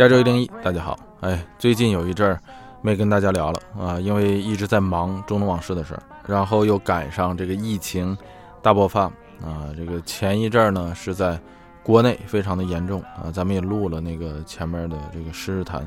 [0.00, 0.98] 加州一零一，大家好。
[1.20, 2.40] 哎，最近有一阵儿
[2.80, 8.16] 没跟大家聊了啊，因为一直在忙中东往事的事儿，然后又赶上这个疫情
[8.62, 9.02] 大爆发
[9.42, 9.68] 啊。
[9.76, 11.38] 这个前一阵儿呢是在
[11.82, 15.86] 国内非常的严重啊，咱们也录了那个前面的这个时事谈，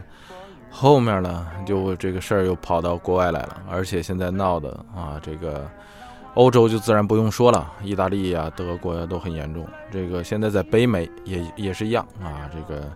[0.70, 5.68] 后面呢就这个事儿又跑到国外来了，而且现在闹的啊，这个
[6.36, 9.68] 欧洲就自然不用说了，意大利呀、德国呀都很严重。
[9.92, 12.88] 这个现在在北美也也是一样啊，这个。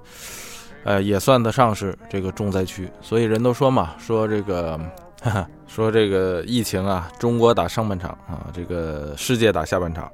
[0.88, 4.80] 呃，也算得上是这个重灾区，所以人都说嘛，说这个，
[5.22, 10.10] 哈哈，说这个疫情啊，中国打上半场啊，这个世界打下半场，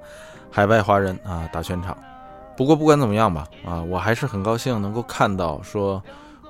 [0.49, 1.95] 海外华人啊打全场。
[2.57, 6.01] 不过不管怎么样吧，啊，我还是很高兴能够看到说，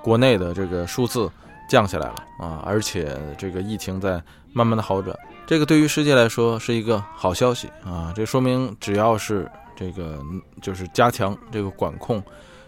[0.02, 1.30] 国内的这个数字
[1.68, 5.14] 降下来了啊，而且这个疫情在慢慢的好转，
[5.46, 10.18] 这个对于世界来说是一个好消息啊，这说明只要是这个
[10.62, 12.24] 就是加强这个管控。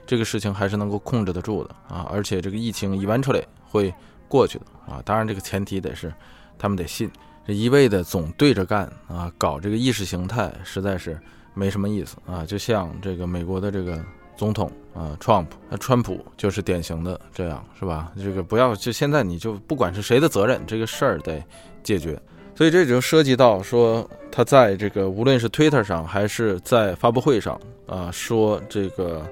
[0.05, 3.93] 这个事情还是能够控制得住的啊，而且这个疫情一完出来会
[4.27, 5.01] 过去的啊。
[5.03, 6.13] 当然，这个前提得是
[6.59, 7.09] 他们得信，
[7.47, 11.19] 这一味的总对着干啊，搞这个意识形态实在是
[11.53, 12.45] 没什么意思啊。
[12.45, 13.99] 就像这个美国的这个
[14.37, 18.11] 总统啊，Trump，那川普就是典型的这样，是吧？
[18.15, 21.43] 这个不要就现在你就不管是谁的责任，这个事儿得
[21.83, 22.21] 解决。
[22.55, 29.25] 所以这就涉及到说他在这个无论是 Twitter 上还是在发布会上啊，说这个。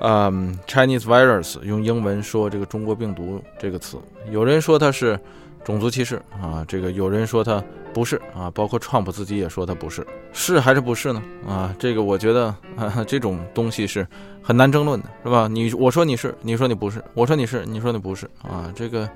[0.00, 3.96] 嗯，Chinese virus 用英文说这个中国病毒这个词，
[4.30, 5.18] 有人说它是
[5.64, 11.22] 种族歧视啊，这个有人说它不是啊，包括 Trump 自己也说它不是，是还是不是呢？
[11.48, 14.06] 啊，这个我觉得啊，这种东西是
[14.42, 15.48] 很难争论的，是吧？
[15.48, 19.08] 你我说你是，你说你不是，我说你是，你说你不是啊，这个，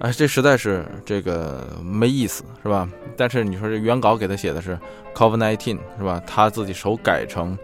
[0.00, 2.86] 哎，这实在是这个没意思，是吧？
[3.16, 4.78] 但是你说这原稿给他写的是
[5.14, 6.22] COVID-19，是吧？
[6.26, 7.56] 他自己手改成。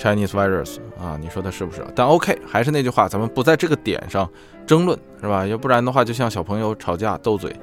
[0.00, 1.84] Chinese virus 啊，你说它是不是？
[1.94, 4.26] 但 OK，还是那句话，咱们不在这个点上
[4.66, 5.46] 争论，是吧？
[5.46, 7.54] 要不然的话，就像小朋友吵架斗嘴，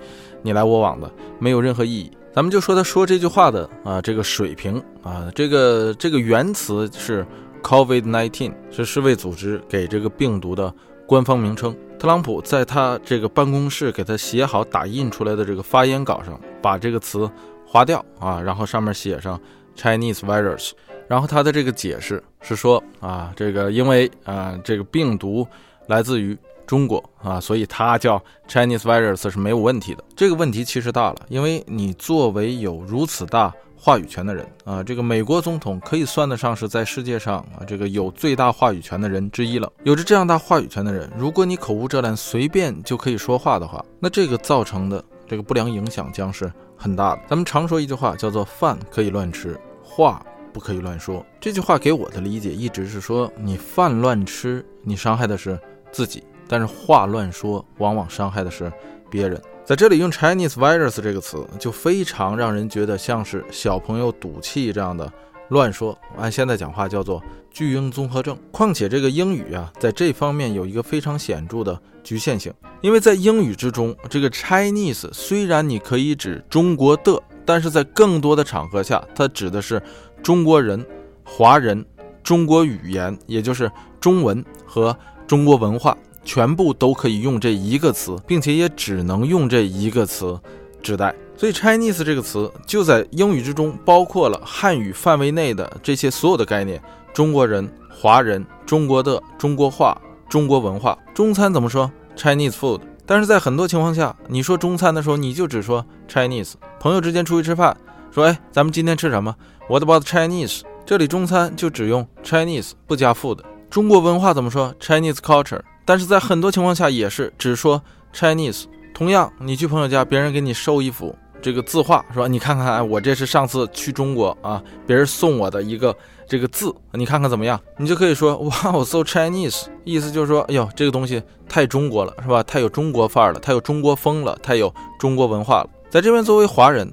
[0.43, 2.11] 你来我往的，没有任何意义。
[2.31, 7.25] 咱们就说他说这句话的啊，这个水平啊，这个这个原词是
[7.63, 10.71] COVID-19，是世卫组织给这个病毒的
[11.07, 11.75] 官方名称。
[11.97, 17.27] 特朗普在他这个办公室给他写好打印出来的这个发言稿上，把这个词
[17.65, 19.41] 划掉啊，然后上面写上
[19.75, 20.73] Chinese virus。
[21.07, 25.47] 然后他的这个解释是说啊，这个因为啊这个病毒
[25.87, 30.03] 来自于中国啊，所以它叫 Chinese virus 是没有问题的。
[30.15, 39.71] 这个问题其实大了，因为你作为有如此大话语权的人啊，这个美国总统可以算得上是在世界上啊这个有最大话语权的人之一了。
[39.83, 47.21] 有着这样大话语权的人，如果你口无遮拦，随便就可以说话的话，那这个造成的这个不良影响将是很大的。
[47.29, 50.21] 咱们常说一句话叫做“饭可以乱吃，话”。
[50.57, 55.57] 不可以乱说这句话，给我的理解一直是说，你饭乱吃，你伤害的是
[55.91, 58.73] 自己；但是话乱说，往往伤害的是
[59.07, 59.39] 别人。
[59.63, 65.13] 在这里用 Chinese virus 这个词，就非常让人觉得像是小朋友赌气这样的
[65.49, 65.95] 乱说。
[66.17, 68.35] 按现在讲话叫做巨婴综合症。
[68.51, 72.51] 况且这个英语啊，在这方面有一个非常显著的局限性，
[72.81, 79.79] 因为在英语之中，这个 Chinese 虽然你可以指中国的，但是在更多的场合下，它指的是。
[80.21, 80.85] 中国人、
[81.23, 81.85] 华人、
[82.23, 84.95] 中国语言，也就是中文和
[85.25, 90.39] 中国文化，全部都可以用这一个词，并且也只能用这一个词
[90.81, 91.13] 指代。
[91.35, 96.81] 所以，Chinese 这个词就在英语之中，包括了汉语范围内的这些所有的概念：
[97.13, 99.95] 中国人、华人、中国的中国话、
[100.27, 100.97] 中国文化。
[101.13, 102.81] 中餐怎么说？Chinese food。
[103.05, 106.53] 但是在很多情况下，你说中餐的时候，你就只说 Chinese。
[106.79, 107.77] 朋友之间出去吃饭。
[108.11, 109.35] 说哎，咱们今天吃什么
[109.69, 110.61] ？What about Chinese？
[110.85, 113.39] 这里中餐就只用 Chinese，不加 food。
[113.69, 115.59] 中国文化怎么说？Chinese culture。
[115.83, 117.81] 但是在很多情况下也是只说
[118.13, 118.63] Chinese。
[118.93, 122.27] 同样，你去朋友家，别人给你收一幅这个字画，是吧？
[122.27, 125.93] 你看看，哎，我这是上次去中国啊，别人送我的一个
[126.27, 127.59] 这个字，你看看怎么样？
[127.77, 132.41] 你就可以说，哇，我 so Chinese，意思就是说，哎呦，这个东西太中国了，是吧？
[132.43, 135.69] 太有中国范儿了，太有中国风了，太有中国文化了。
[135.89, 136.89] 在这边作为华人。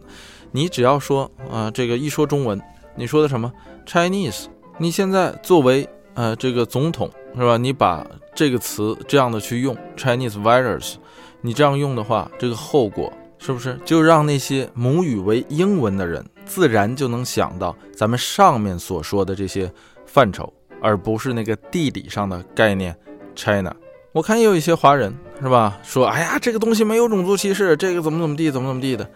[0.57, 2.63] 你只要说啊，这个一说中文，
[2.97, 3.53] 你说的什么
[3.87, 4.47] Chinese？
[4.79, 7.57] 你现在作为呃这个总统是吧？
[7.57, 10.95] 你把这个词这样的去用 Chinese virus，
[11.41, 19.73] 你这样用的话，这个后果是不是就让那些母语为英文的人自然就能想到咱们上面所说的这些
[20.07, 22.97] 范畴，而不是那个地理上的概念
[23.35, 23.75] China？
[24.13, 29.09] 我看也有一些华人是吧，说哎呀，这个东西没有种族歧视，这个怎么怎么地，怎么怎么地的。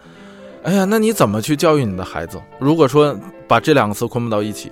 [0.63, 2.37] 哎呀，那你怎么去教育你的孩子？
[2.59, 3.17] 如果说
[3.47, 4.69] 把这两个词捆绑到一起，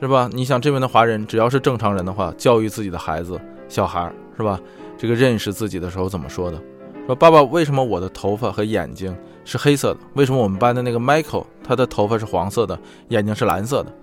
[0.00, 0.28] 是吧？
[0.32, 4.60] 你想这边的华人，只要是正常人的话，教育自己的孩子、小孩，是吧？
[4.98, 6.60] 这个认识自己的时候怎么说的？
[7.06, 10.00] 说爸爸，为什么我的头发和眼睛是黑色的？
[10.14, 12.76] 为什么我们班的那个 Michael 他的头发是黄色的，
[13.08, 13.94] 眼睛是蓝色的？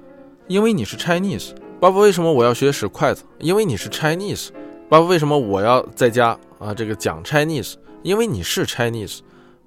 [0.47, 1.51] 因为你是 Chinese。
[1.81, 3.23] 爸爸，为什么我要学使筷子？
[3.39, 4.47] 因为你是 Chinese。
[4.87, 7.73] 爸爸，为什么我要在家啊这个讲 Chinese？
[8.01, 9.19] 因为你是 Chinese。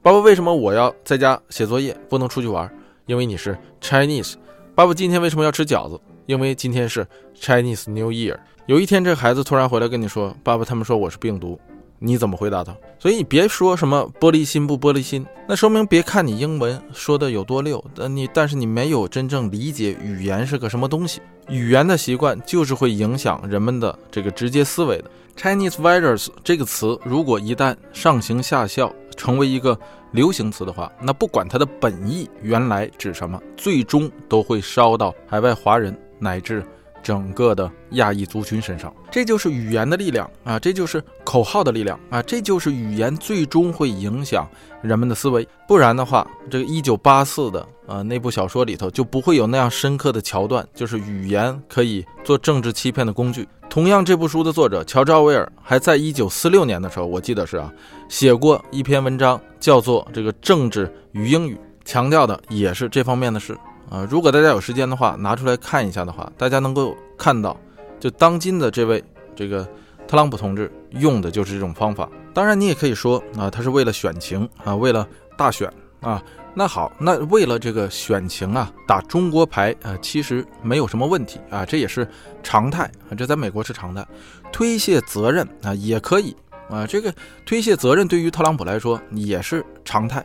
[0.02, 2.70] 爸爸，为什么我要在家写作业，不能出去玩？
[3.04, 4.32] 因为你是 Chinese。
[4.74, 6.00] 爸爸，今天为什么要吃饺子？
[6.24, 7.06] 因为今天是
[7.38, 8.38] Chinese New Year。
[8.64, 11.60] 有一天，这孩子突然回来跟你说：“爸爸，他们说我是病毒。”
[12.02, 12.74] 你怎么回答他？
[12.98, 21.20] 所以你别说什么玻璃心不玻璃心，那说明别看你英文说的有多溜，但你但是你没有真正理解语言是个什么东西。
[21.50, 25.10] 语言的习惯就是会影响人们的这个直接思维的。
[25.36, 29.78] Chinese virus 这个词，如果一旦上行下效，成为一个
[30.12, 36.64] 流行词的话，那不管它的本意原来指什么，最终都会烧到海外华人乃至。
[37.02, 40.58] 整个的亚裔族群身上，这就是语言的力量啊！
[40.58, 42.22] 这就是口号的力量啊！
[42.22, 44.48] 这就是语言最终会影响
[44.82, 45.46] 人们的思维。
[45.66, 53.48] 不然的话，这个一九八四的呃那部小说里头就不会有那样深刻的桥段，就是语言可以做政治欺骗的工具。
[53.68, 57.72] 同样，这部书的作者乔治奥威尔还在一九四六年的时候，我记得是啊，
[58.08, 61.54] 写过一篇文章，叫做《这个政治与英语》，
[61.84, 63.56] 强调的也是这方面的事。
[63.90, 67.56] 啊，如果大家有时间的话，拿出来看一下的话，大家能够看到，
[67.98, 69.02] 就当今的这位
[69.34, 69.68] 这个
[70.06, 72.08] 特朗普同志用的就是这种方法。
[72.32, 75.06] 当然，你也可以说啊，他是为了选情啊，为了
[75.36, 75.70] 大选
[76.00, 76.22] 啊。
[76.52, 82.06] 那好，那为了这个选情啊，打中国牌啊，其实没有什么问题啊，这也是
[82.42, 84.06] 常态啊，这在美国是常态。
[84.52, 86.34] 推卸责任啊，也可以
[86.68, 87.12] 啊，这个
[87.44, 90.24] 推卸责任对于特朗普来说也是常态。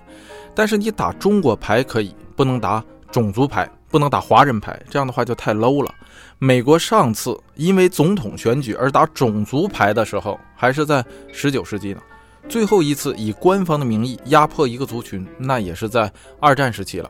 [0.56, 2.84] 但是你打中国牌可以，不能打。
[3.12, 5.94] 种族牌不能打华人牌，这样的话就太 low 了。
[6.38, 12.02] 美国上次因为总统选举而打种族牌的时候，还是在十九世纪呢。
[12.48, 17.10] 最后一次以官方的名义压迫一个族群，那也是在二战时期了。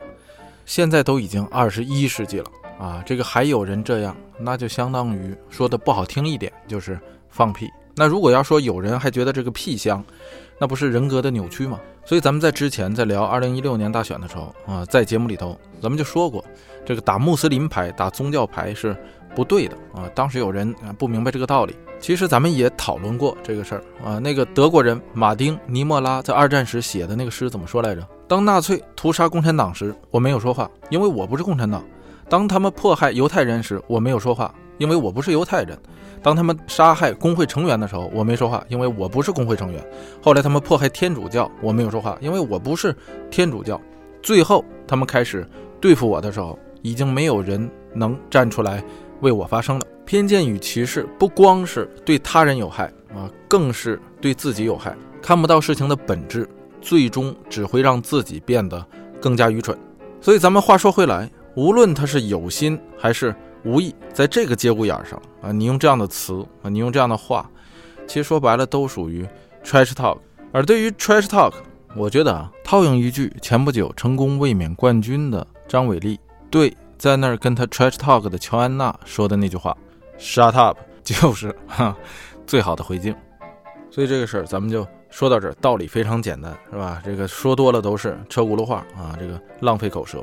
[0.64, 2.46] 现在都已经二十一世纪了
[2.78, 6.98] 啊，这个还有人这样，那就相当于说的不好听一点，就是
[7.28, 7.68] 放屁。
[7.94, 10.02] 那如果要说有人还觉得这个屁香，
[10.58, 11.78] 那不是人格的扭曲吗？
[12.06, 16.42] 所以咱们在之前在聊二零一六年大选的时候啊，在节目里头咱们就说过，
[16.84, 18.96] 这个打穆斯林牌、打宗教牌是
[19.34, 20.08] 不对的啊。
[20.14, 24.20] 当时有人啊不明白这个道理，其实咱们也讨论过这个事儿啊。
[24.20, 28.06] 那个德国人马丁·尼莫拉在二战时写的那个诗怎么说来着？
[28.28, 31.80] 当纳粹屠杀共产党时，我没有说话，因为我不是共产党；
[32.28, 35.78] 当他们迫害犹太人时，我没有说话，因为我不是犹太人。
[36.22, 39.84] 当他们杀害工会成员的时候，我没说话，因为我不是工会成员。
[40.20, 42.94] 后来他们迫害天主教，我没有说话，因为我不是
[43.30, 43.80] 天主教。
[44.22, 45.46] 最后他们开始
[45.80, 48.82] 对付我的时候，已经没有人能站出来
[49.20, 49.86] 为我发声了。
[50.04, 54.96] 偏见与歧视不光是对他人有害啊，更是对自己有害。
[55.22, 56.48] 看不到事情的本质，
[56.80, 58.84] 最终只会让自己变得
[59.20, 59.78] 更加愚蠢。
[60.20, 63.32] 所以咱们话说回来，无论他是有心还是。
[63.64, 67.50] 无意在这个节骨眼上啊，你用这样的词啊，你用这样的话，
[68.06, 69.26] 其实说白了都属于
[69.64, 70.18] trash talk。
[70.52, 71.52] 而对于 trash talk，
[71.96, 76.18] 我觉得啊，套用一句前不久成功卫冕冠军的张伟丽
[76.50, 79.76] 对在那儿跟他 trash talk 的乔安娜说的那句话
[80.18, 81.94] ，shut up， 就是哈
[82.46, 83.14] 最好的回敬。
[83.90, 87.02] 所以这个事儿咱们就说到这儿，道理非常简单，是吧？
[87.04, 90.22] 这个说多了都是车轱辘话啊，这个浪费口舌。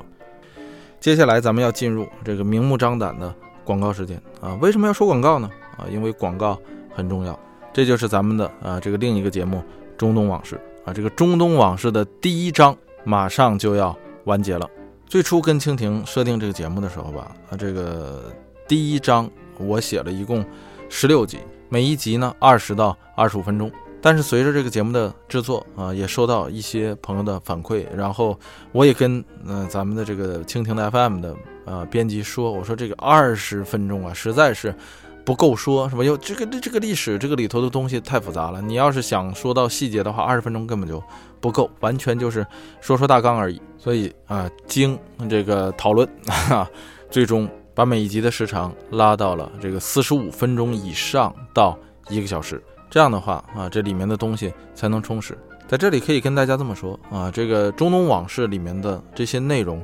[1.03, 4.57] 接下来咱们要进入这个明目张胆的广告时间啊！
[4.61, 5.49] 为什么要说广告呢？
[5.77, 6.57] 啊，因为广告
[6.95, 7.37] 很重要。
[7.73, 9.57] 这就是咱们的啊这个另一个节目
[9.97, 10.55] 《中东往事》
[10.89, 13.93] 啊，这个《中东往事》的第一章马上就要
[14.23, 14.65] 完结了。
[15.05, 18.31] 最初跟蜻蜓设定这个节目的时候吧，啊，这个
[18.65, 20.45] 第一章我写了一共
[20.87, 23.69] 十六集，每一集呢二十到二十五分钟。
[24.05, 28.37] 但是随着这个节目的制作啊，也收到一些朋友的反馈，然后
[28.73, 31.33] 我也跟嗯咱们的这个蜻蜓的 FM 的
[31.63, 34.75] 呃编辑说，我说这个二十分钟啊，实在是
[35.23, 36.03] 不够说，是吧？
[36.03, 41.01] 又这个这这个历史这个里头的东西太复杂了，你要是想说到细节的话，二十分钟根本就
[41.39, 42.45] 不够，完全就是
[42.81, 43.61] 说说大纲而已。
[43.77, 46.05] 所以啊，经这个讨论
[46.49, 46.69] 啊，
[47.09, 51.79] 最终把每一集的时长拉到了这个四十五分钟以上到
[52.09, 52.61] 一个小时。
[52.93, 55.35] 这样的话啊，这里面的东西才能充实。
[55.67, 59.81] 在这里可以跟大家这么说啊，这个中东往事里面的这些内容，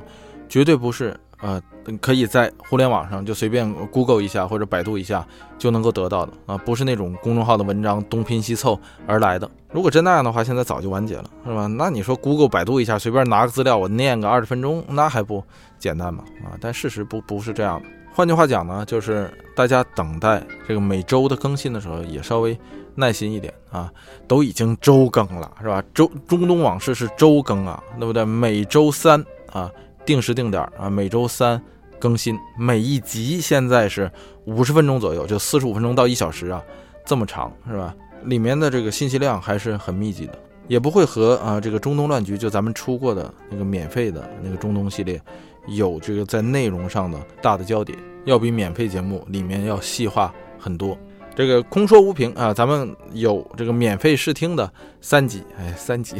[0.48, 1.60] 绝对不是呃
[2.00, 5.26] 可以在互联网上就随便 Google 一下或者百度一下
[5.58, 9.50] 就能够得到的啊，不是那种公众号的文章东拼西凑而来的。
[9.72, 11.66] 如果真那样的话，现在早就完结了，是吧？
[11.66, 15.42] 那你说 Google 百度一下，随便拿个资料我念个二十分钟，那还不
[15.80, 16.22] 简单吗？
[16.44, 17.88] 啊，但事实不不是这样的。
[18.12, 22.56] 换句话讲呢，就是大家等待这个每周的更新的时候，也稍微
[23.00, 23.92] 耐心一点啊。
[24.28, 25.82] 都已经周更了，是吧？
[25.92, 28.24] 周中东往事是周更啊，对不对？
[28.24, 29.68] 每周三啊，
[30.06, 31.60] 定时定点啊，每周三
[31.98, 34.08] 更新，每一集现在是
[34.44, 36.62] 五十分钟左右，就四十五分钟到一小时啊，
[37.04, 37.92] 这么长是吧？
[38.22, 40.38] 里面的这个信息量还是很密集的，
[40.68, 45.20] 也不会和啊这个中东乱局就咱们出过的那个免费的那个中东系列。
[45.66, 50.96] 有这个在内容上的大的交点，要比免费节目里面要细化很多。
[51.34, 54.70] 这个空说无凭啊，咱们有这个免费试听的
[55.00, 56.16] 三集，哎，三集，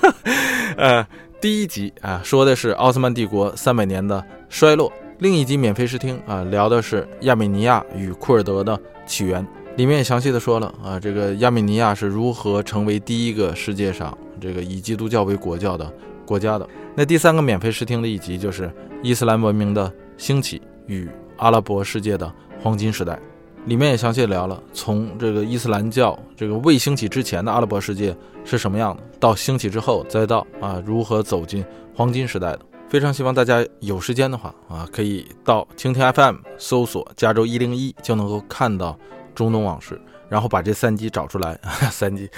[0.76, 1.06] 呃，
[1.40, 9.44] 第一集啊说的是奥斯曼帝国三百年的衰落，另一集免费试听啊聊的是亚美尼亚与库尔德的起源，
[9.76, 15.90] 里面详细的说了啊这个亚美尼亚是如何成为第一个世界上这个以基督教为国教的
[16.24, 16.68] 国家的。
[16.94, 18.70] 那第三个免费试听的一集就是
[19.02, 23.18] 伊斯兰文明的兴起与阿拉伯世界的黄金时代，
[23.66, 32.60] 里面也详细聊了从这个伊斯兰教这个未兴起之前的阿拉伯世界是什么样的，到兴起之后，再到啊如何走进黄金时代的。
[32.88, 38.96] 非常希望大家有时间的话啊，可以到蜻蜓 FM 搜索加州一零一，就能够看到
[39.34, 40.00] 中东往事。
[40.28, 41.56] 然后把这三集找出来，
[41.90, 42.28] 三集，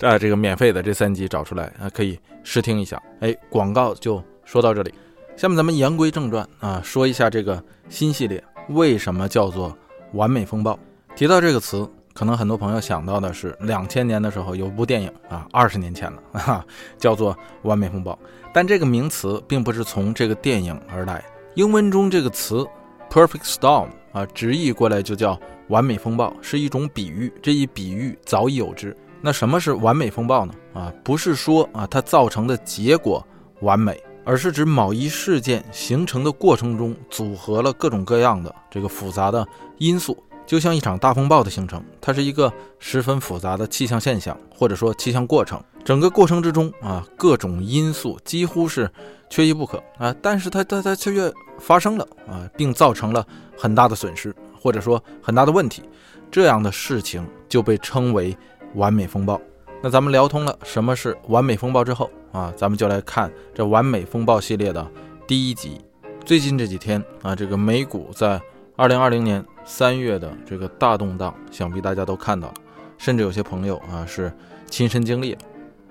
[0.00, 3.02] 啊，这个免费的这三集找出来啊，可以试听一下。
[3.20, 4.94] 哎，广告就说到这里，
[5.36, 9.76] 下面咱们言归正传啊，说一下这个新系列为什么叫做
[10.14, 10.78] “完美风暴”。
[11.14, 16.64] 提到这个词，可能很多朋友想到的是两千年的时候有部电影啊，二十年前了 啊，
[16.98, 18.12] 叫做《完美风暴》。
[18.52, 22.66] 但这个名词并不是从这个电影而来，英文中这个词
[23.10, 25.38] “perfect storm” 啊，直译过来就叫。
[25.68, 28.94] 完美风暴是一种比喻，这一比喻早已有之。
[29.22, 30.52] 那什么是完美风暴呢？
[30.74, 33.26] 啊，不是说啊它造成的结果
[33.60, 39.46] 完美，而是指某一事件形成的过程中组合了各种各样的这个复杂的
[39.78, 40.16] 因素，
[40.46, 45.62] 就像一场大风暴的形成，它是一个十分复杂的气象现象，或者说气象过程。
[45.84, 48.90] 整个过程之中啊，各种因素几乎是
[49.28, 53.26] 缺一不可啊，但是它它它却发生了啊，并造成了
[53.56, 54.34] 很大的损失。
[54.58, 55.82] 或者说很大的问题，
[56.30, 58.34] 这样的事情就被称为
[58.76, 59.38] 完美风暴。
[59.84, 64.90] 那咱们聊通了什么是完美风暴之后啊，咱们就来看这完美风暴系列的
[65.26, 65.78] 第一集。
[66.24, 68.40] 最近这几天啊，这个美股在
[68.76, 72.54] 二零二零年三月的这个大动荡，想必大家都看到了，
[72.96, 74.32] 甚至有些朋友啊是
[74.70, 75.40] 亲身经历了。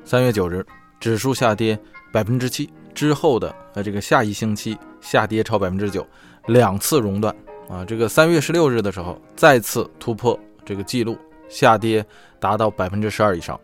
[0.04, 0.66] 三月九日，
[1.00, 1.78] 指数下跌
[2.12, 6.04] 百分之七之后的呃这个下一星期下跌超百分之九，
[6.48, 7.32] 两次熔断。
[7.70, 11.16] 啊，这个三月十六日的时候再次突破这个记录，
[11.48, 12.04] 下跌
[12.44, 13.58] 达到百分之十二以上。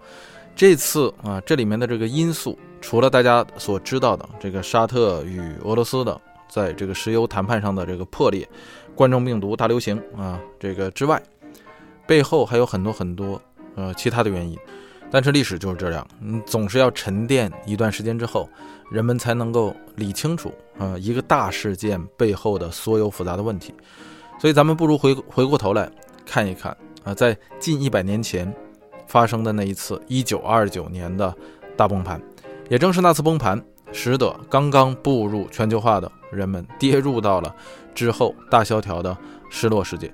[0.56, 8.48] 这次啊，这里面的这个因素，除了大家所知道的这个沙特与俄罗斯的在这个石油谈判上的这个破裂、
[8.96, 11.22] 冠状病毒大流行啊这个之外，
[12.08, 13.42] 背后还有很多很多
[13.76, 14.58] 呃其他的原因。
[15.12, 18.48] 但是历史就是这样，你，总是要沉淀一段时间之后，
[18.92, 23.74] 人们才能够理清楚啊一个大事件背后的所有复杂的问题。
[24.40, 25.90] 所以咱们不如回回过头来
[26.26, 28.54] 看一看啊，在近一百年前
[29.10, 31.36] 发生的那一次一九二九年的
[31.76, 32.22] 大崩盘，
[32.70, 33.60] 也正是那次崩盘，
[33.92, 37.54] 使得刚刚步入全球化的人们跌入到了
[37.96, 39.18] 之后大萧条的
[39.50, 40.14] 失落世界，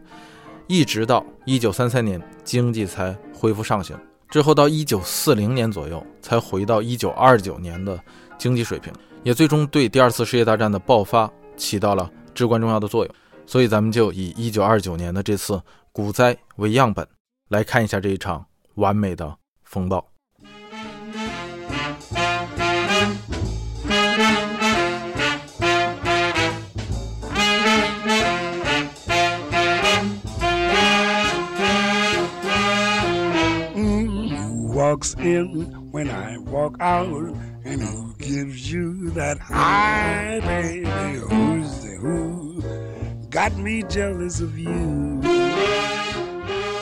[0.67, 3.99] 一直到一九三三年经济才恢复上行。
[4.29, 7.99] 之后到一九四零年左右才回到一九二九年的
[8.37, 13.15] 经济水平，也最终对第二次世界大战的爆发起到了至关重要的作用。
[13.45, 15.61] 所以咱们就以一九二九年的这次
[15.91, 17.05] 股灾为样本，
[17.49, 20.10] 来看一下这一场完美的风暴。
[34.80, 37.06] walks in when I walk out,
[37.64, 41.18] and who gives you that high, baby?
[41.18, 42.62] Who's the who
[43.28, 45.20] got me jealous of you?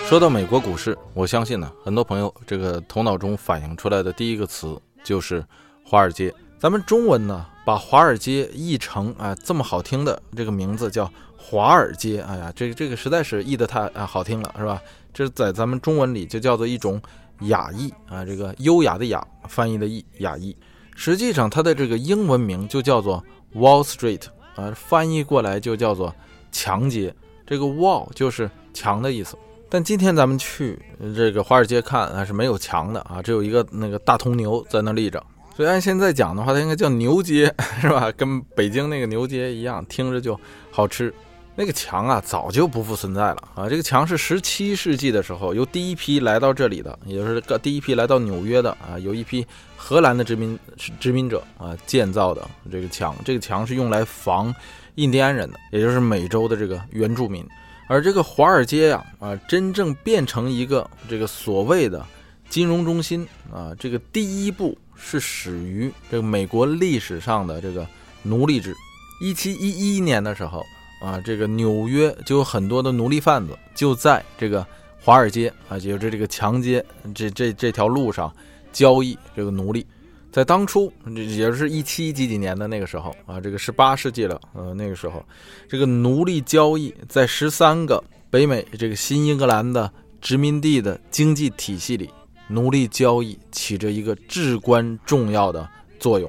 [0.07, 5.43] 说到美国股市，我相信呢，很多朋友这个头脑中反映出来的第一个词就是
[5.83, 6.31] 华尔街。
[6.59, 12.21] 咱们中文呢，把华尔街译成啊这么好听的这个名字叫华尔街。
[12.21, 14.79] 哎呀，这个这个实在是译得太啊好听了，是吧？
[15.13, 17.01] 这在咱们中文里就叫做一种。
[17.47, 20.55] 雅译啊，这个优雅的雅翻译的译雅译，
[20.95, 23.21] 实际上它的这个英文名就叫做
[23.55, 24.21] Wall Street
[24.55, 26.13] 啊，翻译过来就叫做
[26.53, 27.13] 墙街。
[27.45, 29.35] 这个 Wall 就是墙的意思，
[29.73, 30.79] 但今天咱们去
[31.15, 35.19] 这个华尔街看啊是没有墙的啊，只有一个那个大铜牛在那立着。
[35.57, 37.51] 所以按现在讲的话，它应该叫牛街
[37.81, 38.11] 是吧？
[38.11, 40.39] 跟北京那个牛街一样，听着就
[40.69, 41.11] 好吃。
[41.55, 43.67] 那个墙啊，早就不复存在了啊！
[43.67, 49.43] 这个墙是十七世纪的时候由第一批来到这里的，也就是第一批来到纽约的啊，有一批
[49.75, 50.59] 荷兰的殖民
[50.99, 53.15] 殖民者啊建造的这个墙。
[53.25, 54.53] 这个墙是用来防
[54.95, 57.43] 印第安人的，也就是美洲的这个原住民。
[57.93, 62.03] 而这个华尔街呀啊，真正变成一个这个所谓的
[62.49, 67.87] 金融中心啊，这个第一步是始于这个美国历史上的这个
[68.23, 68.73] 奴隶制。
[69.21, 70.63] 一七一一年的时候。
[71.03, 74.65] 啊，这个纽约就有很多的奴隶贩子，就在这个
[75.01, 76.81] 华尔街啊，也就是这个强街
[77.13, 78.33] 这这这条路上
[78.71, 79.85] 交易这个奴隶。
[80.33, 85.23] 在当初，也就是一七几几年的那个时候啊，这个十八世纪了，呃，那个时候，
[85.69, 92.09] 这个奴隶交易在十三个北美这个新英格兰的殖民地的经济体系里，
[92.47, 96.27] 奴隶交易起着一个至关重要的作用。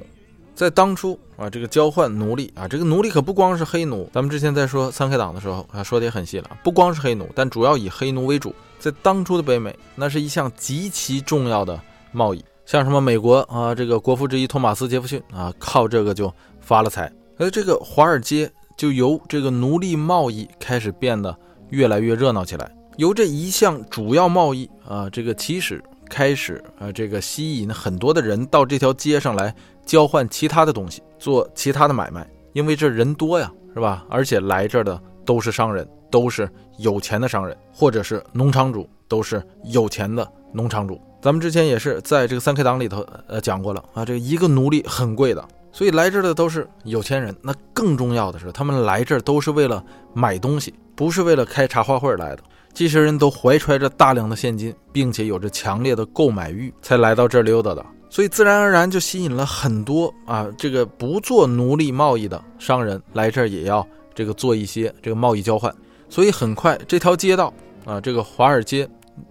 [0.53, 4.07] 在当初啊，这个交换奴隶啊，这个奴隶可不光是黑奴。
[4.13, 8.53] 咱们之前在说三 K 党的时候啊，说的也很细了，不光是黑奴，但主要以黑奴为主。
[8.77, 11.81] 在当初的北美，那是一项极其重要的
[12.11, 12.45] 贸易。
[12.65, 17.11] 像什么美国啊，这个国父之一托马斯·杰弗逊啊，靠这个就发了财。
[17.37, 21.35] 而这个华尔街就由这个奴隶贸易开始变得
[21.69, 22.69] 越来越热闹起来。
[22.97, 29.53] 由这一项主要贸易啊，这个起始开始啊，这个吸引很多的人到这条街上来。
[29.85, 34.03] 交换其他的东西，做其他的买卖，因为这人多呀，是吧？
[34.09, 40.99] 而且来这儿的都是商人，都是有钱的商人，或者是农场主，都是有钱的农场主。
[41.25, 47.35] 咱们之前也是在这个三 K 党里头呃讲过了啊，这一个奴隶很贵的，所以来这儿的都是有钱人。
[47.41, 52.43] 那更重要的是，他们来这儿都是为了买东西，不是为了开茶话会来的。
[52.75, 57.83] 这些人都怀揣着大量的现金，并且有着强烈的购买欲，才来到这儿溜达的。
[58.07, 63.83] 所以自然而然就吸引了很多啊，这个不做奴隶贸易的商人来这儿也要
[64.13, 65.73] 这个做一些这个贸易交换。
[66.07, 67.51] 所以很快这条街道
[67.83, 68.87] 啊，这个华尔街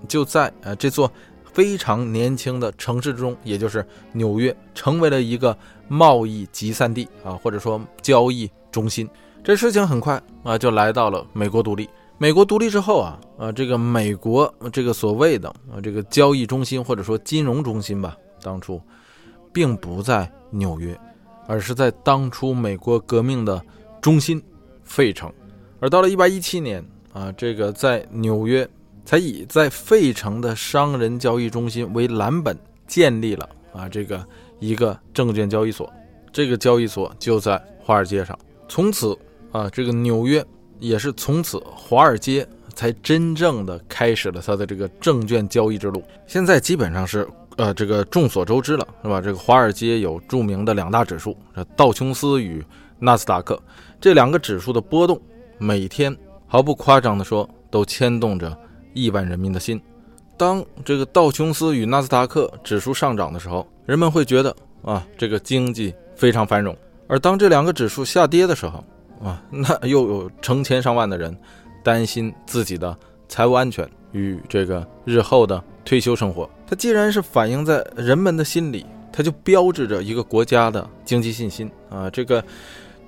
[0.08, 1.08] 就在啊这座
[1.54, 5.56] 非常年轻的城市之中，也就是纽约，成为了一个
[5.88, 9.08] 贸易集散地啊，或者说交易中心。
[9.42, 11.88] 这事情很快啊就来到了美国独立。
[12.18, 18.16] 美国独立之后啊，啊这个美国这个所谓的啊这个交易中心或者说金融中心吧。
[18.42, 18.80] 当初，
[19.52, 20.98] 并不在纽约，
[21.46, 23.62] 而是在当初美国革命的
[24.00, 24.42] 中心
[24.82, 25.32] 费城。
[25.80, 28.68] 而到了一八一七年啊，这个在纽约
[29.04, 34.26] 才以在费城的商人交易中心为蓝本建立了啊这个
[34.58, 35.92] 一个证券交易所。
[36.32, 38.38] 这个交易所就在华尔街上。
[38.68, 39.16] 从此
[39.52, 40.44] 啊，这个纽约
[40.78, 46.02] 也是从此华尔街才真正的开始了它的这个证券交易之路。
[46.26, 47.28] 现在基本上是。
[47.56, 49.20] 呃，这个众所周知了，是吧？
[49.20, 51.36] 这个华尔街有著名的两大指数，
[51.76, 52.60] 道琼斯与
[52.98, 53.56] 纳斯达克
[54.00, 55.22] 这两个指数的波动，
[55.56, 56.16] 每天
[56.48, 58.58] 毫不夸张地说，都牵动着
[58.94, 59.80] 亿万人民的心。
[60.36, 66.74] 当这个道琼斯与纳斯达克指数上涨的时候，人们会觉得啊，这个经济非常繁荣；
[67.06, 68.82] 而当这两个指数下跌的时候，
[69.22, 71.36] 啊， 那又有成千上万的人
[71.84, 72.96] 担心自己的
[73.28, 76.48] 财务安全与这个日后的退休生活。
[76.66, 82.10] 它既然是反映在人们的心里，它就标志着一个国家的经济信心啊。
[82.10, 82.44] 这个，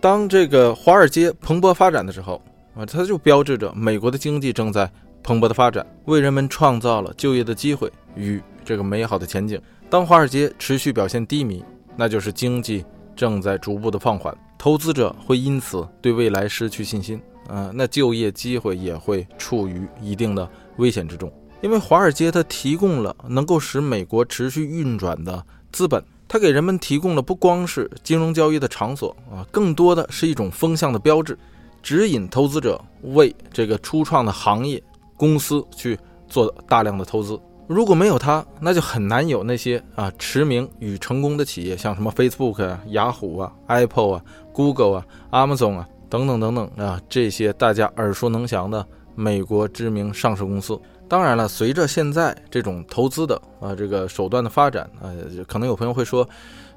[0.00, 2.40] 当这个华尔街蓬勃发展的时候
[2.76, 4.88] 啊，它就标志着美国的经济正在
[5.26, 9.60] 蓬勃的发展，为人们创造了就业的机会与这个美好的前景。
[9.90, 11.64] 当华尔街持续表现低迷，
[11.96, 12.84] 那就是经济
[13.16, 21.28] 正在逐步的放缓，投资者会因此对未来失去信心啊，那就业机会也会处于一定的危险之中。
[21.60, 31.36] 因为华尔街它提供了能够使美国持续运转的资本，它给人们提供了不光是金融交易的场所啊，更多的是一种风向的标志，
[31.82, 34.80] 指引投资者为这个初创的行业
[35.16, 35.98] 公司去
[36.28, 37.38] 做大量的投资。
[37.68, 50.80] 如果没有它，那就很难有那些啊驰名与成功的企业，像什么 Facebook 啊、雅虎啊、Apple 啊、Google 啊、Amazon 啊等等等等啊这些大家耳熟能详的美国知名上市公司。
[51.08, 55.10] 当然了，随着现在这种投资的啊这个手段的发展啊，
[55.48, 56.28] 可能有朋友会说，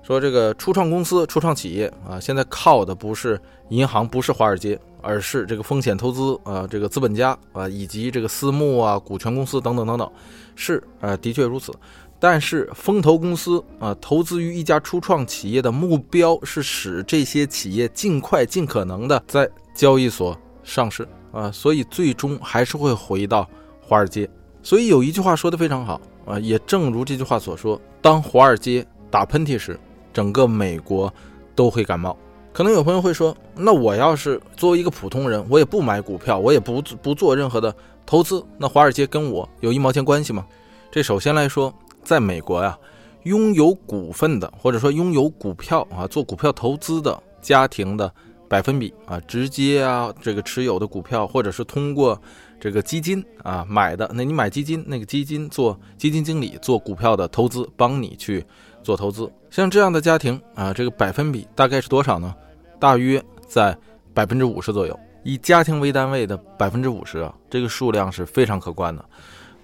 [0.02, 10.12] 说这个初创公司、初创企业啊，现在靠的不是银行，不是华尔街，而是这个风险投资啊，这个资本家啊，以及这个私募啊、股权公司等等等等，
[10.56, 11.72] 是啊，的确如此。
[12.20, 23.50] 但是风投公司啊，投资于一家初创企业的目标是使这些企业尽快、尽可能的在交易所上市啊，所以最终还是会回到。
[23.82, 24.30] 华尔街，
[24.62, 29.80] 所以有一句话说的非常好啊，也正如这句话所说，当华尔街打喷嚏时，
[30.14, 31.12] 整个美国
[31.56, 32.16] 都会感冒。
[32.60, 37.74] 可能有朋友会说，那我要是作为一个普通人，我也不买股票，我也不不做任何的
[38.06, 40.46] 投资，那华尔街跟我有一毛钱关系吗？
[40.92, 42.78] 这首先来说，在美国呀，
[43.24, 48.14] 拥有股份的或者说拥有股票啊，做股票投资的家庭的
[48.50, 52.22] 百分比啊，直接啊这个持有的股票，或者是通过
[52.60, 58.46] 这个基金啊买的，那你买基金，那个基金做基金经理做股票的投资，帮你去。
[58.82, 62.34] 做投资，像这样的家庭啊，这个百分比大概是多少呢？
[62.80, 63.78] 大约在
[64.14, 65.00] 百分之五十左右。
[65.24, 69.06] 以家庭为单位的百分之五十啊，这个数量是非常可观的。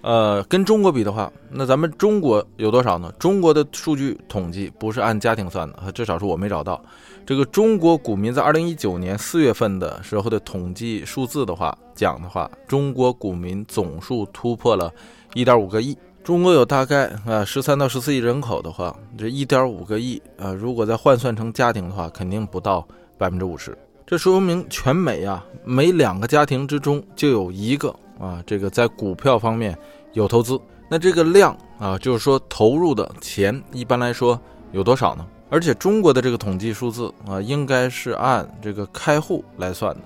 [0.02, 3.12] 呃，跟中国比的话，那咱们中国有多少呢？
[3.18, 6.80] 中国的数据统计不是按家庭算的，至少是我没找到。
[7.24, 14.92] 这个中国股民在二零一九年四月份的时候的统计数字的话讲的话，中国股民总数突破了
[15.34, 15.96] 一点五个亿。
[16.22, 22.86] 中国有大概啊十三到十四亿人口的话，这一点五个亿啊，如果再换算成家庭的话，肯定不到
[23.18, 23.76] 百分之五十。
[24.06, 29.76] 这说明全美啊，每两个家庭之中就有一个啊，这个在股票方面
[30.12, 30.60] 有投资。
[30.88, 34.40] 那这个量啊，就是说投入的钱，一般来说
[34.72, 35.26] 有多少呢？
[35.50, 40.00] 而且中国的这个统计数字啊，应该是按这个开户来算的。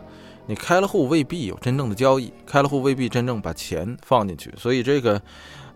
[0.46, 5.20] 你开了户未必有真正的交易，开了户未必真正把钱放进去，所以这个。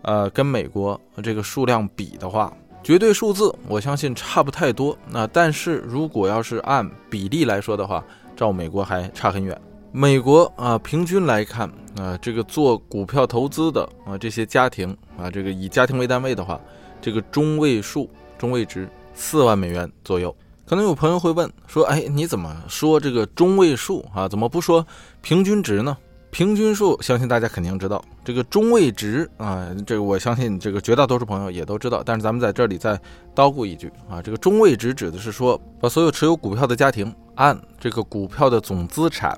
[0.07, 4.95] 呃，跟美国这个数量比的话，绝对数字我相信差不太多。
[5.09, 9.59] 那但是如果要是按比例来说的话，照美国还差很远。
[9.91, 11.67] 美国啊，平均来看
[11.97, 16.61] 啊，这个做股票投资的啊这些家庭啊，这个以家庭为单位的话，
[17.01, 20.35] 这个中位数中位值四万美元左右。
[20.67, 24.27] 可能有朋友会问说，哎，你怎么说这个中位数啊？
[24.27, 24.85] 怎么不说
[25.23, 25.97] 平均值呢？
[26.35, 28.03] 平均数，相信大家肯定知道。
[28.21, 32.03] 这个中位值啊，这个我相信这个绝大多数朋友也都知道。
[32.05, 32.93] 但是咱们在这里再
[33.33, 39.33] 叨咕一句啊，这个中位值指的是说，把所有持有股票的家庭按这个股票的总资产，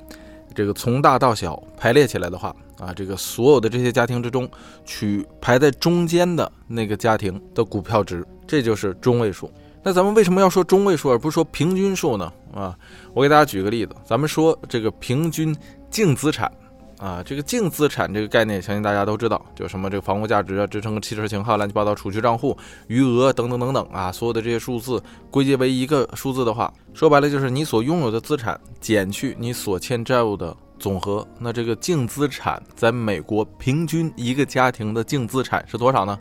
[0.55, 4.49] 这个从大到小排列起来的话啊，这个所有的这些家庭之中，
[4.83, 9.51] 取排在中间的那个家庭的股票值，这就是中位数。
[9.83, 12.33] 那咱们为什么要说中位数而不是说平均数呢？
[12.55, 12.75] 啊，
[13.13, 15.55] 我给大家举个例子，咱们说这个平均
[15.91, 16.51] 净资产。
[16.97, 22.57] 啊，这个净资产这个概念，相信大家都知道，就什么这个房屋价值啊、支撑汽车型号、乱七八糟储蓄账户
[22.87, 31.27] 余额等等等等啊，所有的这些数字归结为一个数字的话，说白了就是你所拥有的资产减去你所欠债务的总和。
[31.39, 36.17] 那这个净资产在美国平均一个家庭的净资产是多少呢？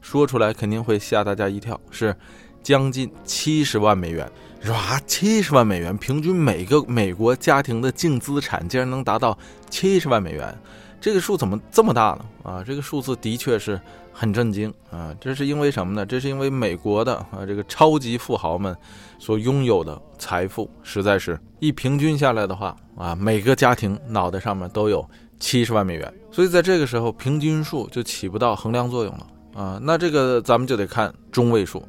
[0.00, 2.14] 说出来肯定会吓大家一跳，是
[2.62, 4.30] 将近七十万美元。
[4.64, 9.36] 说啊，七十万美元，平均每个美国家庭的净资产竟然能达到
[9.68, 10.58] 七十万美元，
[10.98, 12.24] 这个数怎么这么大呢？
[12.42, 13.78] 啊，这个数字的确是
[14.10, 15.14] 很震惊啊！
[15.20, 16.06] 这是因为什么呢？
[16.06, 18.74] 这是因为美国的啊这个超级富豪们
[19.18, 25.06] 所拥有的财富，实在是一平均下来的话啊，每个家庭脑袋上面都有
[25.38, 29.78] 七十万美元，所以在这个时候，平均数就起不到衡量作用了啊。
[29.82, 31.86] 那这个咱们就得看中位数。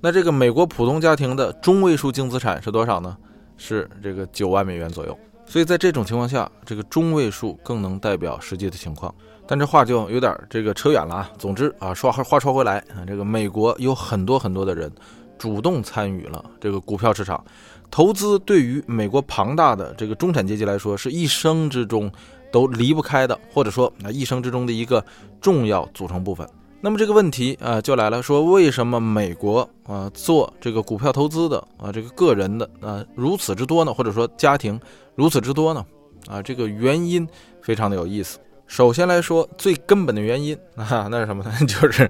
[0.00, 3.16] 那这个美国普通家庭的中位数净资产是多少呢？
[3.56, 5.18] 是这个九万美元左右。
[5.44, 9.12] 所以在这种情况下，这个中位数更能代表实际的情况。
[9.46, 11.30] 但这话就有点这个扯远了啊。
[11.38, 14.92] 总之啊，说话说回来啊，这个美国有很多很多的人
[15.38, 17.42] 主动参与了这个股票市场
[17.90, 22.12] 投资，对于美国庞大的这个中产阶级来说，是一生之中
[22.52, 25.02] 都离不开的，或者说那一生之中的一个
[25.40, 26.46] 重要组成部分。
[26.80, 33.92] 那么这个问题啊就来了，说为什么美国啊做这个股票投资的啊这个个人的啊如此之多呢？
[33.92, 34.80] 或者说家庭
[35.16, 35.84] 如此之多呢？
[36.28, 37.26] 啊，这个原因
[37.60, 38.38] 非常的有意思。
[38.68, 41.52] 首先来说，最根本的原因啊， 那是什么呢？
[41.66, 42.08] 就是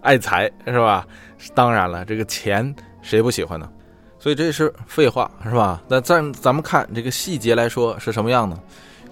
[0.00, 1.06] 爱财，是吧？
[1.54, 3.70] 当然了，这个钱谁不喜欢呢？
[4.18, 5.80] 所以这是废话，是吧？
[5.86, 8.58] 那咱咱们看这个细节来说是什么样呢？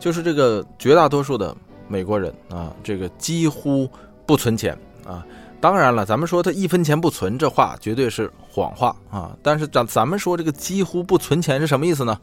[0.00, 3.88] 就是这个绝大多数的美国人啊，这个几乎。
[4.26, 5.24] 不存钱啊，
[5.60, 9.36] 当然了，咱们说他一分钱不存，这话绝对是谎话啊。
[9.42, 12.18] 但是咱咱们说这个几乎不存钱是什么意思呢？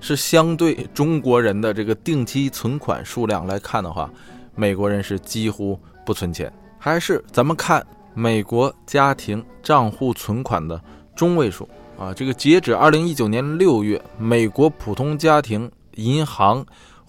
[0.00, 4.10] 是相对中国人的这个定期存款数量来看的话，
[4.54, 6.52] 美国人是几乎不存钱。
[6.78, 10.80] 还是咱们看美国家庭账户存款的
[11.16, 16.64] 中位数啊，这个截止二零一九年六月，美国普通家庭银行。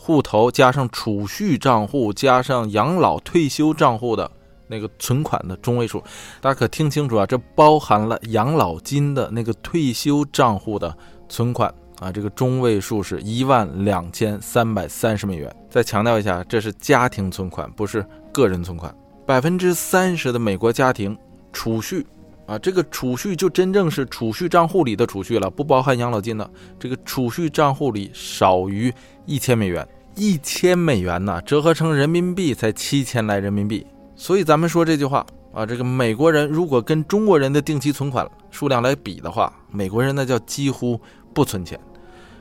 [0.06, 4.30] 户头加上储蓄账户加上养老退休账户的
[4.68, 6.00] 那个存款的中位数，
[6.40, 7.26] 大家可听清楚啊！
[7.26, 10.96] 这包含了养老金的那个退休账户的
[11.28, 15.52] 存款啊，这个中位数是一万两千三百三十美元。
[15.72, 18.96] 再强调一下，这是家庭存款，不是个人存款。
[19.26, 21.18] 百分之三十的美国家庭
[21.52, 22.06] 储蓄
[22.46, 26.48] 啊，这个储蓄就真正是储蓄账户里的储蓄了，不包含养老金的。
[26.80, 28.94] 这个储蓄账户里少于
[29.26, 33.86] 一千美元，一千美元呢，折合成人民币才七千来人民币。
[34.16, 41.00] 所以咱们说这句话啊，这个美国人如果跟中国人的定期存款数量来比的话，美国人那叫几乎
[41.34, 41.80] 不存钱。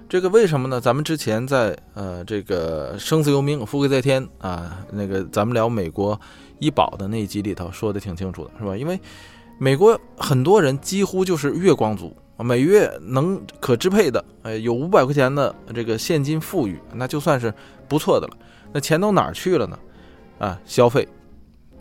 [0.08, 0.80] 这个为什么呢？
[0.80, 6.20] 咱们之前在呃这个生死由命，富贵在天啊，那个咱们聊美国
[6.60, 8.76] 医保的那一集里头说的挺清楚的，是吧？
[8.76, 9.00] 因为
[9.58, 17.52] 美国很多人几乎就是月光族，每月能可支配的，呃，有五百块钱的这个现金富裕，那就算是
[17.86, 18.36] 不错的了。
[18.72, 19.78] 那钱都哪儿去了呢？
[20.38, 21.06] 啊，消费。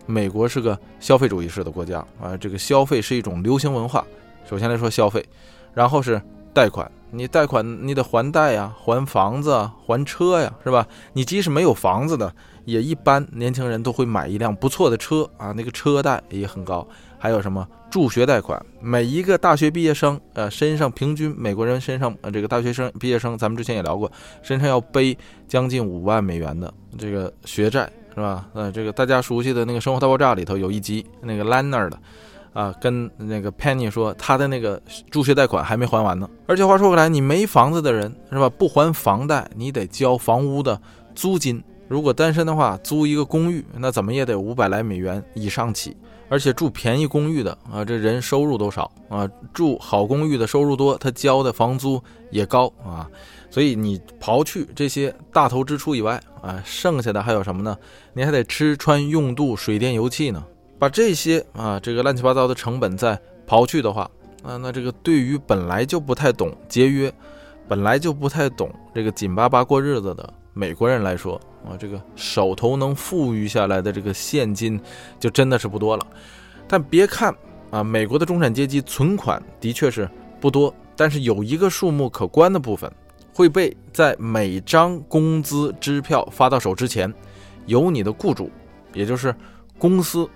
[0.06, 4.06] 美国是个消费主义式的国家啊，这个消费是一种流行文化。
[4.48, 5.26] 首先来说消费，
[5.74, 6.22] 然后是
[6.54, 6.92] 贷款。
[7.10, 10.86] 你贷款你得还贷呀，还房子，还车呀，是吧？
[11.14, 12.34] 你即使没有房子的，
[12.66, 16.86] 也一般年轻人都会买一辆不错的车啊，那个车贷也很高。
[17.24, 18.62] 还有什么助学贷款？
[18.82, 28.46] 每一个大学毕业生，呃，身上平均美国人身上，呃，这个大学生毕业生，咱们之前也聊过，身上要背将近五万美元的这个学债，是吧？
[28.52, 31.94] 呃，这个大家熟悉的那个《生活大爆炸》里头有一集，那个 Leonard
[32.52, 36.30] 啊，跟那个 Penny 说，他的那个助学贷款还没还完呢。
[36.46, 38.50] 而且话说回来，你没房子的人，是吧？
[38.50, 40.78] 不还房贷，你得交房屋的
[41.16, 41.64] 租金。
[41.88, 45.96] 如果单身的话，租一个公寓，那怎么也得五百来美元以上起。
[46.34, 53.08] 而且住便宜公寓的啊，这人收入都少啊；住好公寓的收入多，他交的房租也高啊。
[53.52, 57.78] 所以你刨去这些大头支出以外啊，剩下的还有什么呢？
[58.14, 60.44] 你还得吃穿用度、水电油气呢。
[60.80, 63.16] 把这些啊，这个乱七八糟的成本再
[63.48, 64.10] 刨去的话
[64.42, 67.14] 啊，那这个对于本来就不太懂节约、
[67.68, 71.40] 本来就不太懂这个紧巴巴过日子的美国人来说。
[71.64, 74.78] 啊，这个手头能富裕下来的这个现金，
[75.18, 76.06] 就真的是不多了。
[76.68, 77.34] 但别看
[77.72, 80.10] 啊，美国的中产阶级存款的确是
[80.42, 82.92] 不多，但是有一个数目可观的部分，
[83.34, 87.14] 会被在每张工资支票发到手之前，
[87.66, 88.52] 由你的雇主，
[88.94, 89.34] 也就是
[89.78, 90.30] 公司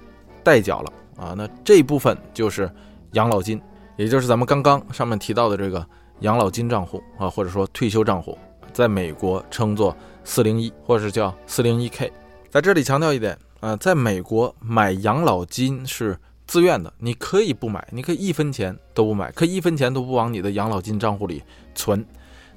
[0.45, 1.33] 代缴了啊。
[1.35, 2.71] 那这部分就是
[3.11, 3.61] 养老金，
[3.97, 5.85] 也就是咱们刚刚上面提到的这个
[6.21, 8.37] 养老金账户啊，或者说退休账户，
[8.77, 9.97] 在美国称作。
[10.23, 12.11] 四零一，或者是叫四零一 K，
[12.51, 21.41] 在这里强调一点，呃，在美国买养老金是自愿的，你可以不买，你可以一分钱都不买，可以一分钱都不往你的养老金账户里
[21.73, 22.05] 存。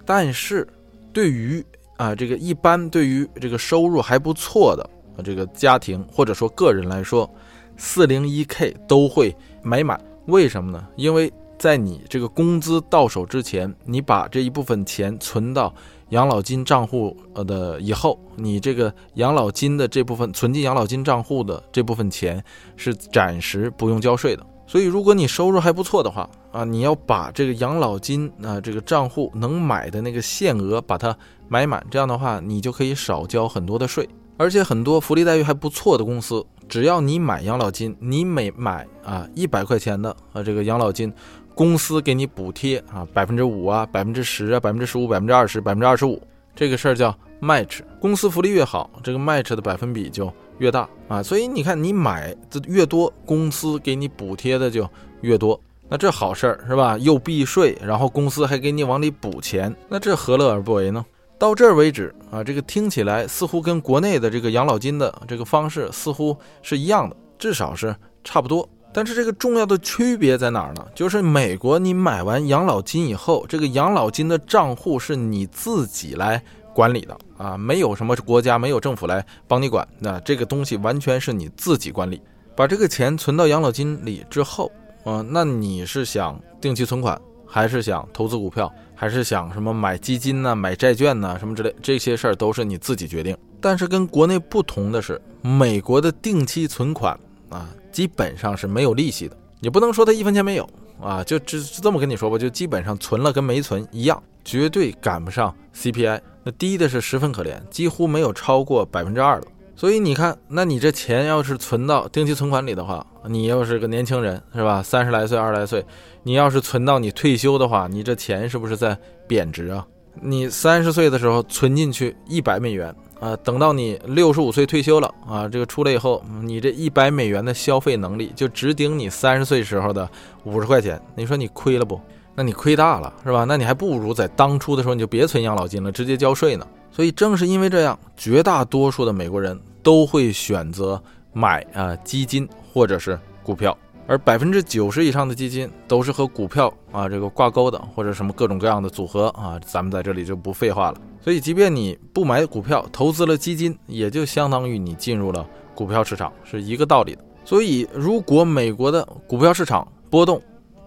[0.04, 0.66] 但是，
[1.12, 1.64] 对于
[1.96, 4.90] 啊这个一般对于这个收入还不错的
[5.22, 7.32] 这个家庭或者说个人来说，
[7.76, 9.98] 四零一 K 都会买满。
[10.26, 10.84] 为什么呢？
[10.96, 15.72] 因为在你这个工资到手之前，你把这一部分钱存到。
[16.10, 22.42] 养老金账户呃的以后，你这个养老金的这部分存进养老金账户的这部分钱
[22.76, 24.46] 是暂时不用交税的。
[24.66, 31.16] 所以，如果你收入还不错的话啊，你要把这个养老金啊这个账户能买的那个限额把它
[31.48, 34.08] 买满，这样的话你就可以少交很多的税。
[34.36, 41.12] 而且很多福利待遇还不错的公司，只要你买养老金，你每买啊一百块钱的啊这个养老金。
[41.60, 46.18] 公司给你补贴啊，百分之五啊，百分之十啊，百分之十五，百分之二十，百分之二十五，
[46.56, 47.80] 这个事儿叫 match。
[48.00, 51.22] 公司福利越好，这个 match 的百分比就越大啊。
[51.22, 54.88] 所以你看，你买的越多，公司给你补贴的就
[55.20, 55.60] 越多。
[55.86, 56.96] 那这好事儿是吧？
[56.96, 61.04] 又避税，然后公司还给你往里补钱，那这何乐而不为呢？
[61.38, 67.94] 到这儿为止啊，这个听起来似乎跟国内的这个养老金的这个方式似乎是一样的，至少是
[68.24, 68.66] 差不多。
[68.92, 70.84] 但是这个重要的区别在哪儿呢？
[70.94, 76.42] 就是美国，你买完养老金以后，这个养老金的账户是你自己来
[76.74, 82.20] 管理的啊，没有什么国家，没有政府来帮你管，那这个东西完全是你自己管理。
[82.56, 84.70] 把这个钱存到养老金里之后，
[85.04, 93.36] 啊，那你是想定期存款，还是想投资股票，还是想什么买基金呢、买债券呢，什么之类，这些事儿都是你自己决定。
[93.60, 97.16] 但是跟国内不同的是，美国的定期存款
[97.50, 97.68] 啊。
[97.90, 100.68] 基本上是没有利息的，你不能说他一分钱没有
[101.00, 109.46] 啊，就这这么跟你说吧，就基本上存了跟没存一样，绝对赶不上 CPI，那低的是十分可怜，几乎没有超过百分之二的。
[109.76, 115.82] 所以你看，那你这钱要是存到定期存款里的话，你要是个年轻人是吧，三十来岁、二十来岁，
[116.22, 119.86] 你要是存到你退休的话，你这钱是不是在贬值啊？
[120.20, 122.94] 你三十岁的时候存进去一百美元。
[123.20, 130.08] 啊，等到你六十五岁退休了啊，这个出来以后，你这一百美元的消费能力就只顶你三十岁时候的
[130.44, 131.00] 五十块钱。
[131.14, 132.00] 你说你亏了不？
[132.34, 133.44] 那你亏大了，是吧？
[133.44, 136.66] 那你还不如在当初的时候你就别存养老金了，直接交税呢。
[136.90, 141.00] 所以正是因为这样，绝大多数的美国人都会选择
[141.32, 143.76] 买啊基金或者是股票。
[144.10, 151.00] 而百分之九十以上的基金都是和股票啊这个挂钩的，或者什么各种各样的组合啊，咱们在这里就不废话了。
[151.22, 155.46] 所以，即便你不买股票，投资了基金，也就相当于你进入了
[155.76, 157.24] 股票市场，是一个道理的。
[157.44, 160.42] 所以，如果美国的股票市场波动，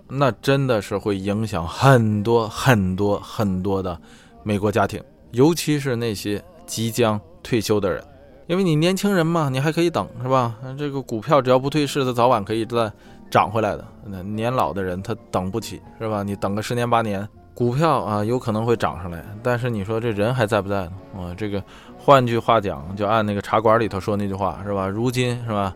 [0.09, 3.97] 那真的是会影响很多很多很多的
[4.43, 8.03] 美国家庭，尤其是那些即将退休的人。
[8.47, 10.57] 因为你年轻人嘛，你还可以等，是吧？
[10.77, 12.91] 这个股票只要不退市，它早晚可以在
[13.33, 13.83] 涨回来的。
[14.05, 16.21] 那年老的人他等不起，是吧？
[16.21, 20.91] 你等个十年八年，股票啊有可能会涨上来，但是你说这人还在不在呢？
[21.17, 21.63] 啊，这个
[21.97, 24.87] 换句话讲，就按那个茶馆里头说那句话，是吧？
[24.87, 25.75] 如今是吧，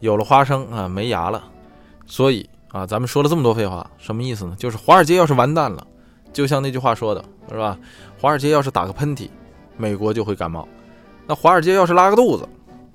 [0.00, 1.42] 有了花生啊，没牙了。
[2.04, 4.54] 所以啊，咱们说了这么多废话，什么意思呢？
[4.58, 5.86] 就是华尔街要是完蛋了，
[6.30, 7.78] 就像那句话说的，是吧？
[8.20, 9.30] 华尔街要是打个喷嚏，
[9.78, 10.68] 美国就会感冒。
[11.26, 12.46] 那华尔街要是拉个肚子，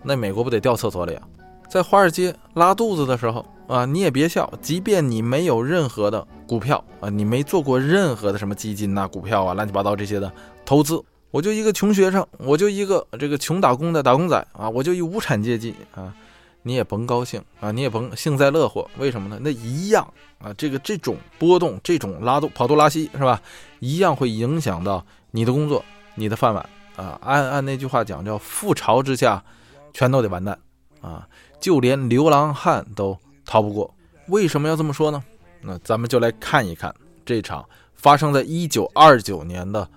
[0.04, 1.28] 那美国不得掉厕所里啊？
[1.74, 10.32] 在华尔街拉肚子的时候啊，你也别笑，即便你没有任何的股票啊，你没做过任何的什么基金呐、股票啊、乱七八糟这些的
[10.64, 16.14] 投资，我就一个穷学生，我就一个这个穷打工的打工仔啊，我就一无产阶级啊，
[16.62, 19.40] 你也甭高兴啊，你也甭幸灾乐祸，为什么呢？
[19.42, 20.08] 那一样
[20.38, 23.42] 啊，这个这种波动、这种拉肚跑肚拉稀是吧？
[23.80, 25.84] 一样会影响到你的工作、
[26.14, 26.64] 你的饭碗。
[26.96, 29.44] 啊，按按那句话讲，叫覆巢之下，
[29.92, 30.56] 全都得完蛋
[31.02, 31.28] 啊！
[31.64, 33.90] 就连流浪汉都逃不过。
[34.28, 35.24] 为什么要这么说呢？
[35.62, 36.94] 那咱们就来看一看
[37.26, 39.88] 这场发生在一九二九年的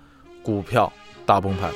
[0.41, 0.89] 股票
[1.25, 1.69] 大崩盘。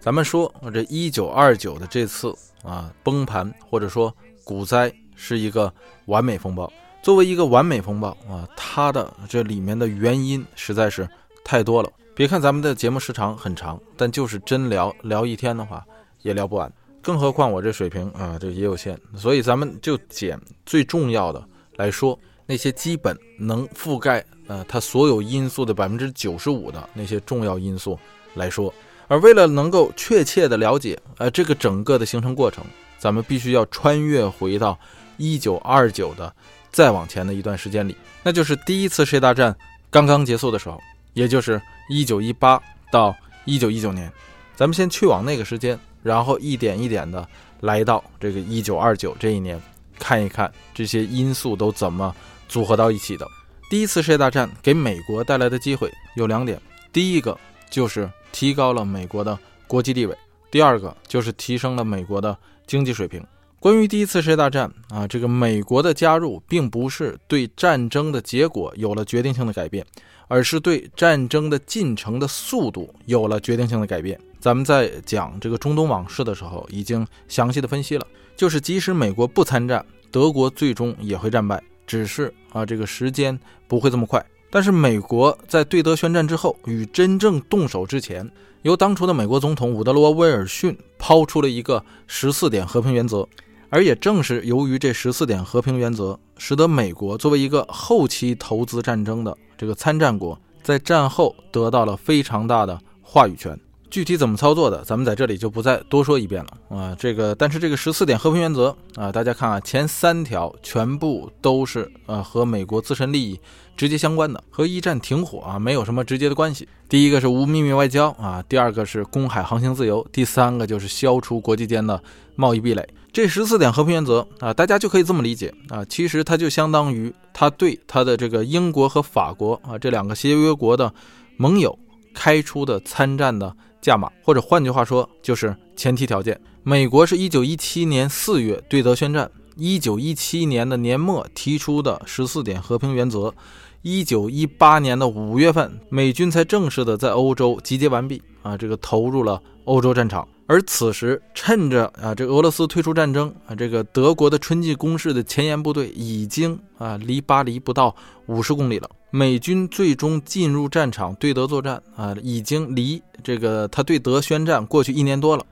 [0.00, 5.72] 咱们说，这一九二九的这次啊崩盘，或者说股灾，是一个
[6.06, 6.72] 完美风暴。
[7.02, 11.08] 作为一个完美风暴啊，它的这里面的原因实在是
[11.44, 11.90] 太多了。
[12.14, 15.84] 别看咱们的节目时长很长，但就是真聊聊一天的话，
[16.22, 16.72] 也聊不完。
[17.00, 21.44] 更何况我这水平啊，这也有限，所以咱们就捡最重要的
[21.76, 27.98] 来说，那些基本能覆盖呃它所有因素的百分之九十五的那些重要因素
[28.34, 28.72] 来说。
[29.12, 32.64] 而为了能够确切的了解，呃，这个整个的形成过程，
[32.98, 34.78] 咱们必须要穿越回到
[35.18, 36.34] 一九二九的
[36.70, 39.54] 再往前的一段时间里，那就是第一次世界大战
[39.90, 40.80] 刚刚结束的时候，
[41.12, 42.58] 也就是一九一八
[42.90, 44.10] 到一九一九年。
[44.56, 47.28] 咱们先去往那个时间，然后一点一点的
[47.60, 49.60] 来到这个一九二九这一年，
[49.98, 52.16] 看一看这些因素都怎么
[52.48, 53.28] 组合到一起的。
[53.68, 56.58] 第一次世界大战给美国带来的机会有两点，
[56.90, 58.10] 第一个就是。
[58.32, 60.16] 提高了美国的国际地位。
[60.50, 63.24] 第二个就是提升了美国的经济水平。
[63.60, 69.86] 关于第一次世界大战啊，这个美国的加入并不是对战争的结果有了决定性的改变，
[70.26, 74.18] 而是对战争的进程的速度有了决定性的改变。
[74.40, 78.04] 咱们在讲这个中东往事的时候，已经详细的分析了，
[78.36, 84.20] 就是即使美国不参战，德国最终也会战败，只是啊这个时间不会这么快。
[84.54, 93.26] 但是美国在对德宣战之后，与真正动手之前，由当初的美国总统伍德罗·威尔逊抛出了一个十四点和平原则，
[93.70, 103.58] 而也正是由于这十四点和平原则，使得美国作为一个后期投资战争的这个参战国，在战后得到了非常大的话语权。
[103.88, 106.96] 具体怎么操作的，咱们在这里就不再多说一遍了啊。
[106.98, 113.38] 这个，但是这个十四点和平原则啊，大家看啊，前三条全部都是呃和美国自身利益
[113.76, 116.68] 直接相关的，和一战停火啊没有什么直接的关系。
[116.88, 122.02] 第一个是无秘密外交啊，第二个是公海航行自由，第三个就是消除国际间的
[122.36, 122.88] 贸易壁垒。
[123.12, 130.92] 这十四点和平原则啊，大家就可以这么理解啊，其实它就相当于他对他的这个英国和法国啊这两个协约国的
[131.36, 131.78] 盟友
[132.14, 133.54] 开出的参战的。
[133.82, 136.40] 价码，或者换句话说，就是前提条件。
[136.62, 143.34] 美国是一九一七年四月对德宣战，一九一七年的年末提出的十四点和平原则，
[143.82, 150.26] 一九一八年的五月份，美军才正式的在欧洲集结完毕，啊，这个投入了欧洲战场。
[150.46, 157.92] 而此时，趁着啊，这俄罗斯退出战争，啊，这个德国的春季攻势的前沿部队已经啊，离巴黎不到
[158.26, 158.88] 五十公里了。
[159.10, 165.44] 美军最终进入战场对德作战啊，已经离这个他对德宣战过去一年多了。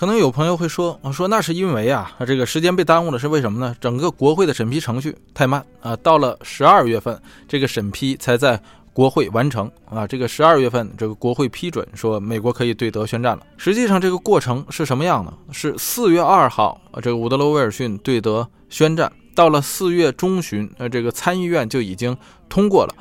[0.00, 3.76] 可能有朋友会说，说那是因为啊，这个时间被耽误了，是为什么呢？
[3.78, 8.58] 整个国会的审批程序太慢啊，到了十二月份，这个审批才在
[8.94, 10.06] 国会完成啊。
[10.06, 13.42] 这个十二月份，这个国会批准说美国可以对德宣战了。
[13.58, 15.30] 实际上，这个过程是什么样的？
[15.52, 22.16] 是四月二号，这个伍德罗·威尔逊对德宣战，到了四月中旬，呃，这个参议院就已经
[22.48, 22.94] 通过了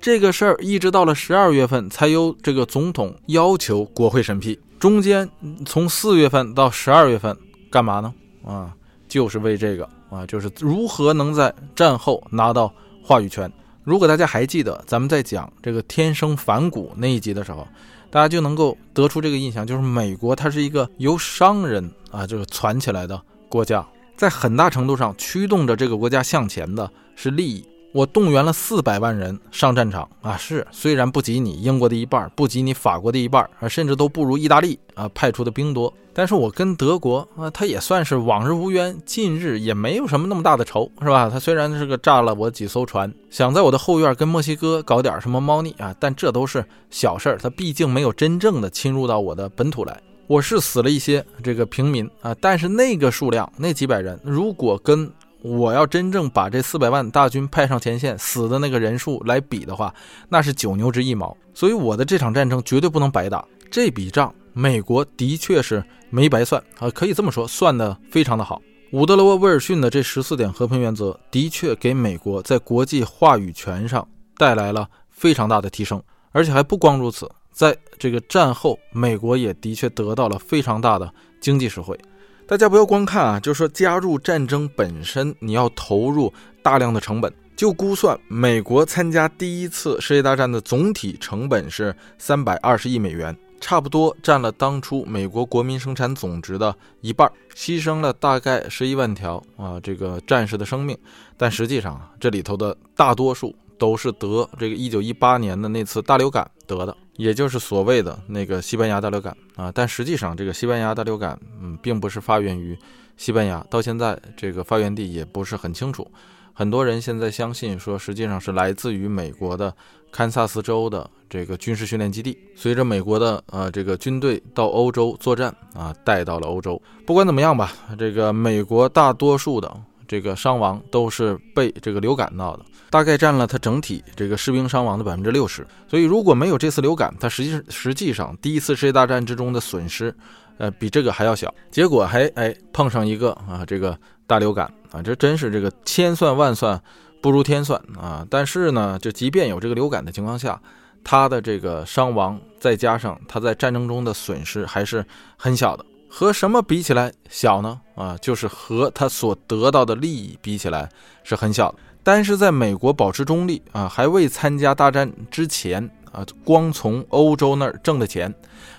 [0.00, 4.56] 这个事儿，一直到了十二月份才由这个总统要求国会审批。
[4.84, 5.26] 中间
[5.64, 7.34] 从四月份到十二月份
[7.70, 8.12] 干嘛呢？
[8.46, 8.70] 啊，
[9.08, 12.70] 就是为这个啊，就是如何能在战后拿到
[13.02, 13.50] 话语权。
[13.82, 17.66] 如果大家还记得咱们在讲这个天生反骨那一集的时候，
[18.10, 23.18] 大家就能够得出这个印象，就是美国它是一个由商人啊就是攒起来的
[23.48, 23.82] 国家。
[24.18, 27.66] 在很大程度上驱动着这个国家向前的是利益。
[27.94, 41.30] 我动员了四百万人上战场啊，是虽然不及你英国的一半，不及你法国的一半啊，甚至都不如意大利啊派出的兵多，但是我跟德国啊，他也算是往日无冤，近日也没有什么那么大的仇，是吧？
[41.30, 49.96] 他虽然是个炸了我几艘船，想在我的后院跟墨西哥搞点什么猫腻啊，但这都是小事儿，他毕竟没有真正的侵入到我的本土来。
[50.26, 55.08] 我是死了一些这个平民啊，但是那个数量那几百人，如果跟
[55.44, 59.94] 我要真正把这四百万大军派上前线，死的那个人数来比的话，
[60.26, 61.36] 那是九牛之一毛。
[61.52, 68.62] 所以我的这场战争绝对不能白打，这笔账美国的确是没白算啊，可以这么说，算的非常的好。
[68.92, 77.30] 伍德罗·威尔逊的这十四点和平原则，的确给美国在国际话语权上带来了非常大的提升，而且还不光如此。
[77.52, 81.98] 在这个战后，美国也的确得到了非常大的经济实惠。
[82.46, 86.30] 大家不要光看啊，就是说加入战争本身，你要投入
[86.62, 87.32] 大量的成本。
[87.56, 100.98] 就估算美国参加第一次世界大战的总体成本是三百二十亿美元，差不多占了当初美国国民生产总值的一半，牺牲了大概十一万条啊这个战士的生命。
[101.38, 106.94] 但实际上啊，这里头的大多数都是得这个一九一八年的那次大流感得的。
[107.16, 112.76] 也就是所谓的那个西班牙大流感啊，但实际上这个西班牙大流感，嗯，并不是发源于
[113.16, 116.10] 西班牙，到现在这个发源地也不是很清楚。
[116.52, 119.74] 很多人现在相信说，实际上是来自于美国的
[120.12, 126.80] 堪萨斯州的这个军事训练基地，随着美国的呃这个军队到欧洲作战啊，带到了欧洲。
[127.04, 129.76] 不管怎么样吧，这个美国大多数的
[130.06, 132.64] 这个伤亡都是被这个流感闹的。
[132.90, 140.14] 大概占了它整体这个士兵伤亡的百分之六十，所以如果没有这次流感，它实际实际上第一次世界大战之中的损失，
[140.58, 141.52] 呃，比这个还要小。
[141.70, 146.80] 结果还哎碰上一个啊这个大流感啊，这真是这个千算万算
[147.20, 148.24] 不如天算啊！
[148.30, 150.60] 但是呢，就即便有这个流感的情况下，
[151.02, 155.04] 它的这个伤亡再加上它在战争中的损失还是
[155.36, 155.84] 很小的。
[156.16, 157.80] 和什么比起来小呢？
[157.96, 160.88] 啊，就是和他所得到的利益比起来
[161.24, 161.78] 是很小的。
[162.04, 168.32] 但是在美国保持中立啊，还未参加大战之前啊，光从欧洲那儿挣的钱，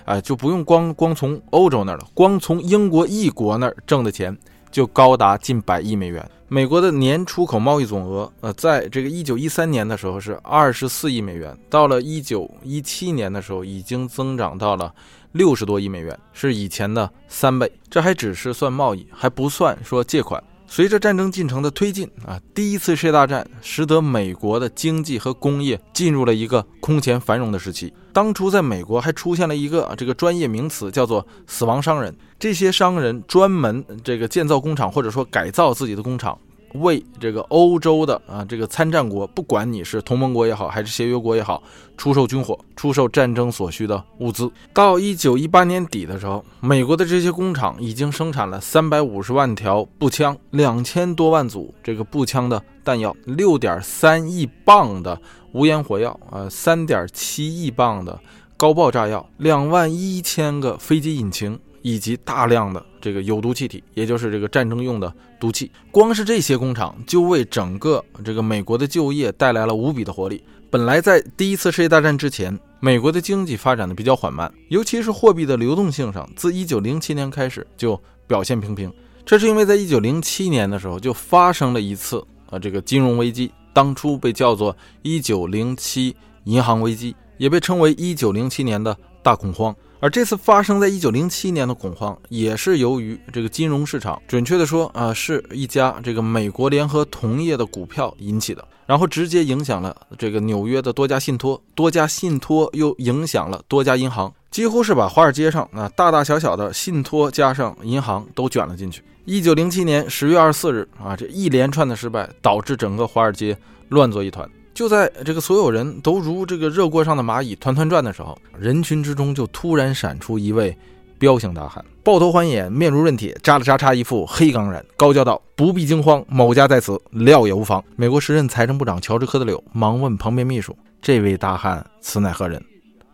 [0.06, 4.34] 啊，就不用光光从欧洲那儿了，光从英国一国那儿挣的钱
[4.70, 6.26] 就高达近百亿美元。
[6.48, 14.94] 美国的年出口贸易总额，呃，在这个一九一三年的时候是二十四亿美元，到了一九一七年的时候已经增长到了
[15.36, 17.70] 六十多亿美元，是以前的三倍。
[17.90, 20.42] 这还只是算贸易，还不算说借款。
[20.68, 27.92] 随着战争进程的推进啊，第一次世界大战使得美国的经济和工业进入了一个空前繁荣的时期。
[28.12, 32.12] 当初在美国还出现了一个这个专业名词，叫做“死亡商人”。
[32.36, 36.36] 这些商人专门这个建造工厂，或者说改造自己的工厂。
[36.80, 41.62] 为这个欧洲的啊，这个参战国，不管你是同盟国也好，还是协约国也好，
[41.96, 44.50] 出售军火，出售战争所需的物资。
[44.72, 55.20] 到一九一八年底的时候，美国的这些工厂已经生产了三百五十万条步枪，两千多万组这个步枪的弹药，六点三亿磅的
[55.52, 58.18] 无烟火药，呃，三点七亿磅的
[58.56, 61.58] 高爆炸药，两万一千个飞机引擎。
[61.82, 70.42] 以及大量的这个有毒气体，也就是这个战争用的毒气，光是这些工厂就为整个这个美国的就业带来了无比的活力。
[70.70, 77.96] 本来在第一次世界大战之前，美国的经济发展的比较缓慢，尤其是货币的流动性上，自1907年开始就
[78.26, 78.92] 表现平平。
[79.24, 89.72] 这是因为在1907年的时候就发生了一次啊这个金融危机，当初被叫做1907银行危机，也被称为1907年的大恐慌。
[89.98, 109.02] 而这次发生在一九零七年的恐慌，也是由于这个金融市场，准确的说啊，是一家这个美国联合同业的股票引起的，然后直接影响了这个纽约的多家信托，多家信托又影响了多家银行，几乎是把华尔街上啊大大小小的信托加上银行都卷了进去。
[109.24, 113.56] 一九零七年十月二十四日啊，这一连串的失败导致整个华尔街
[113.88, 114.48] 乱作一团。
[114.76, 120.76] 就在这个所有人都如这个热锅上的蚂蚁团团转的时候，人群之中就突然闪出一位
[121.18, 132.62] 彪形大汉，豹头环眼，面如刃铁，扎了扎叉一副黑钢髯，高叫道：“不必惊慌，某家在此，料也无妨。”美国时任财政部长乔治·科德柳忙问旁边秘书：“这位大汉，此乃何人？”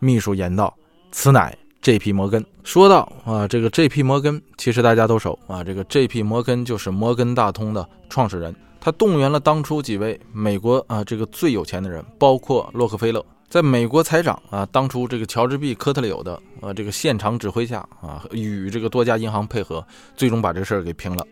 [0.01, 0.75] 秘书言道
[1.13, 2.13] ：“此乃 J.P.
[2.13, 4.03] 摩根。”说道：“啊，这个 J.P.
[4.03, 6.25] 摩根，其实大家都熟啊，这个 J.P.
[6.25, 8.53] 摩根就是摩根大通的创始人。”
[8.85, 21.25] 他动员了当初几位美国啊这个最有钱的人，包括洛克菲勒，在美国财长啊当初这个乔治 ·B· 科特柳的啊这个现场指挥下啊，与这个多家银行配合，最终把这事儿给平了。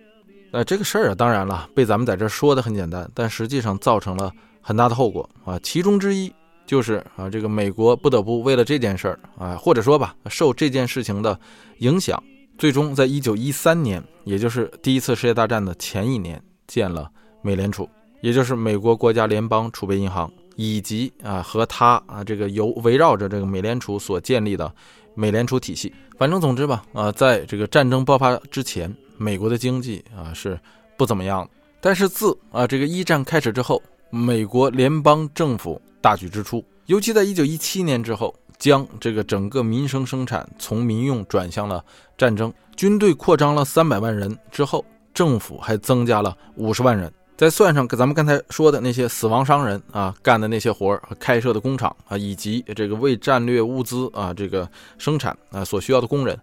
[0.53, 5.59] 呃，这个事儿啊，当然了，被咱们在这说的很简单，但实际上造成了很大的后果啊。
[5.61, 6.33] 其中之一
[6.65, 11.37] 就是啊，这个美国不得不为了这件事儿啊，或者说吧，受这件事情的
[11.79, 12.23] 影响，
[12.57, 17.11] 最终在一九一三年，也就是第一次世界大战的前一年，建了。
[17.43, 17.89] 美联储，
[18.21, 24.73] 也就是美国国家联邦储备银行，以及啊和它啊这个由围绕着这个美联储所建立的
[25.15, 25.93] 美联储体系。
[26.19, 30.59] 反正总之吧，啊在这个战争爆发之前，美国的经济啊是
[30.97, 31.49] 不怎么样。
[31.81, 41.83] 但是自啊这个一战开始之后，美国联邦政府大举支出，尤其在一九一七年之后，将这个整个民生生产从民用转向了
[42.19, 44.85] 战争，军队扩张了三百万人之后，
[45.15, 47.11] 政府还增加了五十万人。
[47.41, 54.69] 再算上咱们刚才说的那些死亡商人啊干的那些活儿和开设的工厂啊，以及这个为战略物资啊这个
[54.99, 56.39] 生产啊所需要的工人，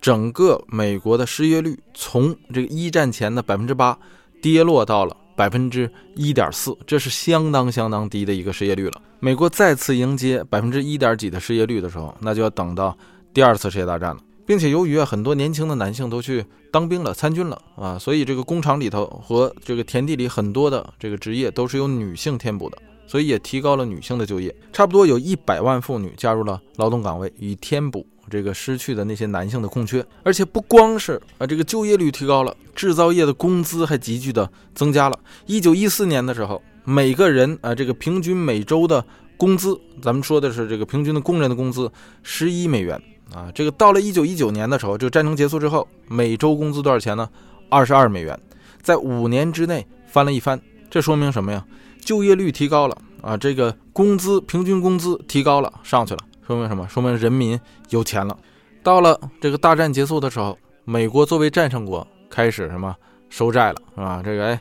[0.00, 3.96] 整个美国的失业率从这个一战前的百分之八
[4.42, 9.00] 跌落到了百分之一点四，这是相当相当低的一个失业率了。
[9.20, 12.98] 美国再次迎接百分之一点几的失业率的时候，那就要等到
[13.32, 14.20] 第二次世界大战了。
[14.50, 22.76] 并且由于啊很多年轻的男性都去当兵了、参军了啊，所以这个工厂里头和这个田地里很多的这个职业都是由女性填补的，
[23.06, 24.52] 所以也提高了女性的就业。
[24.72, 30.04] 差不多有一百万妇女加入了劳动岗位，以填补这个失去的那些男性的空缺。
[30.24, 35.16] 而且不光是啊这个就业率提高了，制造业的工资还急剧的增加了。
[35.46, 41.88] 一九一四年的时候，每个人啊这个平均每周的工资，咱们说的是这个平均的工人的工资，
[42.24, 43.00] 十一美元。
[43.34, 47.28] 啊，这个到了一九一九年的时候，这个战争结束之后，每周工资多少钱呢？
[47.68, 48.38] 二十二美元，
[48.82, 50.60] 在五年之内翻了一番。
[50.90, 51.64] 这说明什么呀？
[52.00, 56.20] 就业率提高了啊，这个工资平均工资提高了，上去了。
[56.44, 56.88] 说明什么？
[56.88, 57.58] 说明人民
[57.90, 58.36] 有钱了。
[58.82, 62.96] 到了这个大战结束的时候，美国作为战胜国开始什么
[63.28, 64.20] 收债了，是吧？
[64.24, 64.60] 这个哎，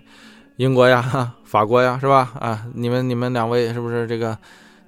[0.58, 2.32] 英国呀，法国呀，是吧？
[2.40, 4.38] 啊，你们你们两位是不是这个？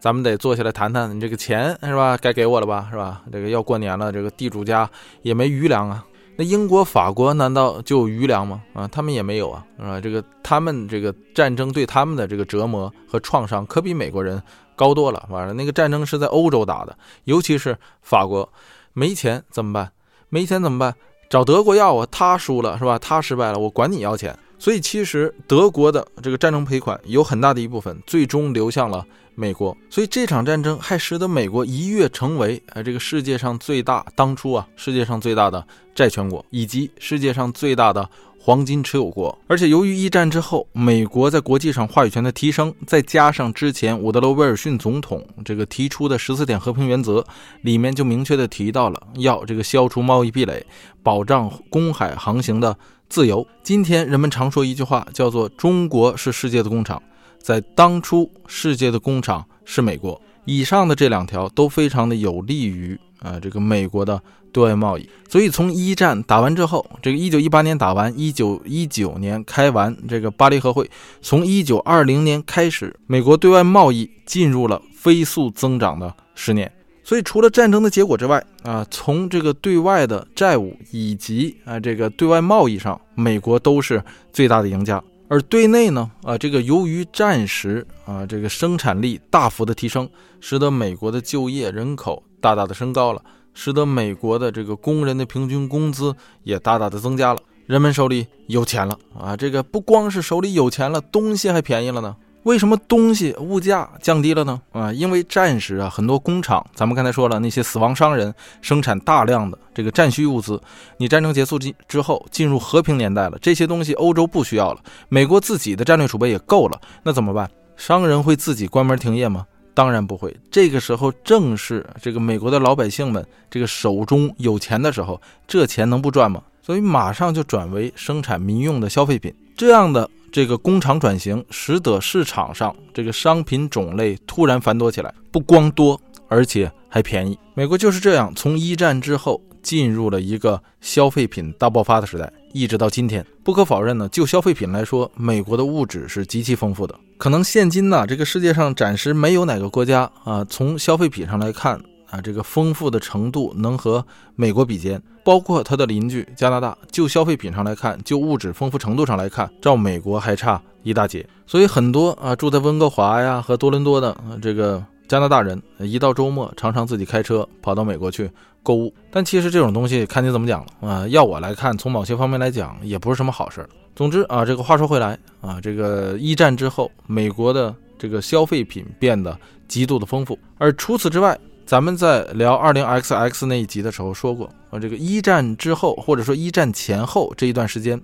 [0.01, 2.17] 咱们得坐下来谈谈，你这个钱是吧？
[2.17, 3.21] 该给我了吧，是吧？
[3.31, 4.89] 这个要过年了，这个地主家
[5.21, 6.03] 也没余粮啊。
[6.35, 8.63] 那英国、法国难道就有余粮吗？
[8.73, 10.01] 啊，他们也没有啊，是吧？
[10.01, 14.41] 这个他们这个战争对他们的这个折磨和创伤可比美国人
[14.75, 15.23] 高多了。
[15.29, 18.49] 完了，那个战争是在欧洲打的，尤其是法国，
[18.93, 19.91] 没钱怎么办？
[20.29, 20.95] 没钱怎么办？
[21.29, 22.97] 找德国要啊，他输了是吧？
[22.97, 24.35] 他失败了，我管你要钱。
[24.61, 29.03] 所以其实德国的这个战争赔款有很大的一部分最终流向了。
[29.33, 38.07] 美国，所以这场战争还使得美国一跃成为呃这个世界上最大当初啊世界上最大的债权国，以及世界上最大的
[38.37, 39.35] 黄金持有国。
[39.47, 47.25] 而且由于一战之后，美国在国际上话语权的提升，再加上之前伍德罗·威尔逊总统这个提出的十四点和平原则，
[47.61, 50.63] 里面就明确的提到了要这个消除贸易壁垒，
[51.01, 52.77] 保障公海航行的
[53.11, 53.45] 自由。
[53.61, 57.03] 今天人们常说一句话，叫做“中国是世界的工厂”。
[57.37, 60.19] 在当初，世界的工厂是美国。
[60.45, 64.19] 以上的这两条都非常的有利于啊这个美国的
[64.53, 65.09] 对外贸易。
[65.27, 70.89] 所以从一战打完之后，这个一九一八年打完，一九一九年开完这个巴黎和会，
[71.21, 76.71] 从一九二零年开始，美国对外贸易进入了飞速增长的十年。
[77.03, 85.03] 所以除了战争的结果之外啊，从这个对外的债务以及啊这个对外贸易上，美国都是最大的赢家。
[85.27, 90.09] 而对内呢，啊，这个由于战时啊，这个生产力大幅的提升，
[90.41, 93.23] 使得美国的就业人口大大的升高了，
[93.53, 102.15] 使得美国的这个工人的平均工资也大大的增加了，人们手里有钱了啊，这个不光是手里有钱了，东西还便宜了呢。
[102.43, 104.59] 为什么东西物价降低了呢？
[104.71, 110.59] 啊，因为战时啊，很多工厂，咱们刚才说了，那些死亡商人生产大量的这个战需物资。
[110.97, 117.47] 你战争结束之之后，进入和平年代了，这些东西欧洲不需要了，美国自己的战略储备也够了，那怎么办？
[117.77, 119.45] 商人会自己关门停业吗？
[119.75, 120.35] 当然不会。
[120.49, 126.41] 这个时候正是这个美国的老百姓们这个手中有钱的时候，这钱能不赚吗？
[126.63, 130.09] 所以马上就转为生产民用的消费品，这样的。
[130.31, 137.37] 这个工厂转型，使得市场上这个商品种类突然繁多起来，不光多，而且还便宜。
[137.53, 143.25] 美国就是这样，从一战之后进入了一个消费品大爆发的时代，一直到今天。
[143.43, 146.97] 不可否认呢，就消费品来说，美国的物质是极其丰富的。
[147.17, 151.79] 可能现今呢，这个世界上暂时没有哪个国家啊，从消费品上来看
[152.11, 154.05] 啊，这个丰富的程度能和
[154.35, 155.01] 美国比肩。
[155.23, 161.25] 包括它的邻居加拿大，就消费品上来看，就物质丰富程度上来看，照美国还差一大截。
[161.47, 164.83] 所以很多啊，住在温哥华呀和多伦多的这个。
[165.07, 168.31] 加拿大人一到周末，常常自己开车跑到美国去
[168.63, 168.93] 购物。
[169.11, 171.05] 但其实这种东西看你怎么讲了啊。
[171.09, 173.67] 要我来看，从某些方面来讲，也不是什么好事。
[173.93, 179.37] 总之啊，这个话说回来啊，这个一战之后，美国的这个消费品变得
[179.67, 180.39] 极度的丰富。
[180.57, 181.37] 而除此之外，
[181.71, 187.97] 咱们在聊二零 XX 那一集的时候说过啊，这个一战之后或者说一战前后这一段时间，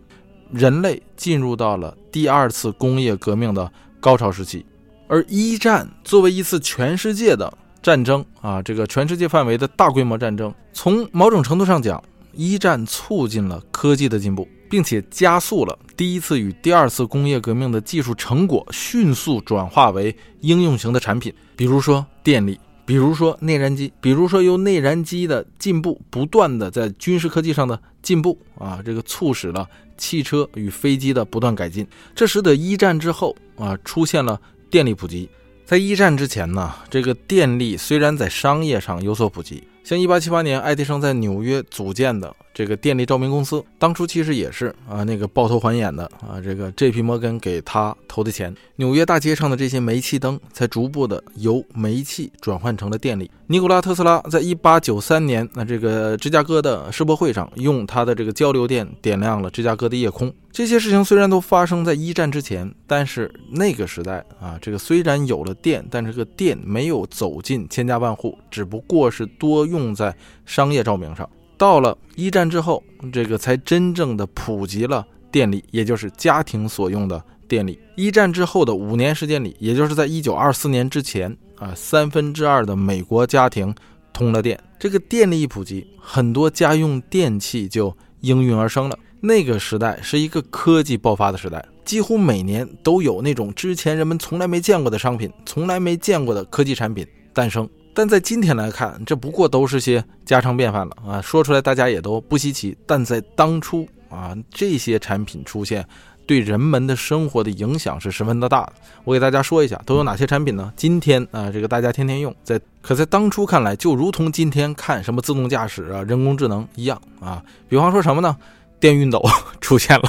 [0.54, 4.66] 人类进入到了第二次工业革命的高潮时期。
[5.10, 7.54] 而一战作为一次全世界的
[7.84, 12.02] 战争啊，这个全世界范围的大规模战争，从某种程度上讲，
[12.32, 22.58] 一战促进了科技的进步，并且加速了第一次与第二次工业革命的技术成果迅速转化为应用型的产品，比如说电力，
[22.88, 29.68] 比如说内燃机，比如说由内燃机的进步不断的在军事科技上的进步啊，这个促使了
[29.98, 31.86] 汽车与飞机的不断改进，
[32.16, 34.40] 这使得一战之后啊出现了。
[34.70, 35.30] 电力普及，
[35.66, 42.36] 在一战之前呢，这个电力虽然在商业上有所普及，像一八七八年爱迪生在纽约组建的。
[42.58, 47.04] 这个电力照明公司当初其实也是啊，那个抱头还眼的啊，这个 J.P.
[47.04, 48.52] 摩根给他投的钱。
[48.78, 53.30] 纽约大街上的这些煤气灯才逐步的由煤气转换成了电力。
[53.46, 60.34] 尼古拉特斯拉在一八九三年那这个芝加哥的世博会上，用他的这个交流电点亮了芝加哥的夜空。
[60.52, 71.30] 这些事情虽然都发生在一战之前，但是那个时代啊，这个虽然有了电，但这个电没有走进千家万户，只不过是多用在商业照明上。
[71.58, 77.80] 到了一战之后，这个才真正的普及了电力，也就是家庭所用的电力。
[77.96, 83.74] 一战之后的五年时间里，也就是在一九二四年之前啊，三分之二的美国家庭
[84.14, 84.60] 通了电。
[84.80, 89.00] 这个电力一普及，很多家用电器就应运而生了。
[89.20, 97.04] 那个时代是一个科技爆发的时代，几乎每年都有那种之前人们从来没见过的商品、从来没见过的科技产品
[97.34, 97.68] 诞生。
[97.98, 101.20] 但在今天来看，这不过都是些家常便饭了啊！
[101.20, 102.78] 说出来大家也都不稀奇。
[102.86, 105.84] 但在当初啊，这些产品出现，
[106.28, 108.74] 对人们的生活的影响是十分的大的。
[109.04, 110.72] 我给大家说一下，都有哪些产品呢？
[110.76, 117.44] 今天啊，这个大家天天用，在可在当初看来，就如同今天看什么自动驾驶啊、人工智能一样啊。
[117.68, 118.38] 比方说什么呢？
[118.80, 119.20] 电熨斗
[119.60, 120.04] 出现了，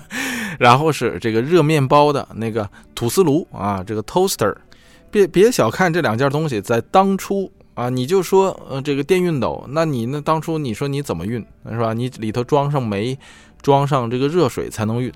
[0.60, 4.54] 然后是这个热面包的那个吐司炉啊，这个 toaster。
[5.12, 11.92] 别别小看这两件东西，在当初啊，你就说呃这个电熨斗，那你那当初你说你怎么熨是吧？
[11.92, 13.16] 你里头装上煤，
[13.60, 15.12] 装上这个热水才能熨，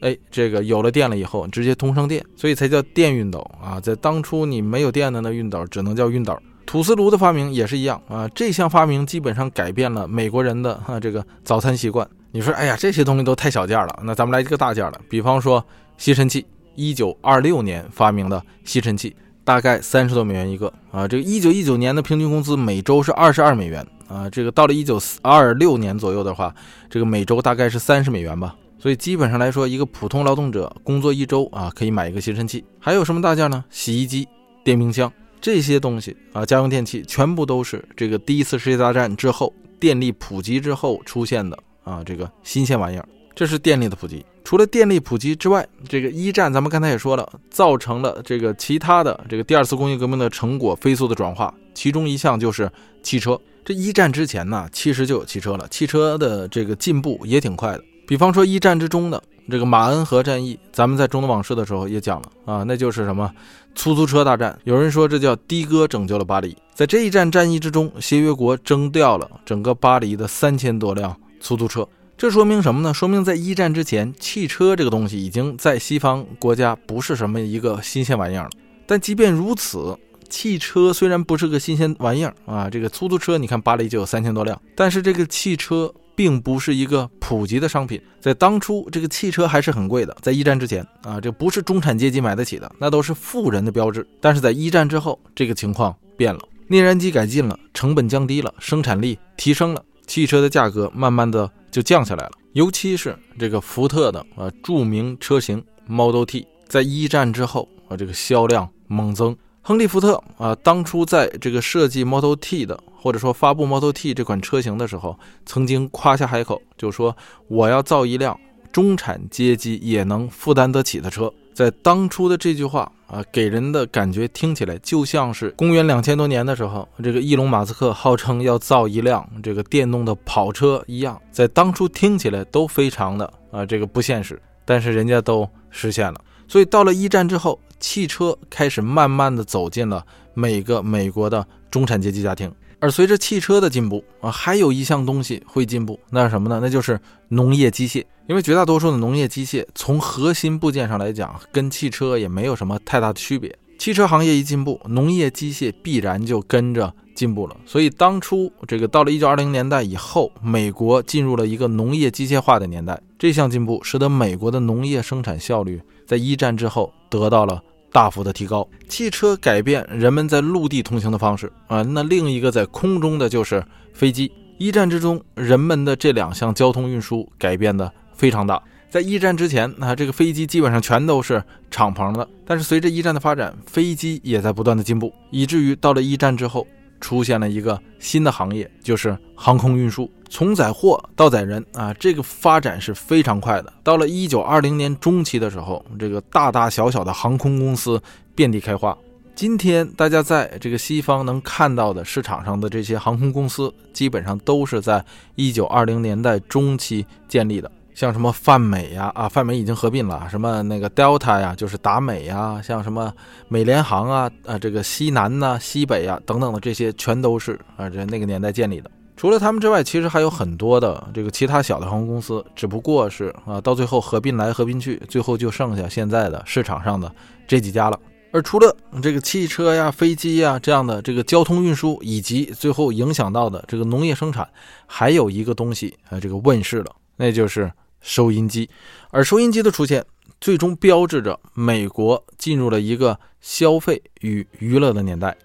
[0.00, 3.80] 哎，这个有了电了以后，直接通上电，所以才叫电熨斗啊。
[3.80, 6.38] 在当初你没有电的那熨斗，只能叫熨斗。
[6.66, 12.06] 吐司炉的发明也是一样啊，这项发明基本上改变了美国人的哈这个早餐习惯。
[12.30, 15.64] 你说哎呀，这些东西都太小件了，那咱们来一个大件的，比方说
[15.96, 19.16] 吸尘器，一九二六年发明的吸尘器。
[19.48, 26.54] 大概三十多美元一个啊，这个一九一九年的平均工资每周是二十二美元啊，这个到了一九二六年左右的话，
[26.90, 28.54] 这个每周大概是三十美元吧。
[28.78, 32.62] 所以基本上来说，一个普通劳动者工作一周啊，可以买一个吸尘器。
[32.78, 33.64] 还有什么大件呢？
[33.70, 34.28] 洗衣机、
[34.62, 43.08] 电冰箱这些东西啊，家用电器全部都是这个第一次世界大战之后电力普及之后出现的啊，这个新鲜玩意儿。
[43.34, 44.22] 这是电力的普及。
[44.48, 52.72] 除了电力普及之外，这个一战咱们刚才也说了，造成了这个其他的这个第二次工业革命的成果飞速的转化，其中一项就是
[53.02, 53.38] 汽车。
[53.62, 57.84] 这一战之前呢，其实就有汽车了，汽车的这个进步也挺快的。
[58.06, 63.30] 比方说一战之中的这个马恩河战役，咱们在中东往事的时候也讲了啊，那就是什么
[63.74, 64.58] 出租车大战。
[64.64, 66.56] 有人说这叫的哥拯救了巴黎。
[66.72, 71.86] 在这一战战役之中，协约国征调了整个巴黎的三千多辆出租车。
[72.18, 72.92] 这说明什么呢？
[72.92, 78.50] 说明在一战之前，汽车这个东西已经在西方国家不是什么一个新鲜玩意儿了。
[78.88, 79.96] 但即便如此，
[80.28, 88.02] 汽车虽然不是个新鲜玩意儿啊，这个出租车你看巴黎就有三千多辆，但是这个汽车并不是一个普及的商品。
[88.20, 90.16] 在当初，这个汽车还是很贵的。
[90.20, 94.04] 在一战之前啊，这不是中产阶级买得起的，那都是富人的标志。
[94.20, 99.84] 但是在一战之后，这个情况变了，内燃机改进了，成本降低了，生产力提升了。
[100.08, 117.16] 汽车的价格慢慢的就降下来了，尤其是这个福特的啊著名车型 Model T，在一战之后啊这个销量猛增，亨利·福特啊，当初在这个设计 Model T 的，或者说发布 Model T 这款车型的时候，曾经夸下海口，就说
[117.48, 118.38] 我要造一辆
[118.72, 121.32] 中产阶级也能负担得起的车。
[121.54, 136.20] 在当初的这句话啊，给人的感觉听起来就像是公元两千多年的时候，这个伊隆马斯克号称要造一辆这个电动的跑车一样，在当初听起来都非常的啊这个不现实，但是人家都实现了。
[136.46, 140.04] 所以到了一战之后，汽车开始慢慢的走进了
[140.34, 142.52] 每个美国的中产阶级家庭。
[142.80, 146.60] 而随着汽车的进步啊，还有一项东西会进步，那是什么呢？
[146.62, 148.04] 那就是农业机械。
[148.28, 153.58] 因为绝大多数的农业机械从核心部件上来讲，跟汽车也没有什么太大的区别。
[153.78, 157.56] 汽车行业一进步，农业机械必然就跟着进步了。
[157.64, 163.00] 所以当初这个到了一九二零年代以后，美国进入了一个农业机械化的年代。
[163.18, 167.62] 这项进步使得美国的农业生产效率在一战之后得到了。
[167.92, 171.82] 大幅的提高，汽车改变人们在陆地通行的方式啊。
[171.82, 174.30] 那另一个在空中的就是飞机。
[174.58, 178.60] 一战之中，人们的这两项交通运输改变的非常大。
[178.90, 182.26] 在一战之前，那这个飞机基本上全都是敞篷的。
[182.44, 186.66] 但是随着一战的发展，飞机也在不断的进步，以至于到了一战之后。
[187.00, 193.72] 出现了一个新的行业，就是航空运输，从载货到载人啊，这个发展是非常快的。
[193.82, 198.00] 到了一九二零年中期的时候，这个大大小小的航空公司
[198.34, 198.96] 遍地开花。
[199.34, 205.04] 今天大家在这个西方能看到的市场上的这些航空公司，基本上都是在
[205.36, 207.70] 一九二零年代中期建立的。
[207.98, 213.12] 像什么泛美呀，啊，泛美已经合并了，什么那个 Delta 呀，就是达美呀，像什么
[213.48, 218.88] 美联航啊，啊，这个西南呐、西北呀等等的这些，全都是啊，这那个年代建立的。
[219.16, 227.12] 除了他们之外，其实还有很多的这个其他小的航空公司，只不过是啊，到最后合并来合并去，最后就剩下现在的市场上的
[227.48, 227.98] 这几家了。
[228.30, 234.48] 而除了这个汽车呀、飞机呀这样的这个交通运输，以及最后影响到的这个农业生产，
[234.86, 237.68] 还有一个东西啊，这个问世了，那就是。
[238.00, 238.68] 收音机，
[239.10, 240.04] 而收音机的出现，
[240.40, 245.36] 最终标志着美国进入了一个消费与娱乐的年代。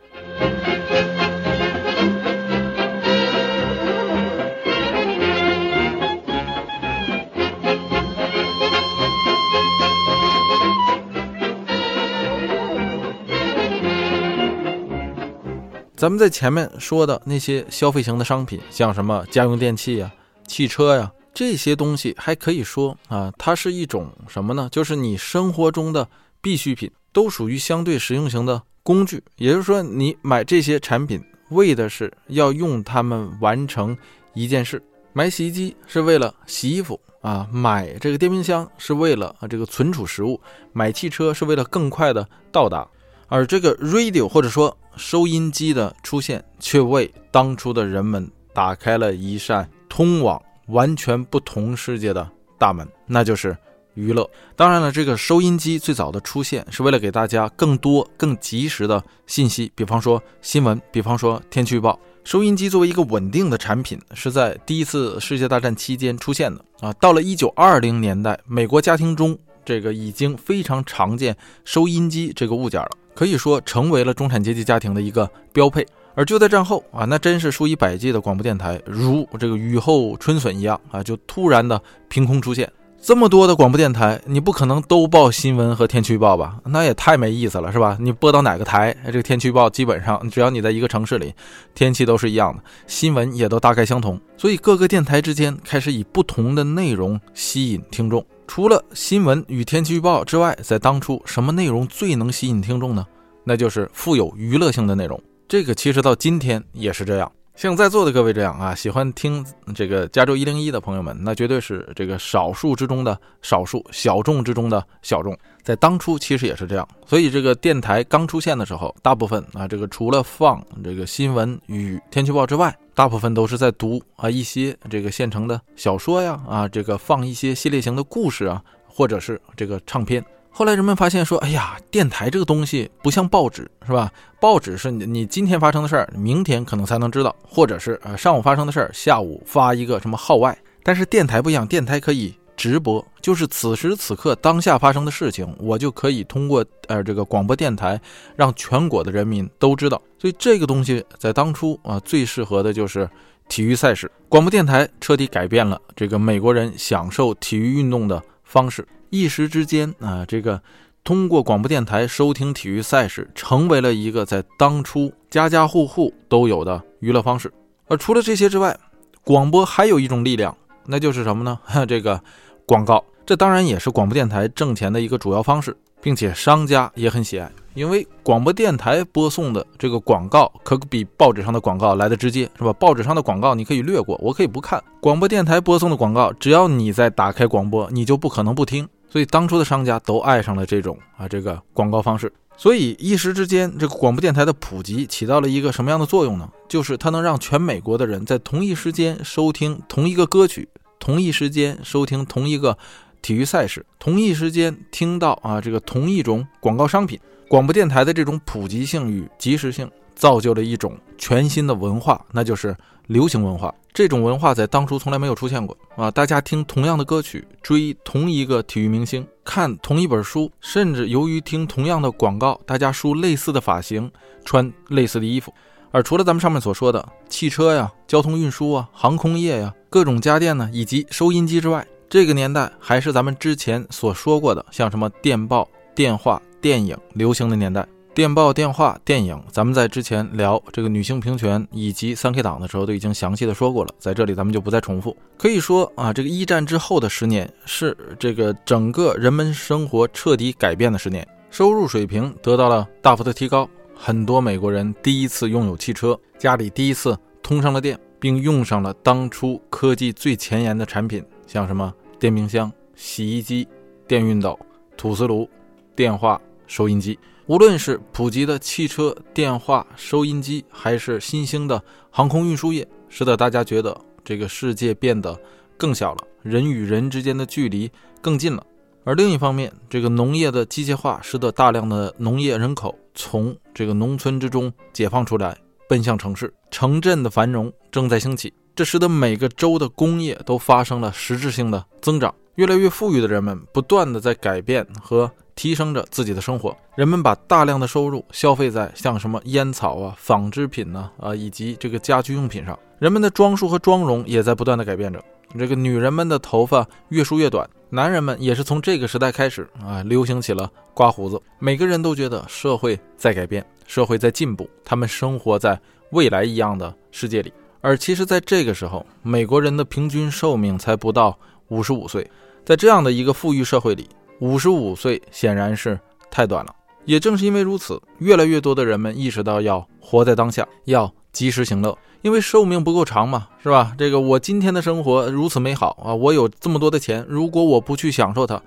[15.95, 20.11] 咱们在前面说的那些消费型的商品，像什么家用电器呀、
[20.45, 21.09] 汽车呀。
[21.33, 24.69] 这些东西还可以说啊，它是一种什么呢？
[24.71, 26.07] 就是你生活中的
[26.41, 29.23] 必需品，都属于相对实用型的工具。
[29.37, 33.97] 也就是说，你买这些产品，为的是要用它们完成
[34.33, 34.81] 一件事。
[35.11, 40.39] 买洗衣机是为了洗衣服啊，买这个电冰箱是为了啊这个存储食物，
[40.71, 42.87] 买汽车是为了更快的到达。
[43.27, 50.39] 而这个 radio 或者说收音机的出现，却为当初的人们打开了一扇通往。
[50.67, 53.55] 完全不同世界的大门，那就是
[53.95, 54.29] 娱乐。
[54.55, 61.99] 当然了，这个收音机最早的出现是为了给大家更多、更及时的信息，比方说新闻，比方说天气预报。
[62.23, 66.93] 收音机作为一个稳定的产品，是在第一次世界大战期间出现的啊。
[66.93, 71.35] 到了一九二零年代，美国家庭中这个已经非常常见
[71.65, 75.85] 收音机这个物件了，可以说成为了中产阶级家庭的一个标配。
[76.15, 82.71] 而就在战后啊，那真是数以百计的广播电台如这个雨后春笋一样啊，就突然的凭空出现。
[83.05, 86.57] 这么多的广播电台，你不可能都报新闻和天气预报吧？
[86.63, 87.97] 那也太没意思了，是吧？
[87.99, 91.33] 你播到哪个台，这个天气预报基本上只要你在一个城市里，
[91.75, 94.17] 天气都是一样的，新闻也都大概相同。
[94.37, 98.25] 所以各个电台之间开始以不同的内容吸引听众。
[98.47, 103.05] 除了新闻与天气预报之外，在当初什么内容最能吸引听众呢？
[103.43, 105.21] 那就是富有娱乐性的内容。
[105.53, 109.45] 这个其实到今天也是这样，像在座的各位这样啊，喜欢听
[109.75, 115.37] 这个加州一零一的朋友们，那绝对是这个少数之中的少数，小众之中的小众。
[115.61, 130.25] 在当初其实也是这样，所以这个电台刚出现的时候，大部分啊，这个除了放这个新闻与天气预报之外，大部分都是在读啊一些这个现成的小说呀，啊这个放一些系列型的故事啊，或者是这个唱片。
[130.55, 134.11] 后来人们发现说，哎呀，电台这个东西不像报纸，是吧？
[134.39, 140.55] 报纸是你你今天发生的事儿，明天可能才能知道，或者是呃上午发生的事儿，下午发一个什么号外。
[140.83, 147.99] 但是电台不一样，电台可以直播，就是此时此刻当下发生的事情，我就可以通过呃这个广播电台
[148.35, 149.99] 让全国的人民都知道。
[150.19, 153.09] 所以这个东西在当初啊，最适合的就是
[153.49, 154.11] 体育赛事。
[154.29, 158.21] 广播电台彻底改变了这个美国人享受体育运动的
[158.53, 158.87] 方式。
[159.09, 160.61] 一时之间啊，这个
[161.03, 167.51] 通过广播电台收听体育赛事，成为了一个在当初家家户户都有的娱乐方式。
[167.87, 168.79] 而除了这些之外，
[169.23, 171.59] 广播还有一种力量，那就是什么呢？
[171.89, 172.21] 这个
[172.67, 177.51] 广告，这当然也是广播电台挣钱的一个主要方式，并且商家也很喜爱。
[177.73, 182.71] 因为广播电台播送的这个广告可比报纸上的广告来的直接，是吧？
[182.73, 184.81] 报纸上的广告你可以略过，我可以不看。
[185.01, 188.87] 广播电台播送的广告，只要你在打开广播，你就不可能不听。
[189.09, 192.31] 所以当初的商家都爱上了这种啊这个广告方式。
[192.55, 196.47] 所以一时之间，这个广播电台的普及起到了一个什么样的作用呢？
[196.69, 200.69] 就是它能让全美国的人在同一时间收听同一个歌曲，
[200.99, 202.77] 同一时间收听同一个
[203.23, 207.19] 体育赛事，同一时间听到啊这个同一种广告商品。
[207.53, 212.75] 广播电台的这种普及性与及时性，造就了一种全新的文化，那就是
[213.05, 213.71] 流行文化。
[213.93, 216.09] 这种文化在当初从来没有出现过啊！
[216.09, 224.11] 大家听同样的歌曲，追同一个体育明星，看同一本书，甚至由于听同样的广告，大家梳类似的发型，
[224.43, 225.53] 穿类似的衣服。
[225.91, 236.41] 而除了咱们上面所说的汽车呀、交通运输啊、航空业呀、各种家电呢，以及收音机之外，这个年代还是咱们之前所说过的，像什么电报、电话。
[236.63, 245.13] 电影流行的年代，电报、电话、电影，咱们在之前聊这个女性平权以及三 K 党的时候，都已经详细的说过了，在这里咱们就不再重复。
[245.37, 263.67] 可以说啊，这个一战之后的十年是这个整个人们生活彻底改变的十年，收入水平得到了大幅的提高，很多美国人第一次拥有汽车，家里第一次通上了电，并用上了当初科技最前沿的产品，像什么电冰箱、洗衣机、
[264.07, 264.57] 电熨斗、
[264.95, 265.45] 吐司炉、
[265.93, 266.39] 电话。
[266.67, 275.39] 收音机，无论是普及的汽车、电话、收音机，还是新兴的航空运输业，使得大家觉得这个世界变得
[275.77, 277.91] 更小了，人与人之间的距离
[278.21, 278.65] 更近了。
[279.03, 285.57] 而另一方面，这个农业的机械化使得大量的农业人口从这个农村之中解放出来，
[285.89, 292.33] 奔向城市，城镇的繁荣正在兴起，这使得每个州的工业都发生了实质性的增长。
[292.55, 295.29] 越来越富裕的人们不断的在改变和。
[295.55, 302.77] 提升着自己的生活，人们把大量的收入消费在像什么烟草啊、纺织品呢啊，以及这个家居用品上。
[302.99, 305.23] 人们的装束和妆容也在不断的改变着。
[305.57, 311.39] 这个女人们的头发越梳越短，男人们也是从这个时代开始啊，流行起了刮胡子。
[311.59, 315.79] 每个人都觉得社会在改变，社会在进步，他们生活在
[316.09, 317.53] 未来一样的世界里。
[317.81, 321.37] 而其实，在这个时候，美国人的平均寿命才不到
[321.67, 322.27] 五十五岁，
[322.65, 324.07] 在这样的一个富裕社会里。
[324.43, 325.97] 五十五岁显然是
[326.29, 326.75] 太短了，
[327.05, 333.93] 也正是因为如此，越来越多的人们意识到要活在当下，要及时行乐，因为寿命不够长嘛，是吧？
[333.97, 338.61] 这个我今天的生活如此美好啊，我有这么多的钱，如果我不去享受它，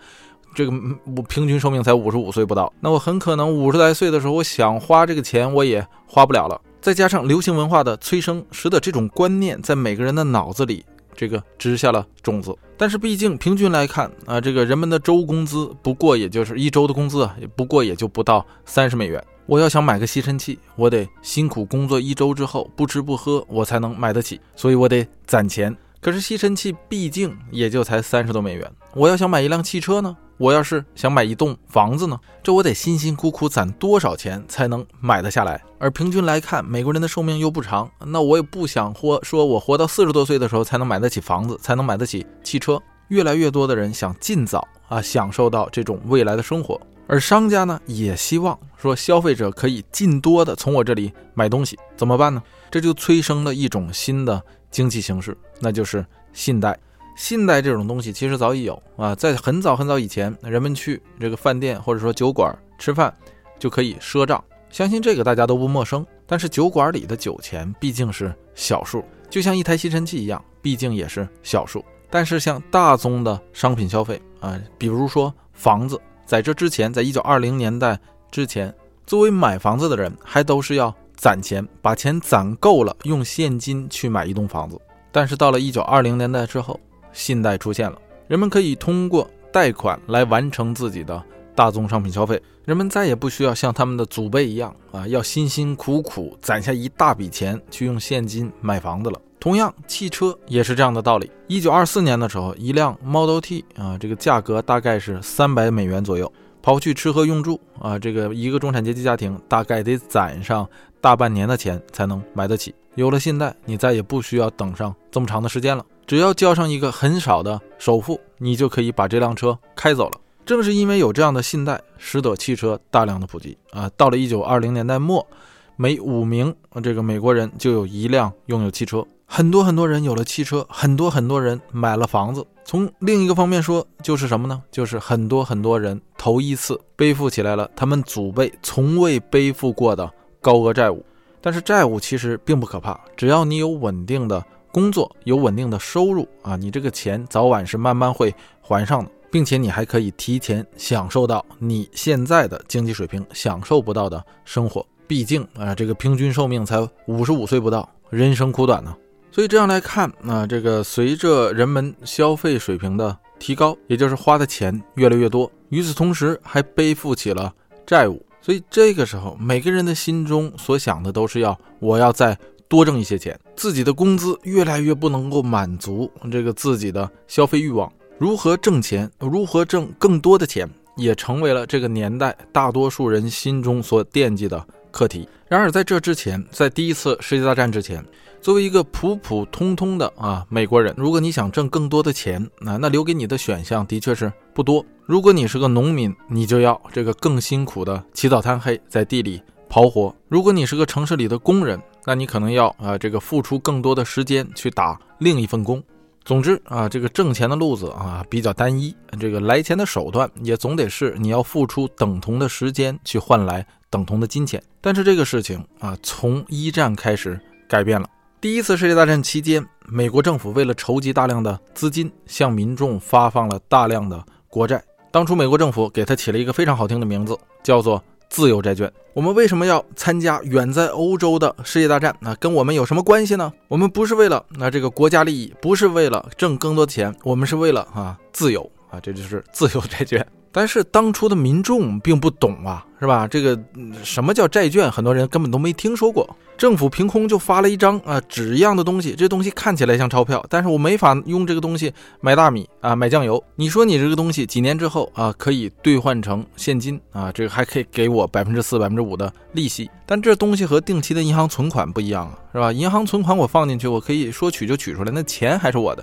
[0.54, 0.72] 这个
[1.14, 6.58] 我平均寿命才五十五岁不到，那我很可能五十来岁的时候，我想花这个钱我也花不了了。
[6.80, 10.86] 再加上流行文化的催生，使得这种观念在每个人的脑子里。
[11.16, 19.22] 这个植下了种子，但是毕竟平均来看啊，这个人们的周工资不过也就是一周的工资啊，也不过也就不到三十美元。
[19.46, 25.74] 我要想买个吸尘器，我得辛苦工作一周之后不吃不喝，我才能买得起，所以我得攒钱。
[26.00, 30.16] 可是吸尘器毕竟也就才三十多美元，我要想买一辆汽车呢？
[30.38, 35.62] 我要是想买一栋房子呢，这我得辛辛苦苦攒多少钱才能买得下来？
[35.78, 42.80] 而平均来看，美国人的寿命又不长，那我也不想活，说我活到四十多岁的时候才能买得起房子，才能买得起汽车。
[43.08, 52.42] 越来越多的人想尽早啊享受到这种未来的生活，而商家呢也希望说消费者可以尽多的从我这里买东西，怎么办呢？
[52.68, 56.76] 这就催生了一种新的经济形式，那就是信贷。
[57.16, 63.12] 信贷这种东西其实早已有啊，在很早很早以前，人们去这个饭店或者说酒馆吃饭
[63.58, 66.06] 就可以赊账，相信这个大家都不陌生。
[66.26, 71.84] 但是酒馆里的酒钱毕竟是小数，就像一台吸尘器一样，毕竟也是小数。
[72.10, 77.98] 但是像大宗的商品消费啊，比如说房子，在这之前，在一九二零年代
[78.30, 78.72] 之前，
[79.06, 84.78] 作为买房子的人还都是要攒钱，把钱攒够了，用现金去买一栋房子。
[85.10, 86.78] 但是到了一九二零年代之后，
[87.16, 87.98] 信贷出现了，
[88.28, 91.20] 人们可以通过贷款来完成自己的
[91.54, 92.40] 大宗商品消费。
[92.66, 99.20] 人们再也不需要像他们的祖辈一样啊，要辛辛苦苦攒下一大笔钱去用现金买房子了。
[99.38, 101.30] 同样，汽车也是这样的道理。
[101.46, 106.30] 一九二四年的时候，一辆 Model T 啊，这个价格大概是三百美元左右。
[106.62, 110.68] 刨去吃喝用住啊，这个一个中产阶级家庭大概得攒上
[111.00, 112.74] 大半年的钱才能买得起。
[112.96, 115.86] 有了信贷，你再也不需要等上这么长的时间了。
[116.06, 120.20] 只要交上一个很少的首付，你就可以把这辆车开走了。
[120.44, 123.90] 正是因为有这样的信贷，使得汽车大量的普及啊。
[123.96, 125.26] 到了一九二零年代末，
[125.74, 129.04] 每五名这个美国人就有一辆拥有汽车。
[129.26, 132.46] 很多很多人有了汽车，很多很多人买了房子。
[132.64, 134.62] 从另一个方面说，就是什么呢？
[134.70, 140.08] 就是很多很多人头一次背负起来了他们祖辈从未背负过的
[140.40, 141.04] 高额债务。
[141.40, 144.44] 但是债务其实并不可怕，只要你有稳定的
[144.76, 149.10] 工作，有稳定的收入啊，你这个钱早晚是慢慢会还上的。
[149.30, 154.86] 并且你还可以提前享受到你现在的经济水平享受不到的生活。
[155.06, 158.94] 毕竟啊，这个平均寿命才五十五岁不到，人生苦短呢。
[159.32, 167.50] 所以这样来看，啊，这个随着人们消费水平的提高，也就是花的钱越来越多，与此同时还背负起了
[167.86, 168.22] 债务。
[168.42, 177.90] 所以这个时候，每个人的心中所想的都是要我要在多挣一些钱，自己的工资越来越不能够满足这个自己的消费欲望。
[178.18, 185.28] 如何挣钱，如何挣更多的钱，也成为了这个年代大多数人心中所惦记的课题。
[185.48, 188.04] 然而，在这之前，在第一次世界大战之前，
[188.40, 194.84] 作为一个普普通通的啊美国人，如果你想挣更多的钱，那那留给你的选项的确是不多。
[195.04, 205.82] 如果你是个农民，你就要这个更辛苦的起早贪黑，在地里刨活；如果你是个城市里的工人，那你可能要啊这个付出更多的时间去打另一份工。
[206.24, 214.62] 总之啊，这个挣钱的路子啊比较单一，这个来钱的手段也总得是你要付出等同的时间去换来等同的金钱。
[214.80, 217.38] 但是这个事情啊，从一战开始
[217.68, 218.08] 改变了。
[218.40, 224.82] 第一次世界大战期间，美国政府为了筹集大量的资金，向民众发放了大量的国债。
[225.10, 228.02] 当初美国政府给它起了一个非常好听的名字，叫做。
[228.28, 232.14] 自由债券，我们为什么要参加远在欧洲的世界大战？
[232.20, 233.52] 那跟我们有什么关系呢？
[233.68, 240.24] 我们不是为了那这个国家利益，不是为了挣更多钱，我们是为了啊自由啊，这就是自由债券。
[240.52, 243.28] 但是当初的民众并不懂啊，是吧？
[243.28, 243.58] 这个
[244.02, 246.28] 什么叫债券，很多人根本都没听说过。
[246.56, 251.92] 政府凭空就发了一张啊纸一样的东西，这东西看起来像钞票，但是我没法用这个东西
[252.22, 253.42] 买大米啊，买酱油。
[253.56, 259.90] 你说你这个东西几年之后啊可以兑换成现金啊，这个还可以给我百分之四、百分之五的利息。
[260.06, 262.72] 但这东西和定期的银行存款不一样啊，是吧？
[262.72, 266.02] 银行存款我放进去，我可以说取就取出来，那钱还是我的。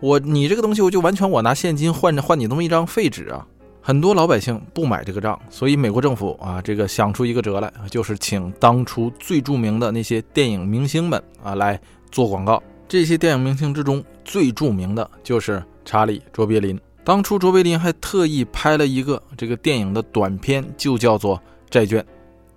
[0.00, 3.46] 我你这个东西我就完全我拿现金换着换你那么一张废纸啊。
[3.84, 11.78] 很多老百姓不买这个账，所以美国政府啊，这个想出一个辙来，就是请当初最著名的那些电影明星们啊来
[12.12, 12.62] 做广告。
[12.86, 16.78] 这些电影明星之中最著名的就是查理·卓别林。
[17.02, 21.36] 当初卓别林还特意拍了一个这个电影的短片，就叫做
[21.68, 22.00] 《债券》。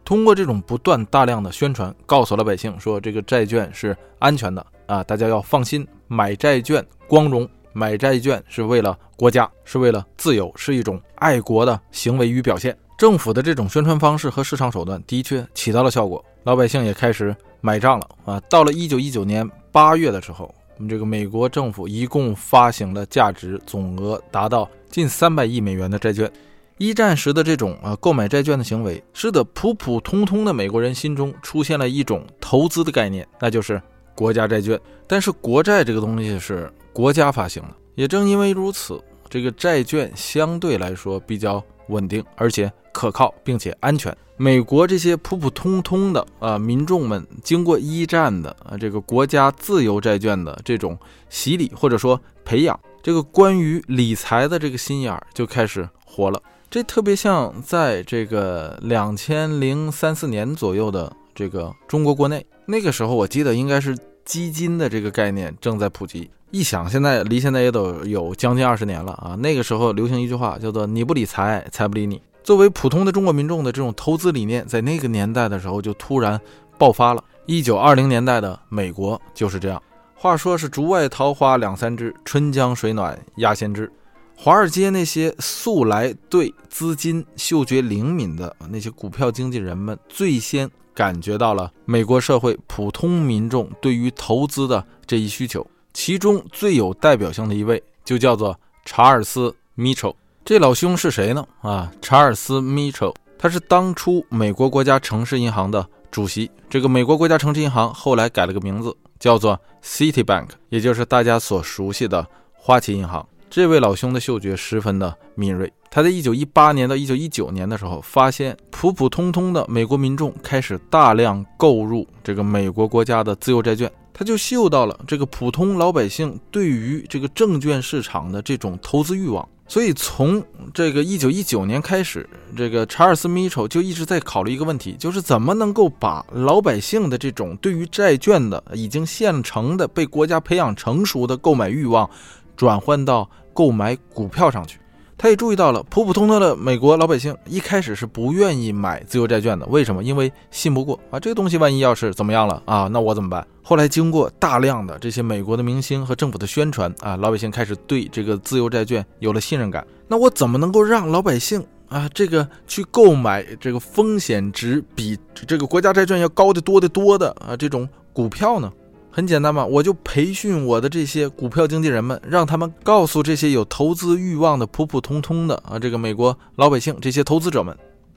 [0.03, 7.49] 通过这种不断大量的宣传，告诉老百姓说这个债券是安全的啊，大家要放心买债券，光荣。
[7.77, 12.73] 买债券是为了国家，是为了自由，是一种爱国的行为与表现。
[12.97, 18.39] 政府的这种宣传方式和市场手段的确起到了效果，老百姓也开始买账了啊！
[18.49, 26.31] 到了一九一九年八月的时候，我们这个美国政府一共发行了价值总额达到近三百亿美元的债券。
[26.77, 33.81] 一战时的这种啊购买债券的行为，使得普普通通的美国人心中出现了一种投资的概念，那就是
[34.15, 34.79] 国家债券。
[35.05, 36.71] 但是国债这个东西是。
[36.95, 44.15] 国家发行的，也正因为如此，这个债券相对来说比较稳定，而且可靠，并且安全。
[44.37, 50.97] 美国这些普普通通的啊民众们，经过一战的啊这个国家自由债券的这种
[51.29, 56.41] 洗礼或者说培养，这个关于理财的这个心眼儿就开始活了。
[56.69, 66.31] 这特别像在这个两千零三四年左右的这个中国国内，那个时候我记得应该是基金的这个概念正在普及。
[66.55, 69.35] 一想，现在离现在也都有将近二十年了啊！
[69.39, 72.21] 那个时候流行一句话，叫做“你不理财，财不理你”。
[72.45, 76.39] 作为普通的中国民众的这种投资理念，在那个年代的时候就突然
[76.77, 77.21] 爆发了。
[77.45, 79.83] 一九二零年代的美国就是这样。
[80.13, 83.91] 话说是竹外桃花两三枝，春江水暖鸭先知。
[84.33, 95.67] 华尔街那些素来对资金嗅觉灵敏的那些股票经纪人们，最先感觉到了美国社会普通民众对于投资的这一需求。
[95.95, 101.47] 其中最有代表性的一位就叫做查尔斯·米切这老兄是谁呢？
[101.61, 106.51] 啊，查尔斯·米切他是当初美国国家城市银行的主席。
[106.69, 113.25] 这个美国国家城市银行后来改了个名字，叫做 Citibank，也就是大家所熟悉的花旗银行。
[113.49, 123.89] 这位老兄的嗅觉十分的敏锐，他在1918年到1919年的时候，发现普普通通的美国民众开始大量购入这个美国国家的自由债券。
[124.17, 130.41] 他就嗅到了这个普通老百姓对于这个证券市场的这种投资欲望，所以从
[130.73, 142.09] 这个一九一九年开始，这个查尔斯·米丑就一直在考虑一个问题，就是怎么能够把老百姓的这种对于债券的已经现成的、被国家培养成熟的购买欲望，
[142.55, 144.79] 转换到购买股票上去。
[145.17, 149.65] 他也注意到了，普普通通的美国老百姓一开始是不愿意买自由债券的。
[149.67, 150.03] 为什么？
[150.03, 153.45] 因为信不过啊，这个东西万一要是怎么样了啊，那我怎么办？
[153.63, 159.85] 后来经过大量的这些美国的明星和政府的宣传啊，老百姓开始对这个自由债券有了信任感。
[160.07, 168.71] 那我怎么能够让老百姓啊，这个去购买这个风险值比这个国家债券要高得多得多的啊这种股票呢？
[169.15, 177.73] 很简单嘛，我就培训我的这些股票经纪人们，让他们告诉这些有投资欲望的普普通通的啊，这个美国老百姓这些投资者们，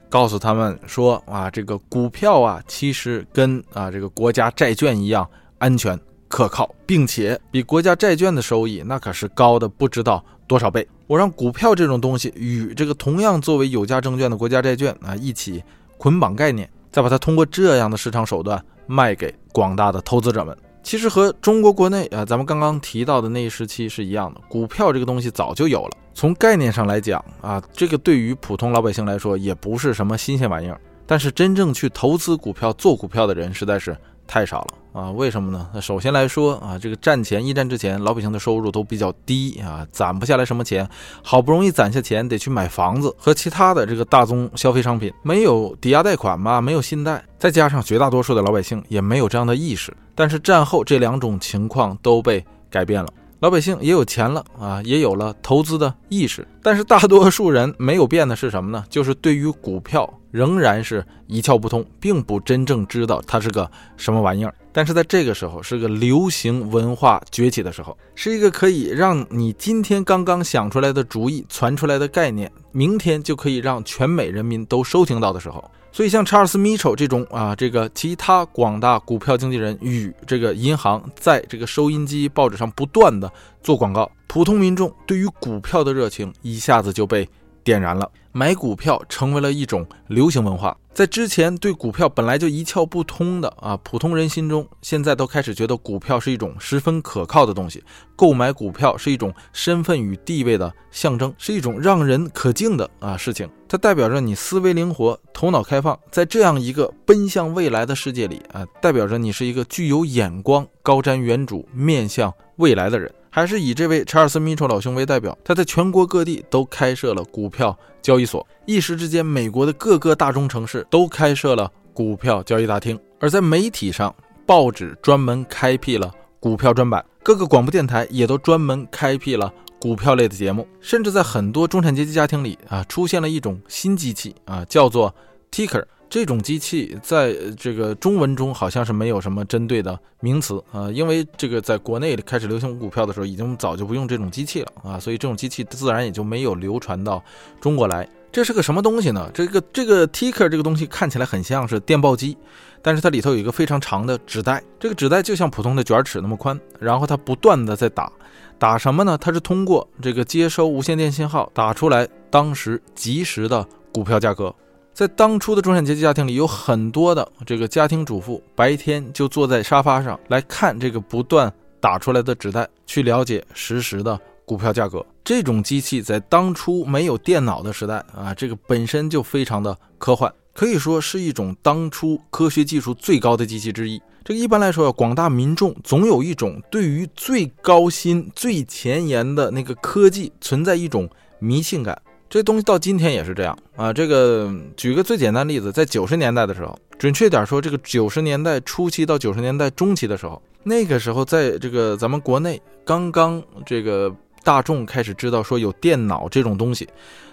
[0.09, 5.25] 告诉他们说啊，这个股票啊，其实跟啊这个国家债券一样
[5.57, 5.97] 安全
[6.27, 10.85] 可靠，并且比国家债券的收益那可是高的不知道多少倍。
[11.07, 15.63] 我让股票这种东西与这个同样作为有价证券的国家债券啊一起
[15.97, 20.53] 捆绑概念，再把它通过这样的市场手段卖给广大的投资者们。
[20.83, 25.91] 其实和中国国内啊，咱们刚刚提到的那一时期是一样的，股票这个东西早就有了。
[26.13, 30.79] 从概念上来讲啊，这个对于普通老百姓来说也不是什么新鲜玩意儿。
[31.05, 33.95] 但是真正去投资股票、做股票的人实在是。
[34.31, 35.09] 太少了啊？
[35.09, 35.67] 为什么呢？
[35.73, 40.87] 那首先来说啊，这个战前一战之前，老百姓的收入都比较低啊，攒不下来什么钱，
[41.23, 49.91] 好不容易攒下钱，得去买房子和其他的这个大宗消费商品，没有抵押贷款嘛，没有信贷，再加上绝大多数的老百姓也没有这样的意识。
[50.19, 53.07] 但是战后这两种情况都被改变了。
[53.39, 58.83] 老百姓也有钱了啊，也有了投资的意识，但是大多数人没有变的是什么呢？
[58.89, 64.53] 就是对于股票仍然是一窍不通，并不真正知道它是个什么玩意儿。
[64.73, 75.63] 但是在这个时候，是个流行文化崛起的时候，是一个可以让你今天刚刚想出来的主意传出来的概念，明天就可以让全美人民都收听到的时候。
[75.91, 83.29] 所以，像查尔斯·米丑这种啊，这个其他广大股票经纪人与这个银行在这个收音机、报纸上不断的
[83.63, 87.27] 做广告，普通民众对于股票的热情一下子就被
[87.63, 90.75] 点燃了，买股票成为了一种流行文化。
[90.91, 97.81] 在之前对股票本来就一窍不通的啊，普通人心中，现在都开始觉得股票是一种十分可靠的东西。
[98.17, 103.49] 购买股票是一种身份与地位的象征，是一种让人可敬的啊事情。
[103.69, 113.09] 它代表着你思维灵活、头脑开放，在这样一个奔向未来的世界里啊，代表着你是一个具有眼光、高瞻远瞩、面向未来的人。
[113.29, 118.45] 还是以这位查尔斯·米丑老兄为代表，他在全国各地都开设了股票交易所。
[118.65, 122.99] 一时之间，美国的各个大中城市都开设了股票交易大厅。
[123.19, 124.13] 而在媒体上，
[124.45, 130.67] 报纸专门开辟了股票专版，各个广播电台也都专门开辟了股票类的节目。
[130.79, 135.13] 甚至在很多中产阶级家庭里啊，出现了一种新机器啊，叫做
[135.51, 135.85] Ticker。
[136.09, 147.23] 这种机器在这个中文中好像是没有什么针对的名词啊，因为这个在国内开始流行股票的时候，已经早就不用这种机器了啊，所以这种机器自然也就没有流传到
[147.61, 148.07] 中国来。
[148.31, 149.29] 这是个什么东西呢？
[149.33, 152.37] 这个这个 ticker 这个东西看起来很像是电报机，
[152.81, 158.11] 但是它里头有一个非常长的纸带，这个纸带就像普通的卷尺那么宽，然后它不断的在打，
[158.59, 159.17] 打什么呢？
[159.17, 164.53] 它是通过这个接收无线电信号打出来当时即时的股票价格。
[164.99, 171.49] 在当初的中产阶级家庭里，有很多的这个家庭主妇白天就坐在沙发上来看这个不断
[171.79, 175.05] 打出来的纸袋，去了解实时的股票价格。
[175.23, 184.01] 这种机器在当初没有电脑的时代啊，这个本身就非常的科幻，可以说是一种当初科学技术最高的机器之一。
[184.25, 191.09] 这个一般来说，广大民众总有一种对于最高新、最前沿的那个科技存在一种
[191.39, 192.01] 迷信感。
[192.29, 193.91] 这东西到今天也是这样啊！
[193.91, 206.87] 这个举个最简单例子，在九十年代的时候，准确点说，这个九十年代初期到九十年代中期的时候，那个时候在这个咱们国内刚刚这个大众开始知道说有电脑这种东西，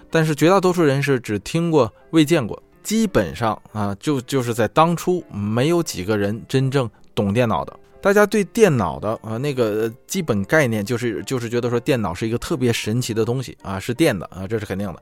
[0.09, 7.79] 但是绝大多数人是只听过未见过，基本上啊就就是在当初没有几个人真正懂电脑的。
[8.01, 15.01] 大家对电脑的啊那个基本概念就是就是觉得说电脑是一个特别神奇的东西啊，是电的啊，这是肯定的。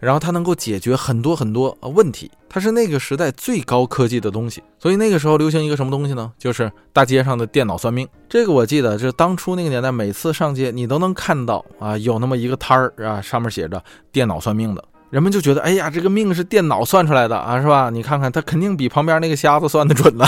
[0.00, 4.60] 然后它能够解决很多很多问题，它是那个时代最高科技的东西。
[4.76, 6.32] 所以那个时候流行一个什么东西呢？
[6.36, 8.08] 就是大街上的电脑算命。
[8.28, 17.88] 这个我记得，就是当初那个年代，每次上街你都能看到啊，有那么一个摊儿啊，上面写着电脑算命的，人们就觉得，哎呀，这个命是电脑算出来的啊，是吧？
[17.88, 20.26] 你看看，他肯定比旁边那个瞎子算的准呢。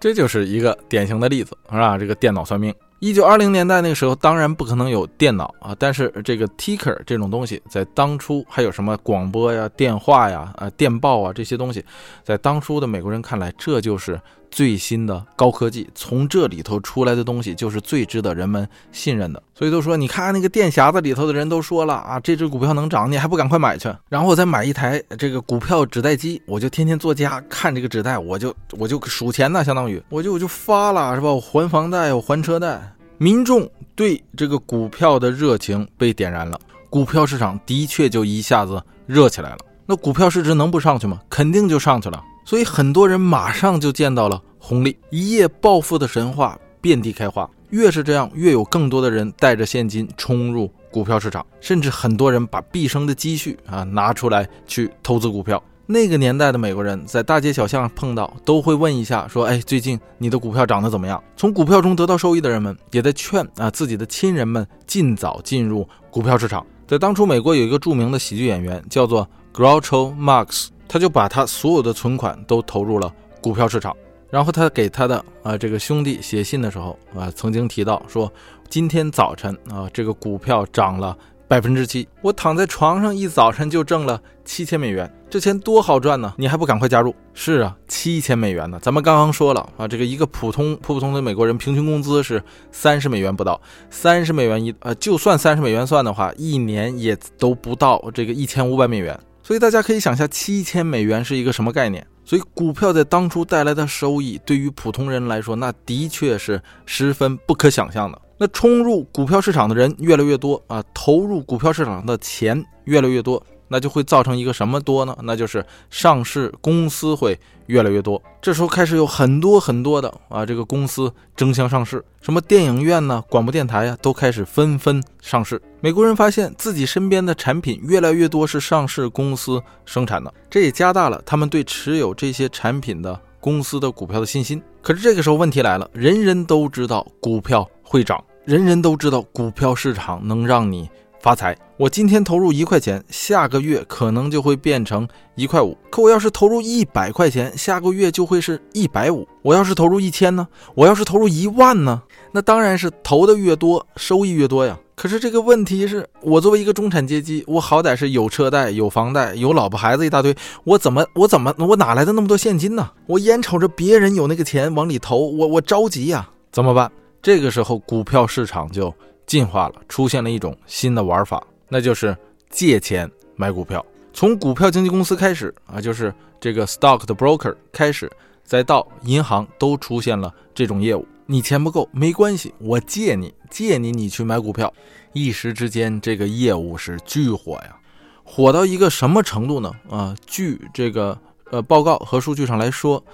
[0.00, 1.98] 这就是一个典型的例子，是吧？
[1.98, 11.84] 这个电脑算命，一九二零年代那个时候，当然不可能有电脑啊，但是这个 ticker 这种东西，在当初还有什么广播呀、电话呀、啊电报啊这些东西，
[12.22, 14.20] 在当初的美国人看来，这就是
[14.50, 19.42] 最新的高科技，从这里头出来的东西就是最值得人们信任的。
[19.54, 23.92] 所以都说，你看那个电匣子里头的人都说了啊，这只股票能涨，你还不赶快买去？
[24.08, 31.32] 然后我再买一台这个股票纸袋机，我就天天做家看这个纸袋，我就 我就数钱呢，相当于我就我就发了是吧？
[31.32, 32.80] 我还房贷，我还车贷。
[33.18, 36.58] 民众对这个股票的热情被点燃了，
[36.88, 39.58] 股票市场的确就一下子热起来了。
[39.86, 41.20] 那股票市值能不上去吗？
[41.28, 42.22] 肯定就上去了。
[42.48, 47.46] 所以很多人马上就见到了红利，一夜暴富的神话遍地开花。
[47.68, 55.62] 越是这样，越有更多的人带着现金冲入股票市场，甚至很多人把毕生的积蓄啊拿出来去投资股票。
[55.84, 66.64] 那个年代的美国人，在大街小巷碰到，都会问一下，说：“哎，最近你的股票涨得怎么样？”从股票中得到收益的人们，也在劝啊自己的亲人们尽早进入股票市场。
[66.86, 73.94] 在当初，美国有一个著名的喜剧演员，叫做 Groucho Marx，他就把他所有的存款都投入了股票市场。
[74.30, 78.32] 然后他给他的啊这个兄弟写信的时候啊，曾经提到说
[78.68, 81.16] ：“今天早晨啊，这个股票涨了。”
[81.48, 86.34] 百分之七，我躺在床上一早晨就挣了七千美元，这钱多好赚呢！
[86.36, 87.14] 你还不赶快加入？
[87.32, 88.78] 是啊，七千美元呢。
[88.82, 93.58] 咱们刚刚说了啊，这个一个普通普普通的美国人平均工资是三十美元不到，
[93.88, 99.18] 三十美元一呃，就算三十美元算的话，一年也都不到这个一千五百美元。
[99.48, 102.06] 所以大家可以想下，七千美元是一个什么概念？
[102.22, 108.20] 所以股票在当初带来的收益，对于普通人来说，那的确是十分不可想象的。
[108.36, 115.16] 那冲入股票市场的人越来越多啊，投入股票市场的钱越来越多，那就会造成一个什么多呢？
[115.22, 118.20] 那就是上市公司会越来越多。
[118.40, 125.60] 这时候开始有很多很多的啊，这个公司争相上市，什么电影院呢、广播电台呀，都开始纷纷上市。
[125.80, 134.60] 美国人发现自己身边的产品越来越多是上市公司生产的，这也加大了他们对持有这些产品的公司的股票的信心。
[134.80, 138.22] 可是这个时候问题来了，人人都知道股票会涨。
[138.44, 140.88] 人人都知道股票市场能让你
[141.28, 141.54] 发财。
[141.76, 145.76] 我今天投入一块钱，下个月可能就会变成一块五。
[145.90, 149.28] 可我要是投入一百块钱，下个月就会是一百五。
[149.42, 150.48] 我要是投入一千呢？
[150.74, 152.00] 我要是投入一万呢？
[152.32, 154.78] 那当然是投的越多，收益越多呀。
[154.94, 160.34] 可是这个问题是我作为一个中产阶级，我好歹是有车贷、有房贷、有老婆孩子一大堆，
[160.64, 162.88] 我怎么我怎么我哪来的那么多现金呢？
[163.04, 166.90] 我眼瞅着别人有那个钱往里投，我我着急呀，怎么办？
[167.20, 168.94] 这个时候，股票市场就
[169.28, 172.16] 进化了，出现了一种新的玩法，那就是
[172.48, 173.84] 借钱买股票。
[174.14, 178.10] 从股票经纪公司开始啊，就是这个 stock 的 broker 开始，
[178.42, 181.06] 再到银行都出现了这种业务。
[181.26, 184.72] 你钱不够没关系，我借你，借你，你去买股票。
[185.12, 187.76] 一时之间，这个业务是巨火呀，
[188.24, 189.70] 火到一个什么程度呢？
[189.90, 191.16] 啊，据这个
[191.50, 193.04] 呃报告和数据上来说。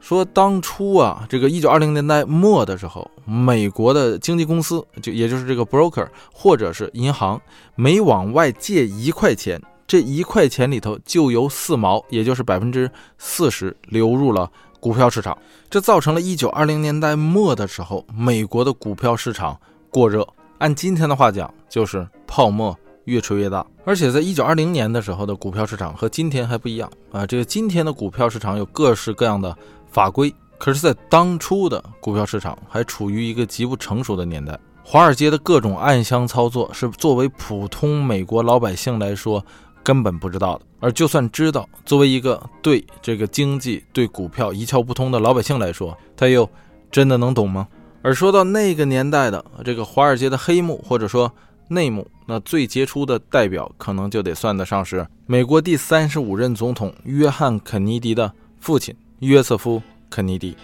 [0.00, 7.40] 说当初啊，这个一九二零年代末的时候，美国的经纪公司就也就是这个 broker 或者是银行，
[7.74, 14.50] 每往外借一块钱，这一块钱里头就由四毛，也就是百分之四十流入了
[14.80, 15.36] 股票市场，
[15.68, 19.56] 这造成了一九二零年代末的时候，美国的股票市场
[19.90, 20.26] 过热，
[20.58, 22.74] 按今天的话讲，就是泡沫
[23.04, 23.64] 越吹越大。
[23.84, 29.54] 而且在一九二零年的时候的股票市场和今天还不一样啊，这个今天的股票市场有各式各样的。
[29.90, 39.44] 法规，可是，在当初的股票市场还处于一个极不成熟的年代，华尔街的各种暗箱操作是作为普通美国老百姓来说
[39.82, 40.64] 根本不知道的。
[40.80, 46.48] 而就算知道，作为一个对这个经济、对股票一窍不通的老百姓来说，他又
[46.90, 47.66] 真的能懂吗？
[48.02, 51.30] 而说到那个年代的这个华尔街的黑幕或者说
[51.68, 58.94] 内幕，那最杰出的代表可能就得算得上是美国第三十五任总统约翰·肯尼迪的父亲。
[59.20, 59.78] 约瑟夫·
[60.08, 60.56] 肯尼迪。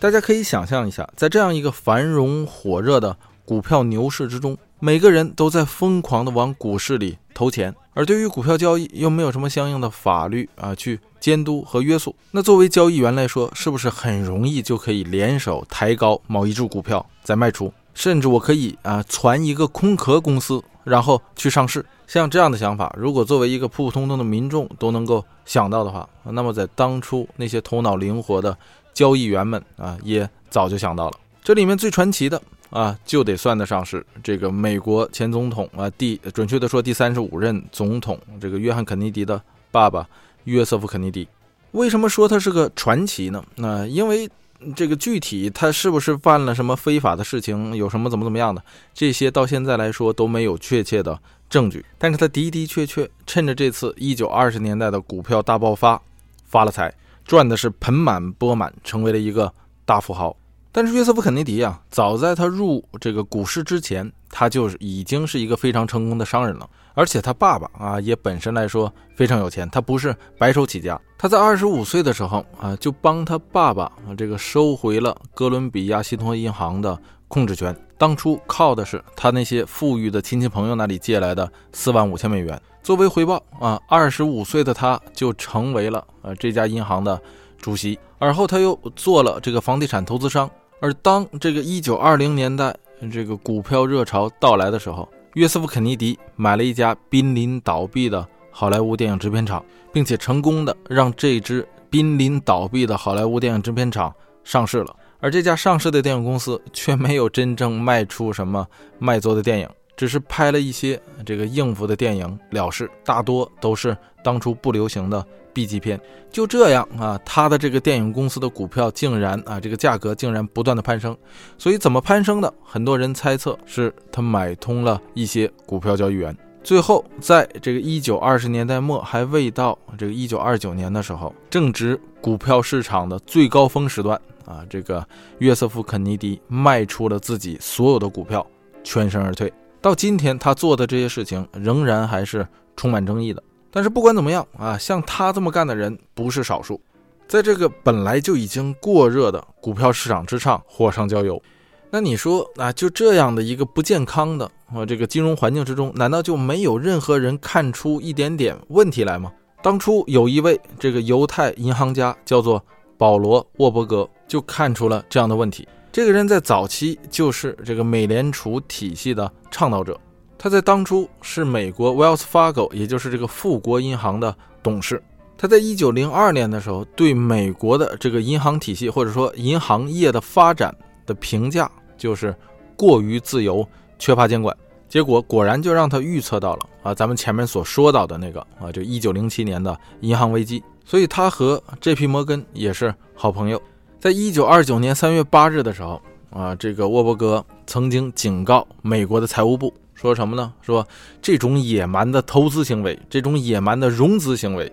[0.00, 12.14] 大家可以想象一下，在这样一个繁荣火热的股票牛市之中，每个人都在疯狂的往股市里投钱，而对于股票交易又没有什么相应的法律啊去监督和约束。
[12.30, 17.72] 那作为交易员来说，是不是很容易就可以联手抬高某一只股票再卖出？
[17.92, 21.84] 甚至我可以啊传一个空壳公司，然后去上市。
[22.06, 28.56] 像这样的想法，如果作为一个普普通通的民众都能够想到的话，那么在当初那些头脑灵活的
[28.98, 31.20] 交易员们啊，也早就想到了。
[31.44, 40.04] 这里面最传奇的啊，就得算得上是这个美国前总统啊，第准确的说第三十五任总统这个约翰肯尼迪的爸爸
[40.46, 41.28] 约瑟夫肯尼迪。
[41.70, 43.44] 为什么说他是个传奇呢？
[43.54, 44.28] 那因为。
[44.74, 48.60] 这个具体他是不是犯了什么非法的事情，有什么怎么怎么样的，
[48.92, 51.16] 这些到现在来说都没有确切的
[51.48, 51.86] 证据。
[51.96, 56.02] 但是他的的确确趁着这次一九二十年代的股票大爆发
[56.44, 56.92] 发了财，
[57.28, 59.52] 赚的是盆满钵满，成为了一个
[59.84, 60.34] 大富豪。
[60.72, 66.66] 但是约瑟夫肯尼迪啊，早在他入这个股市之前，他就已经是一个非常成功的商人了。
[66.94, 70.98] 而且他爸爸啊，也本身来说非常有钱，他不是白手起家。
[71.18, 76.98] 他在二十五岁的时候啊，就帮他爸爸啊这个收回了哥伦比亚信托银行的
[77.28, 77.76] 控制权。
[77.98, 82.58] 当初靠的是他那些富裕的亲戚朋友那里借来的四万五千美元
[82.88, 83.78] 作为回报啊。
[83.86, 87.20] 二十五岁的他就成为了呃这家银行的
[87.60, 90.50] 主席，而后他又做了这个房地产投资商。
[90.80, 92.74] 而当这个一九二零年代
[93.12, 99.62] 这个股票热潮到来的时候，约瑟夫·肯尼迪买了一家濒临倒闭的好莱坞电影制片厂，
[99.92, 104.10] 并且成功的让这支濒临倒闭的好莱坞电影制片厂
[104.44, 104.96] 上市了。
[105.20, 108.66] 而这家上市的电影公司却没有真正卖出什么
[108.98, 115.22] 卖座的电影，只是拍了一些这个应付的电影了事，大多都是当初不流行的。
[115.50, 116.00] B 级片
[116.30, 121.16] 就这样啊，他的这个电影公司的股票竟然啊，这个价格竟然不断的攀升。
[121.56, 122.52] 所以怎么攀升的？
[122.62, 126.36] 很多人猜测是他买通了一些股票交易员。
[126.62, 135.04] 最后，在这个一九二十年代末还未到这个一九二九年的时候，正值股票市场的最高峰时段啊，这个
[135.38, 138.46] 约瑟夫肯尼迪卖出了自己所有的股票，
[138.84, 139.52] 全身而退。
[139.88, 142.46] 到今天，他做的这些事情仍然还是
[142.76, 143.42] 充满争议的。
[143.70, 146.78] 但是不管怎么样啊，像他这么干的人不是少数，
[147.26, 151.42] 在这个本来就已经过热的股票市场之上火上浇油。
[151.88, 159.32] 那你说啊，就这样的一个不健康的啊这个金融环境之中，难道就没有任何人看出一点点问题来吗？
[159.62, 162.62] 当初有一位这个犹太银行家叫做
[162.98, 165.66] 保罗沃伯格，就看出了这样的问题。
[165.90, 169.98] 这个人在早期就是这个美联储体系的倡导者。
[170.36, 175.02] 他在当初是美国 Wells Fargo，也就是这个富国银行的董事。
[175.36, 182.34] 他在一九零二年的时候，对美国的这个银行体系或者说银行业的发展的评价就是
[182.76, 183.66] 过于自由，
[183.98, 184.56] 缺乏监管。
[184.88, 190.62] 结果果然就让他预测到了啊，咱们前面所说到的那个啊，就一九零七年的银行危机。
[190.84, 192.06] 所以他和 J.P.
[192.06, 193.60] 摩根也是好朋友。
[194.00, 196.00] 在一九二九年三月八日的时候
[196.30, 199.74] 啊，这个沃伯格曾经警告美国的财务部。
[199.92, 200.52] 说什么呢？
[200.62, 200.86] 说
[201.20, 204.72] 这种野蛮的投资行为，这种野蛮的融资行为，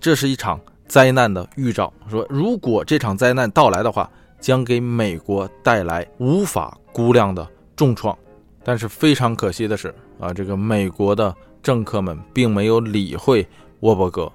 [0.00, 1.92] 这是一场灾难的预兆。
[2.10, 4.10] 说如果这场灾难到来的话，
[4.40, 8.16] 将给美国带来无法估量的重创。
[8.64, 11.32] 但是非常可惜的是，啊，这个美国的
[11.62, 13.46] 政客们并没有理会
[13.80, 14.32] 沃伯格。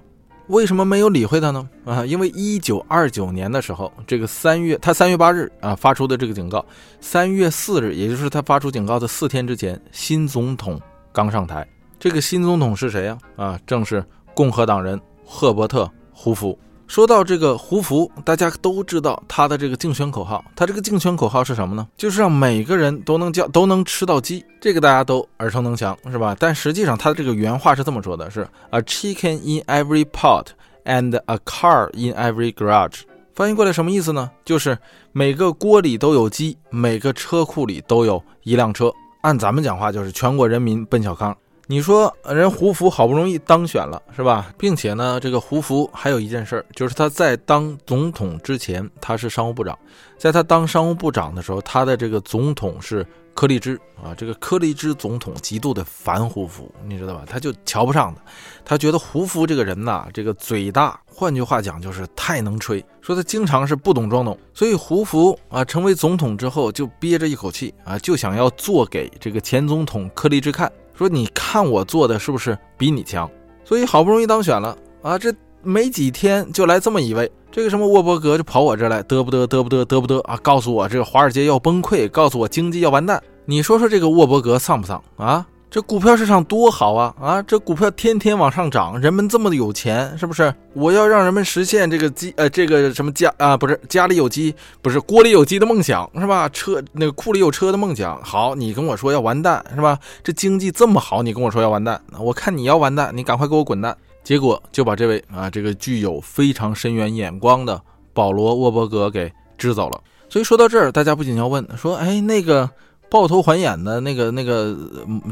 [0.50, 1.68] 为什么没有理会他呢？
[1.84, 6.64] 啊，因为一九二九年的时候，这个三月，他三月八日啊发出的这个警告，
[7.00, 10.80] 三月四日，也就是他发出警告的四天之前，新总统
[11.12, 11.64] 刚上台。
[12.00, 13.16] 这个新总统是谁呀？
[13.36, 14.04] 啊，正是
[14.34, 16.58] 共和党人赫伯特·胡佛。
[16.90, 20.44] 说到这个胡佛，大家都知道他的这个竞选口号。
[20.56, 21.86] 他这个竞选口号是什么呢？
[21.96, 24.44] 就是让每个人都能叫都能吃到鸡。
[24.60, 26.36] 这个大家都耳熟能详，是吧？
[26.36, 30.46] 但实际上他的这个原话是这么说的：是 a chicken in every pot
[30.84, 33.02] and a car in every garage。
[33.36, 34.28] 翻译过来什么意思呢？
[34.44, 34.76] 就是
[35.12, 38.92] 每个锅里都有鸡，每个车库里都有一辆车。
[39.20, 41.36] 按咱们讲话，就是全国人民奔小康。
[41.70, 44.52] 你说人胡福好不容易当选了是吧？
[44.58, 49.78] 并且呢，这个胡福还有一件事儿，就是他在当总统之前他是商务部长，
[50.18, 54.12] 在他当商务部长的时候，他的这个总统是柯立芝啊。
[54.16, 57.22] 这个柯立芝总统极度的烦胡福，你知道吧？
[57.24, 58.20] 他就瞧不上他，
[58.64, 64.36] 他觉得胡福这个人呐，这个嘴大，换句话讲就是太能吹，说他经常是不懂装懂。
[64.52, 70.68] 所以胡福啊成为总统之后，就憋着一口气啊，就想要做给这个前总统柯立芝看。
[71.00, 73.26] 说你看我做的是不是比你强？
[73.64, 83.22] 所以好不容易当选了啊，这没几天就来这么一位，这个什么沃伯格就跑我这来嘚不嘚嘚不嘚嘚不嘚啊，告诉我这个华尔街要崩溃，告诉我经济要完蛋。
[83.46, 85.46] 你说说这个沃伯格丧不丧啊？
[85.70, 87.40] 这股票市场多好啊啊！
[87.42, 90.52] 这股票天天往上涨，人们这么的有钱，是不是？
[90.74, 94.52] 我要让人们实现这个鸡呃这个什么家啊不是家里有鸡
[94.82, 96.48] 不是锅里有鸡的梦想是吧？
[96.48, 98.20] 车那个库里有车的梦想。
[98.20, 99.96] 好，你跟我说要完蛋是吧？
[100.24, 103.96] 这经济这么好，你跟我说要完蛋，我看你要完蛋，你赶快给我滚蛋！
[104.24, 107.80] 结果就把这位啊这个具有非常深远眼光的
[108.12, 110.00] 保罗沃伯格给支走了。
[110.28, 112.68] 所以说到这儿，大家不仅要问说，哎那个。
[113.10, 114.76] 抱头还眼的那个那个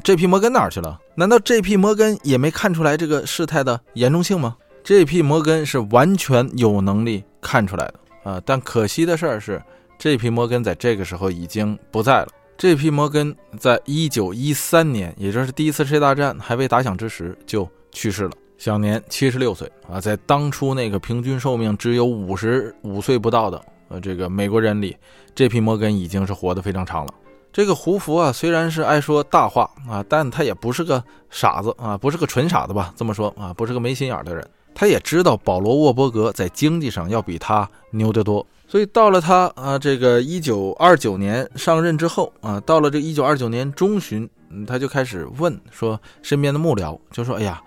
[0.03, 0.27] J.P.
[0.27, 0.99] 摩根哪儿去了？
[1.15, 1.77] 难道 J.P.
[1.77, 5.23] 摩根也没看出来这个事态的严重性吗？J.P.
[5.23, 7.95] 摩根是完全有能力看出来的
[8.31, 8.43] 啊！
[8.45, 9.63] 但可惜的事儿是
[9.99, 10.29] ，J.P.
[10.29, 12.29] 摩根在这个时候已经不在了。
[12.57, 12.91] J.P.
[12.91, 20.01] 摩根在一九一三年，也就是第一次世界大战还未打响之时就去世了，享年七十六岁啊！
[20.01, 24.97] 在当初那个平均寿命只有五十五岁不到的呃这个美国人里
[25.37, 25.61] ，J.P.
[25.61, 27.15] 摩根已经是活得非常长了。
[27.53, 32.93] 这个胡佛啊，虽然是爱说大话啊，但他也不是个傻子啊，不是个纯傻子吧？
[32.97, 34.49] 这么说啊，不是个没心眼的人。
[34.75, 44.29] 他也知道保罗沃伯格在经济上要比他牛得多，所以到了他啊，这个一九二九年上任之后啊，到了这一九二九年中旬，
[44.65, 47.61] 他就开始问说，身边的幕僚就说：“哎呀，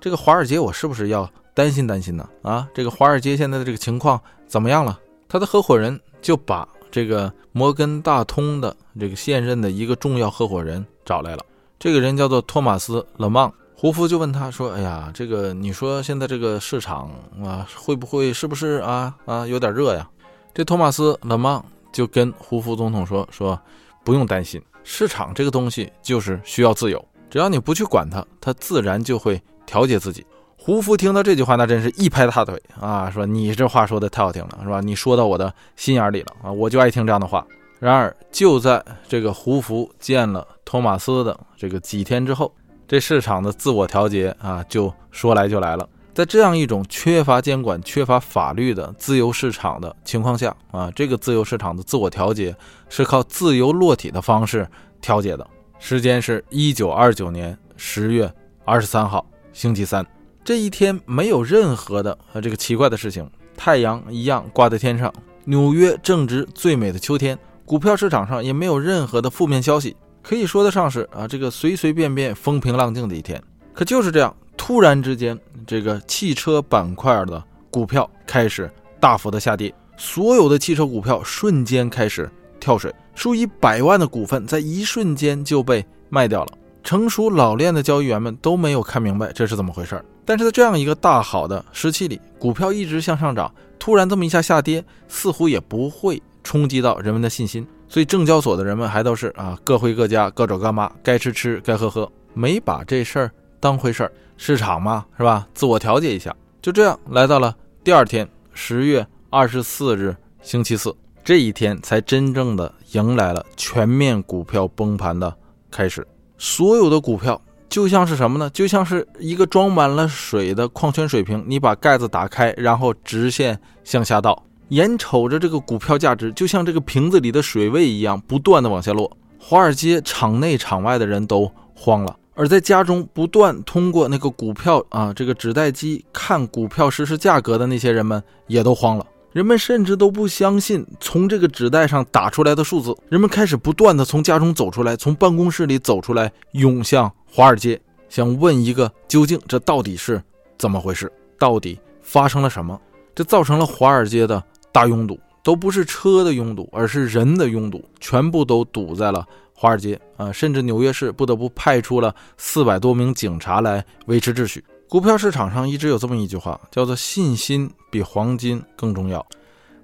[0.00, 2.26] 这个华尔街我是不是要担心担心呢？
[2.40, 4.98] 啊，这个华尔街现在的这个情况怎么样了？”
[5.28, 6.66] 他的合伙人就把。
[6.94, 11.44] 这个摩根大通的这个现任的一个重要合伙人找来了，
[11.76, 13.52] 这个人叫做托马斯·勒芒。
[13.74, 17.10] 胡夫就问他说：“哎呀，这个你说现在这个市场
[17.42, 20.08] 啊，会不会是不是啊啊有点热呀？”
[20.54, 23.60] 这托马斯·勒芒就跟胡夫总统说：“说
[24.04, 30.24] 不用担心，市场这个东西就是需要自由，只要你不去管它，它自然就会调节自己。”
[30.56, 34.80] 胡夫听到这句话，那真是一拍大腿啊，说你这话说的太好听了，是吧？
[34.80, 37.46] 你说到我的心眼里了啊，我就爱听这样的话。
[37.78, 42.50] 然而，就在这个胡夫见了托马斯的这个几天之后，
[42.88, 45.86] 这市场的自我调节啊，就说来就来了。
[46.14, 52.54] 在这样一种缺乏监管、缺乏法律的自由市场的情况下啊，这个自由市场的自我调节
[52.88, 54.66] 是靠自由落体的方式
[55.00, 55.46] 调节的。
[55.78, 58.32] 时间是一九二九年十月
[58.64, 60.06] 二十三号，星期三。
[60.44, 63.26] 这一天没有任何的呃这个奇怪的事情，
[63.56, 65.10] 太阳一样挂在天上。
[65.44, 73.42] 纽约正值最美的秋天，股票市场上也没有任何的负面消息，可以说得上是啊这个随随便便风平浪静的一天。
[73.72, 82.30] 可就是这样，突然之间，这个汽车板块的股票开始大幅的下跌，所有的汽车股票瞬间开始
[82.60, 86.52] 跳水，数以百万的股份在一瞬间就被卖掉了。
[86.82, 90.04] 成熟老练的交易员们都没有看明白这是怎么回事儿。
[90.24, 97.66] 但是在这样一个大好的时期里，股票一直向上涨，突然这么一下下跌，似乎也不会冲击到人们的信心。
[97.88, 103.30] 所以证交所的人们还都是啊，各回各家，各找各妈，该吃吃，该喝喝，没把这事儿
[103.60, 104.12] 当回事儿。
[104.36, 105.46] 市场嘛，是吧？
[105.54, 110.92] 自我调节一下，就这样来到了第二天，十月二十四日，星期四，
[111.22, 115.32] 这一天才真正的迎来了全面股票崩盘的
[115.70, 116.04] 开始，
[116.36, 117.40] 所有的股票。
[117.68, 118.48] 就像是什么呢？
[118.50, 129.16] 就像是一个装满了水的矿泉水瓶，你把盖子打开，然后直线向下倒，眼瞅着这个股票价值就像这个瓶子里的水位一样，不断的往下落。
[129.38, 139.04] 华尔街场内场外的人都慌了，而在家中不断通过那个股票啊这个纸袋机看股票实时价格的那些人们也都慌了。
[139.34, 150.22] 人们甚至都不相信从这个纸袋上打出来的数字，人们开始不断的从家中走出来，从办公室里走出来，涌向华尔街，想问一个究竟，这到底是
[150.56, 151.10] 怎么回事？
[151.36, 152.80] 到底发生了什么？
[153.12, 154.40] 这造成了华尔街的
[154.70, 160.30] 大拥堵，都不是车的拥堵，而是人的拥堵，全部都堵在了华尔街啊！
[160.30, 164.64] 甚至纽约市不得不派出了四百多名警察来维持秩序。
[164.88, 169.24] 股票市场上一直有这么一句话，叫做“信心比黄金更重要”。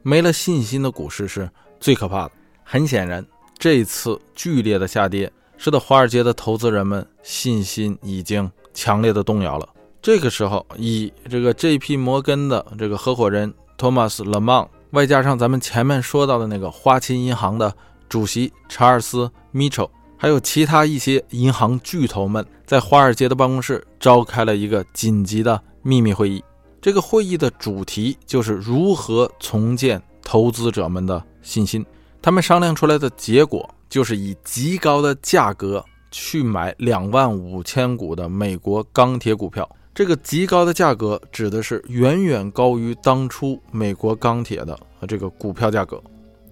[0.02, 1.50] 没了信心的股市是
[1.80, 2.32] 最可怕的。
[2.62, 3.24] 很显然，
[3.58, 9.68] 这次剧烈的下跌使得华尔街的投资人们信心已经强烈的动摇了。
[10.00, 11.96] 这个时候，以这个 J.P.
[11.96, 17.74] 摩根的这个合伙人托马斯·勒芒，外加上咱们前面说到的那个花旗银行的
[18.08, 19.88] 主席查尔斯·米彻。
[20.22, 26.44] 还有其他一些银行巨头们在华尔街的办公室召开了一个紧急的秘密会议。
[26.78, 31.82] 这个会议的主题就是如何重建投资者们的信心。
[32.20, 39.66] 他们商量出来的结果就是以极高的价格去买两万五千股的美国钢铁股票。
[39.94, 44.78] 这个极高的价格指的是远远高于当初美国钢铁的
[45.08, 45.98] 这个股票价格。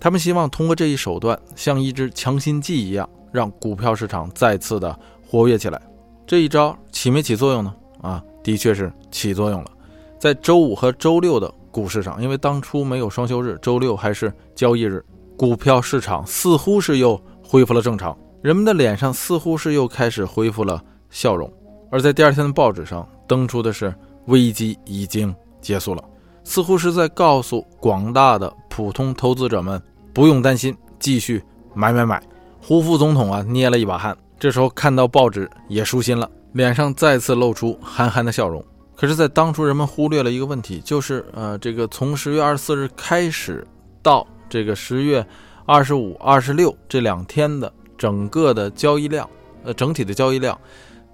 [0.01, 3.07] 他们希望通过这一手段，像一支强心剂一样。
[3.33, 5.81] 让股票市场再次的活跃起来。
[6.27, 7.75] 这一招起没起作用呢？
[8.03, 9.71] 啊，的确是起作用了。
[10.19, 15.05] 在周五和周六的股市上，因为当初没有双休日，周六还是交易日，
[15.37, 21.51] 股票市场似乎是又恢复了正常，人们的脸上似乎是又开始恢复了笑容。
[21.91, 23.95] 而在第二天的报纸上登出的是
[24.27, 26.05] 危机已经结束了，
[26.45, 29.81] 似乎是在告诉广大的普通投资者们
[30.13, 31.43] 不用担心，继续
[31.75, 32.23] 买买买。
[32.69, 38.63] 胡副总统啊捏了一把汗，这时候看到报纸也舒心了，脸上再次露出憨憨的笑容。
[38.95, 43.67] 可是，在当初人们忽略了一个问题，就是呃，这个从十月二十四日开始
[44.03, 45.27] 到这个十月
[45.65, 49.27] 二十五、二十六这两天的整个的交易量，
[49.65, 50.61] 呃，整体的交易量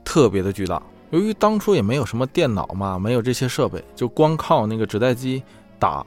[0.04, 0.82] 特别的巨大。
[1.10, 5.40] 由于当初也没有什么电脑嘛，没有这些设备，就光靠那个纸袋机
[5.78, 6.04] 打，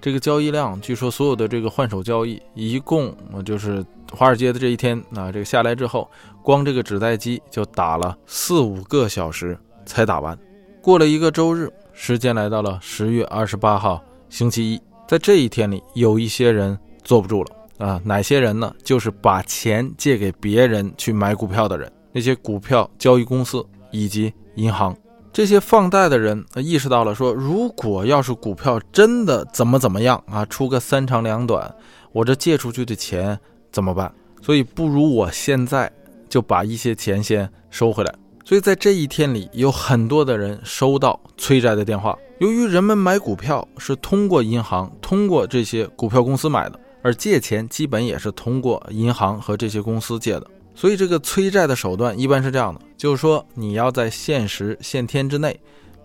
[0.00, 3.14] 这个交易量，据说所有的这个换手交易，一共
[3.44, 6.08] 就是华尔街的这一天啊，这个下来之后，
[6.42, 10.38] 光这个纸袋机就打了四五个小时才打完。
[10.80, 14.80] 过了一个周日，时间来到了十月二十八号星期一。
[15.08, 18.00] 在这一天里，有一些人坐不住了啊！
[18.04, 18.72] 哪些人呢？
[18.84, 24.96] 就是把钱借给别人去买股票的人，那些股票交易公司以及银行。
[25.32, 31.74] 这些放贷的人意识到了，说如果要是股票真的怎么怎么样啊，出个三长两短，
[32.12, 33.38] 我这借出去的钱
[33.70, 34.12] 怎么办？
[34.42, 35.90] 所以不如我现在
[36.28, 38.14] 就把一些钱先收回来。
[38.44, 42.16] 所以在这一天里，有很多的人收到催债的电话。
[42.38, 50.46] 由于人们买股票是通过银行、通过这些股票公司买的，而借钱基本也是通过银行和这些公司借的，
[50.78, 55.58] 所以这个催债的手段一般是这样的：就是说你要在限时限天之内，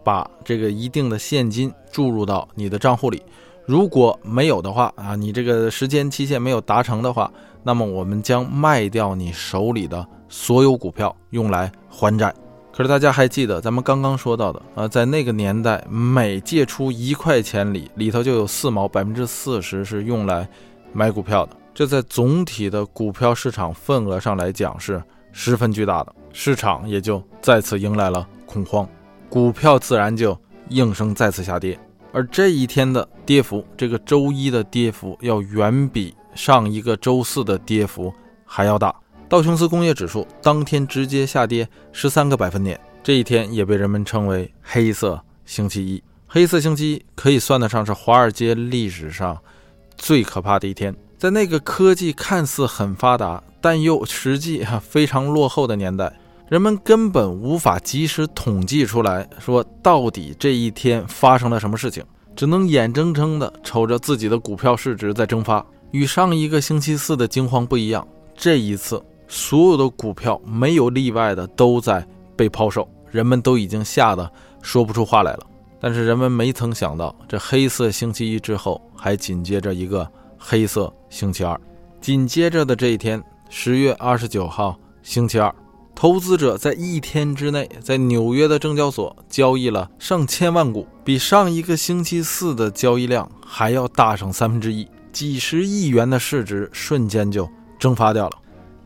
[0.04, 3.22] 把这个一定的现金注入到你的账户里。
[3.68, 7.32] 如果没有的话啊，你这个时间期限没有达成的话，
[7.62, 12.34] 那么我们将卖掉你手里的所有股票，用来还债。
[12.72, 20.50] 可是大家还记得咱们刚刚说到的啊，在那个年代，每借出一块钱里，里头就有四毛，百分之四十是用来
[20.92, 21.58] 买股票的。
[21.74, 25.02] 这在总体的股票市场份额上来讲是
[25.32, 28.88] 十分巨大的，市场也就再次迎来了恐慌，
[29.28, 30.38] 股票自然就
[30.70, 31.80] 应声再次下跌。
[32.12, 38.14] 而这一天的跌幅，这个周一的跌幅要远比上一个周四的跌幅
[38.46, 38.94] 还要大。
[39.28, 46.04] 道琼斯工业指数当天直接下跌十三个百分点，这一天也被人们称为“黑色星期一”。
[46.30, 49.36] 黑色星期一可以算得上是华尔街历史上
[49.96, 50.96] 最可怕的一天。
[51.24, 56.14] 在那个科技看似很发达，但又实际哈非常落后的年代。
[56.50, 62.04] 人们根本无法及时统计出来，说到底这一天发生了什么事情，
[62.36, 65.66] 只能眼睁睁地瞅着自己的股票市值在蒸发。
[65.92, 68.06] 与上一个星期四的惊慌不一样，
[68.36, 72.06] 这一次所有的股票没有例外的都在
[72.36, 74.30] 被抛售，人们都已经吓得
[74.62, 75.48] 说不出话来了。
[75.80, 80.06] 但是人们没曾想到，这黑色星期一之后还紧接着一个
[80.38, 81.62] 黑色星期二，
[82.02, 85.54] 紧接着的这一天，十月二十九号星期二。
[85.94, 98.38] 投资者在一天之内，在纽约的证交所交易了上千万股，比上一个星期四的交易量还要大上三分之一，几十亿元的市值瞬间就蒸发掉了。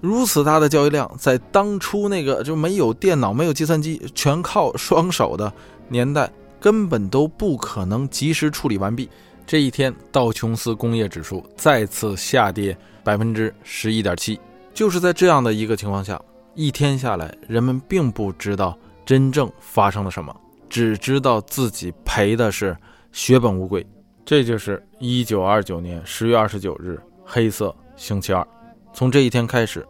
[0.01, 5.49] 如此大的交易量，在当初那个就没有电脑、没有计算机、全靠双手的
[5.87, 6.29] 年代，
[6.59, 9.09] 根本都不可能及时处理完毕。
[9.47, 14.37] 这一天，道琼斯工业指数再次下跌百分之十一点七，
[14.73, 16.21] 就是在这样的一个情况下。
[16.53, 20.35] 一天下来，人们并不知道真正发生了什么，
[20.67, 22.75] 只知道自己赔的是
[23.13, 23.85] 血本无归。
[24.25, 28.45] 这就是一九二九年十月二十九日黑色星期二。
[28.91, 29.87] 从这一天开始，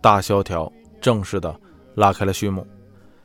[0.00, 1.54] 大萧条正式的
[1.94, 2.66] 拉开了序幕。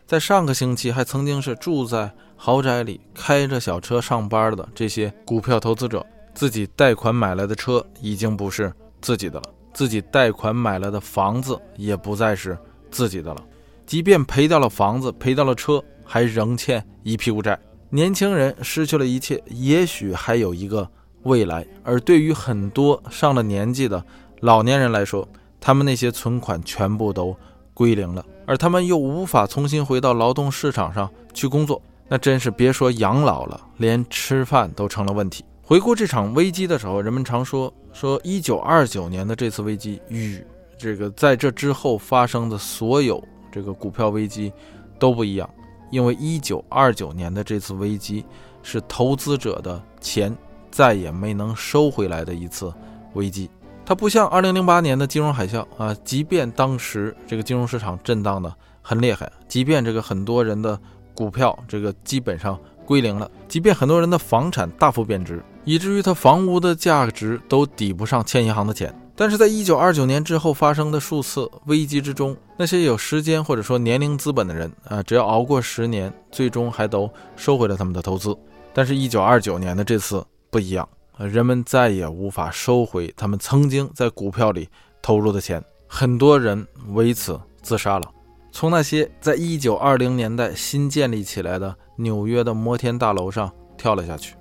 [0.05, 2.11] 在上个星期还曾经是住在
[2.41, 9.43] 豪宅里、开着小车上班的这些股票投资者，自己贷款买来的车已经不是自己的了，
[9.73, 12.57] 自己贷款买来的房子也不再是。
[12.89, 13.43] 自己的了，
[13.85, 17.59] 即便赔掉了房子，赔掉了车，还仍欠一屁股债。
[17.89, 20.89] 年轻人失去了一切，也许还有一个
[21.23, 21.67] 未来。
[21.83, 24.03] 而对于很多上了年纪的
[24.39, 25.27] 老年人来说，
[25.59, 27.35] 他们那些存款全部都
[27.73, 31.79] 归零了，而他们又无法重新回到劳动市场上去工作，
[32.09, 35.45] 那真是别说养老了，连吃饭都成了问题。
[35.61, 40.43] 回顾这场危机的时候，人们常说说一九二九年的这次危机与。
[40.81, 43.21] 这个在这之后发生的所有
[43.51, 44.49] 这个股票危机
[44.97, 45.47] 都不一样，
[45.91, 48.25] 因为一九二九年的这次危机
[48.63, 50.33] 是投资者的钱
[50.71, 52.73] 再也没能收回来的一次
[53.13, 53.49] 危机。
[53.85, 59.29] 它不像二零零八年的金融海啸啊，即便当时这个金融市场震荡的很厉害。
[59.49, 60.79] 即便这个很多人的
[61.19, 68.97] 股票这个基本上归零了，即便很多人的房产大幅贬值，以至于他房屋的价值都抵不上欠银行的钱。
[69.17, 78.33] 但是在一九二九年之后发生的数次危机之中，那些有时间或者说年龄资本的人啊，只要熬过十年，最终还都收回了他们的投资。
[78.71, 80.87] 但是，一九二九年的这次不一样，
[81.17, 84.69] 人们再也无法收回他们曾经在股票里
[85.01, 88.09] 投入的钱，很多人为此自杀了。
[88.51, 94.35] 从那些在一九二零年代新建立起来的纽约的摩天大楼上跳了下去。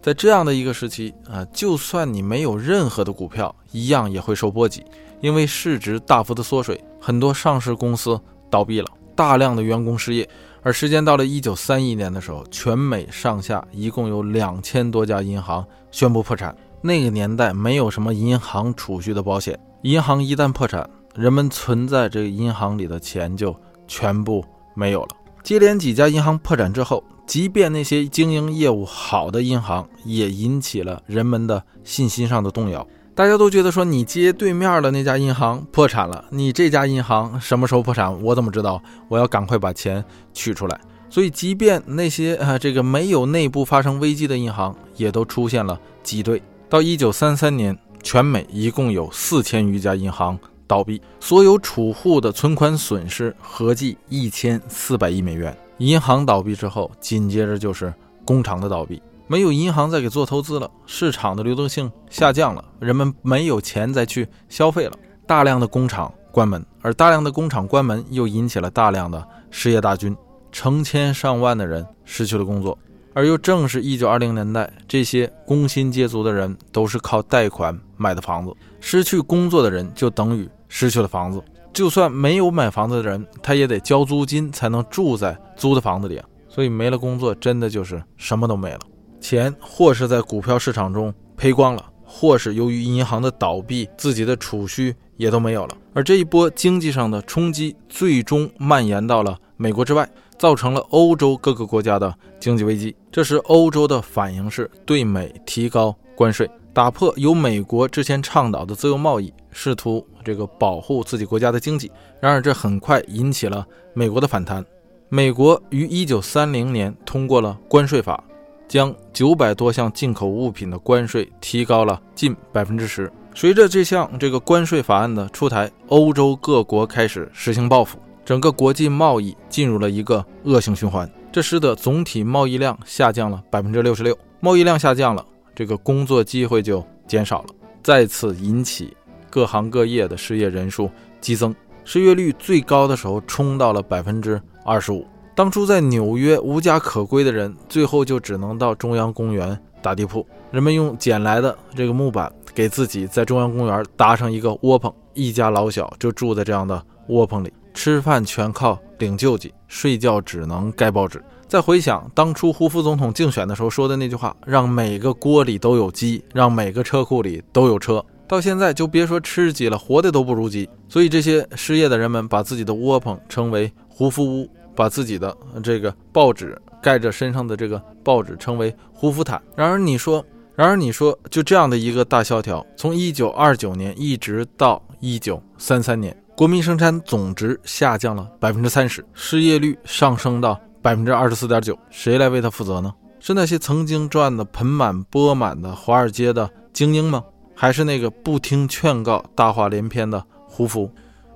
[0.00, 4.84] 在这样的一个时期啊，就算你没有任何的股票，一样也会受波及，
[5.20, 8.20] 因为市值大幅的缩水，很多上市公司
[8.50, 10.28] 倒闭了，大量的员工失业。
[10.64, 16.54] 而时间到了一九三一年的时候，全美上下一共有两千多家银行宣布破产。
[16.80, 23.54] 那个年代没有什么银行储蓄的保险，银行一旦破产，人们存在这个银行里的钱就
[23.86, 24.44] 全部
[24.74, 25.08] 没有了。
[25.42, 27.02] 接连几家银行破产之后。
[27.24, 32.86] 即便那些经营业务好的银行，也引起了人们的信心上的动摇。
[33.14, 38.20] 大家都觉得说，你接对面的那家银行破产了，你这家银行什么时候破产？
[38.22, 38.82] 我怎么知道？
[39.08, 40.78] 我要赶快把钱取出来。
[41.08, 46.42] 所以，即便那些啊这个没有内部发生危机的银行，也都出现了挤兑。
[46.68, 50.38] 到一九三三年，全美一共有四千余家银行
[50.72, 55.54] 倒闭，所有储户的存款损失合计一千四百亿美元。
[55.76, 57.92] 银行倒闭之后，紧接着就是
[58.24, 64.92] 工厂的倒闭，没有银行再给做投资了，市场的流动性下降了，人们没有钱再去消费了，
[65.26, 70.16] 大量的工厂关门，而大量的工厂关门又引起了大量的失业大军，
[70.50, 72.78] 成千上万的人失去了工作，
[73.12, 81.42] 而又正是一九二零年代，这些工薪阶族的人都是靠贷款买的房子，失去工作的人就等于失去了房子。
[81.70, 86.18] 就算没有买房子的人，他也得交租金才能住在租的房子里。
[86.48, 88.80] 所以没了工作，真的就是什么都没了。
[89.20, 95.76] 钱或是在股票市场中赔光了，或是由于银行的倒闭，自己的储蓄也都没有了。
[95.92, 100.08] 而这一波经济上的冲击，最终蔓延到了美国之外，
[100.38, 102.94] 造成了欧洲各个国家的经济危机。
[103.10, 106.50] 这时，欧洲的反应是对美提高关税。
[106.74, 111.90] 打破由美国之前倡导的自由贸易，试图这个保护自己国家的经济。
[112.20, 114.64] 然而，这很快引起了美国的反弹。
[115.08, 118.22] 美国于一九三零年通过了关税法，
[118.66, 123.12] 将九百多项进口物品的关税提高了近百分之十。
[123.34, 131.10] 随着这项这个关税法案的出台，欧洲各国开始实行报复，整个国际贸易进入了一个恶性循环。
[131.30, 134.16] 这使得总体贸易量下降了百分之六十六。
[134.40, 135.24] 贸易量下降了。
[135.54, 137.48] 这个工作机会就减少了，
[137.82, 138.96] 再次引起
[139.32, 141.54] 各行各业的失业人数激增，
[141.84, 145.06] 失业率最高的时候冲到了百分之二十五。
[145.34, 150.26] 当初在纽约无家可归的人，最后就只能到中央公园打地铺。
[150.50, 161.24] 人们用捡来的这个木板给自己在中央公园搭上一个窝棚，一家老小就住在这样的窝棚里，吃饭全靠领救济，睡觉只能盖报纸。
[161.48, 170.66] 再回想当初胡佛总统竞选的时候说的那句话：“让每个锅里都有鸡，让每个车库里都有车。”到现在就别说吃鸡了，活的都不如鸡。
[170.88, 179.38] 所以这些失业的人们把自己的窝棚称为“胡夫屋”，把自己的这个报纸盖着身上的这个报纸称为“胡夫毯”。
[179.54, 190.58] 然而你说，然而你说，就这样的一个大萧条，从一九二九年一直到一九三三年，国民生产总值下降了百分之三十，失业率上升到。
[190.80, 192.94] 百分之二十四点九，谁来为他负责呢？
[193.20, 197.22] 是那些曾经赚得盆满钵满的华尔街的精英吗？
[197.62, 200.90] 还是那个不听劝告、大话连篇的胡佛？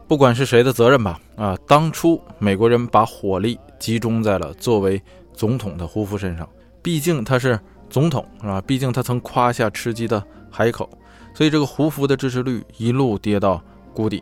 [0.08, 1.20] 不管是谁的责任吧。
[1.36, 5.00] 啊，当初美国人把火力集中在了作为
[5.32, 6.48] 总统的胡佛身上，
[6.82, 7.56] 毕竟他是
[7.88, 8.60] 总统，是吧？
[8.62, 10.20] 毕竟他曾夸下吃鸡的
[10.50, 10.90] 海口，
[11.32, 13.62] 所以这个胡佛的支持率一路跌到
[13.94, 14.20] 谷底。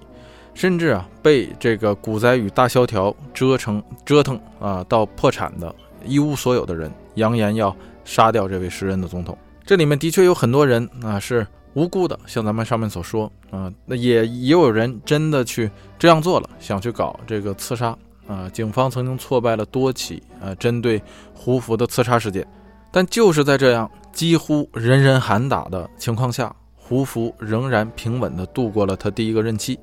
[0.52, 5.74] 甚至啊，被这个股灾与大萧条折成折腾啊，到破产的
[6.05, 7.74] 一无所有的人，扬言要
[8.05, 9.39] 杀掉这位时任的总统。
[9.64, 17.97] 这里面的确有很多人啊是无辜的，像咱们上面所说啊，那也也有人真的去这样做了，想去搞这个刺杀
[18.27, 18.49] 啊。
[18.49, 21.03] 警方曾经挫败了多起啊针对
[21.33, 22.47] 胡佛的刺杀事件，
[22.91, 29.79] 但就是在这样几乎人人喊打的情况下，胡佛仍然平稳地度过了他第一个任期。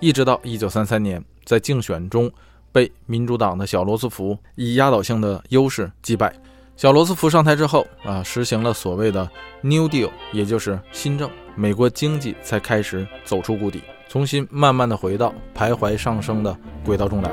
[0.00, 2.30] 一直到一九三三年，在竞选中
[2.72, 6.34] 被民主党的小罗斯福以压倒性的优势击败。
[6.80, 9.28] 小罗斯福上台之后啊，实行了所谓的
[9.60, 17.30] New Deal，也就是新政，美国经济才开始走出谷底，重新慢慢的回到徘徊上升的轨道中来。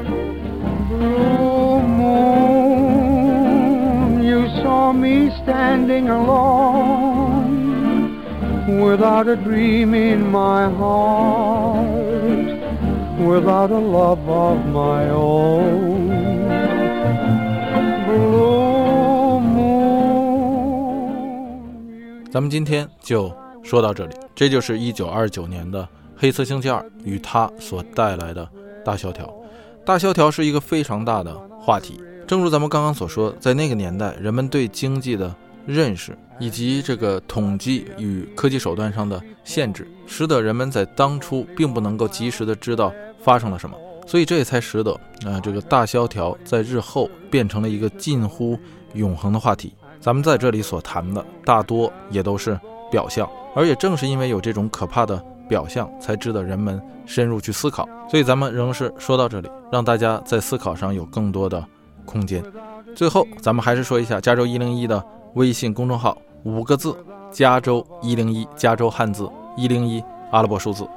[8.67, 11.87] Without a dream in my heart,
[13.17, 16.16] without a love of my own.
[22.29, 23.33] 咱们今天就
[23.63, 28.47] 说到这里，这就是一九二九年的黑色星期二与它所带来的
[28.83, 29.33] 大萧条。
[29.85, 35.33] 大萧条是一个非常大的话题，正如咱们刚刚所说，在那个年代，人们对经济的
[35.65, 42.91] 认识以及这个统计与科技手段上的限制，使得人们在当初并不能够及时的知道
[43.21, 44.91] 发生了什么，所以这也才使得
[45.25, 48.59] 啊这个大萧条在日后变成了一个近乎
[48.93, 49.73] 永恒的话题。
[49.99, 52.59] 咱们在这里所谈的大多也都是
[52.91, 57.87] 表象，而也正是因为有这种可怕的表象，才值得人们深入去思考。
[58.09, 61.63] 所以咱们仍是说到这里，让大家在思考上有更多的
[62.05, 62.43] 空间。
[62.95, 65.03] 最后，咱们还是说一下加州一零一的
[65.33, 66.95] 微信公众号，五个字：
[67.31, 70.87] 加州一零一，加州汉字一零一阿拉伯数字。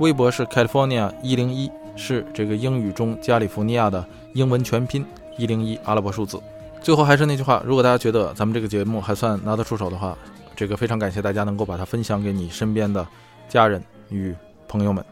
[0.00, 4.04] 微博是 California 一零一，是这个英语中加利福尼亚的
[4.34, 5.06] 英文全拼
[5.38, 6.38] 一零一阿拉伯数字。
[6.86, 10.16] 最后还是那句话，如果大家觉得咱们这个节目还算拿得出手的话，
[10.54, 13.04] 这个非常感谢大家能够把它分享给你身边的
[13.48, 14.32] 家人与
[14.68, 15.04] 朋友们。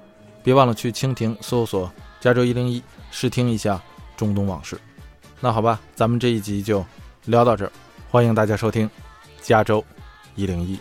[0.44, 1.90] 别忘了去蜻蜓搜索
[2.22, 2.80] “加州一零一”，
[3.10, 3.82] 试听一下
[4.16, 4.78] 中东往事。
[5.40, 6.86] 那好吧，咱们这一集就
[7.24, 7.72] 聊到这儿，
[8.08, 8.88] 欢迎大家收听
[9.42, 9.84] 《加州
[10.36, 10.76] 一零一》。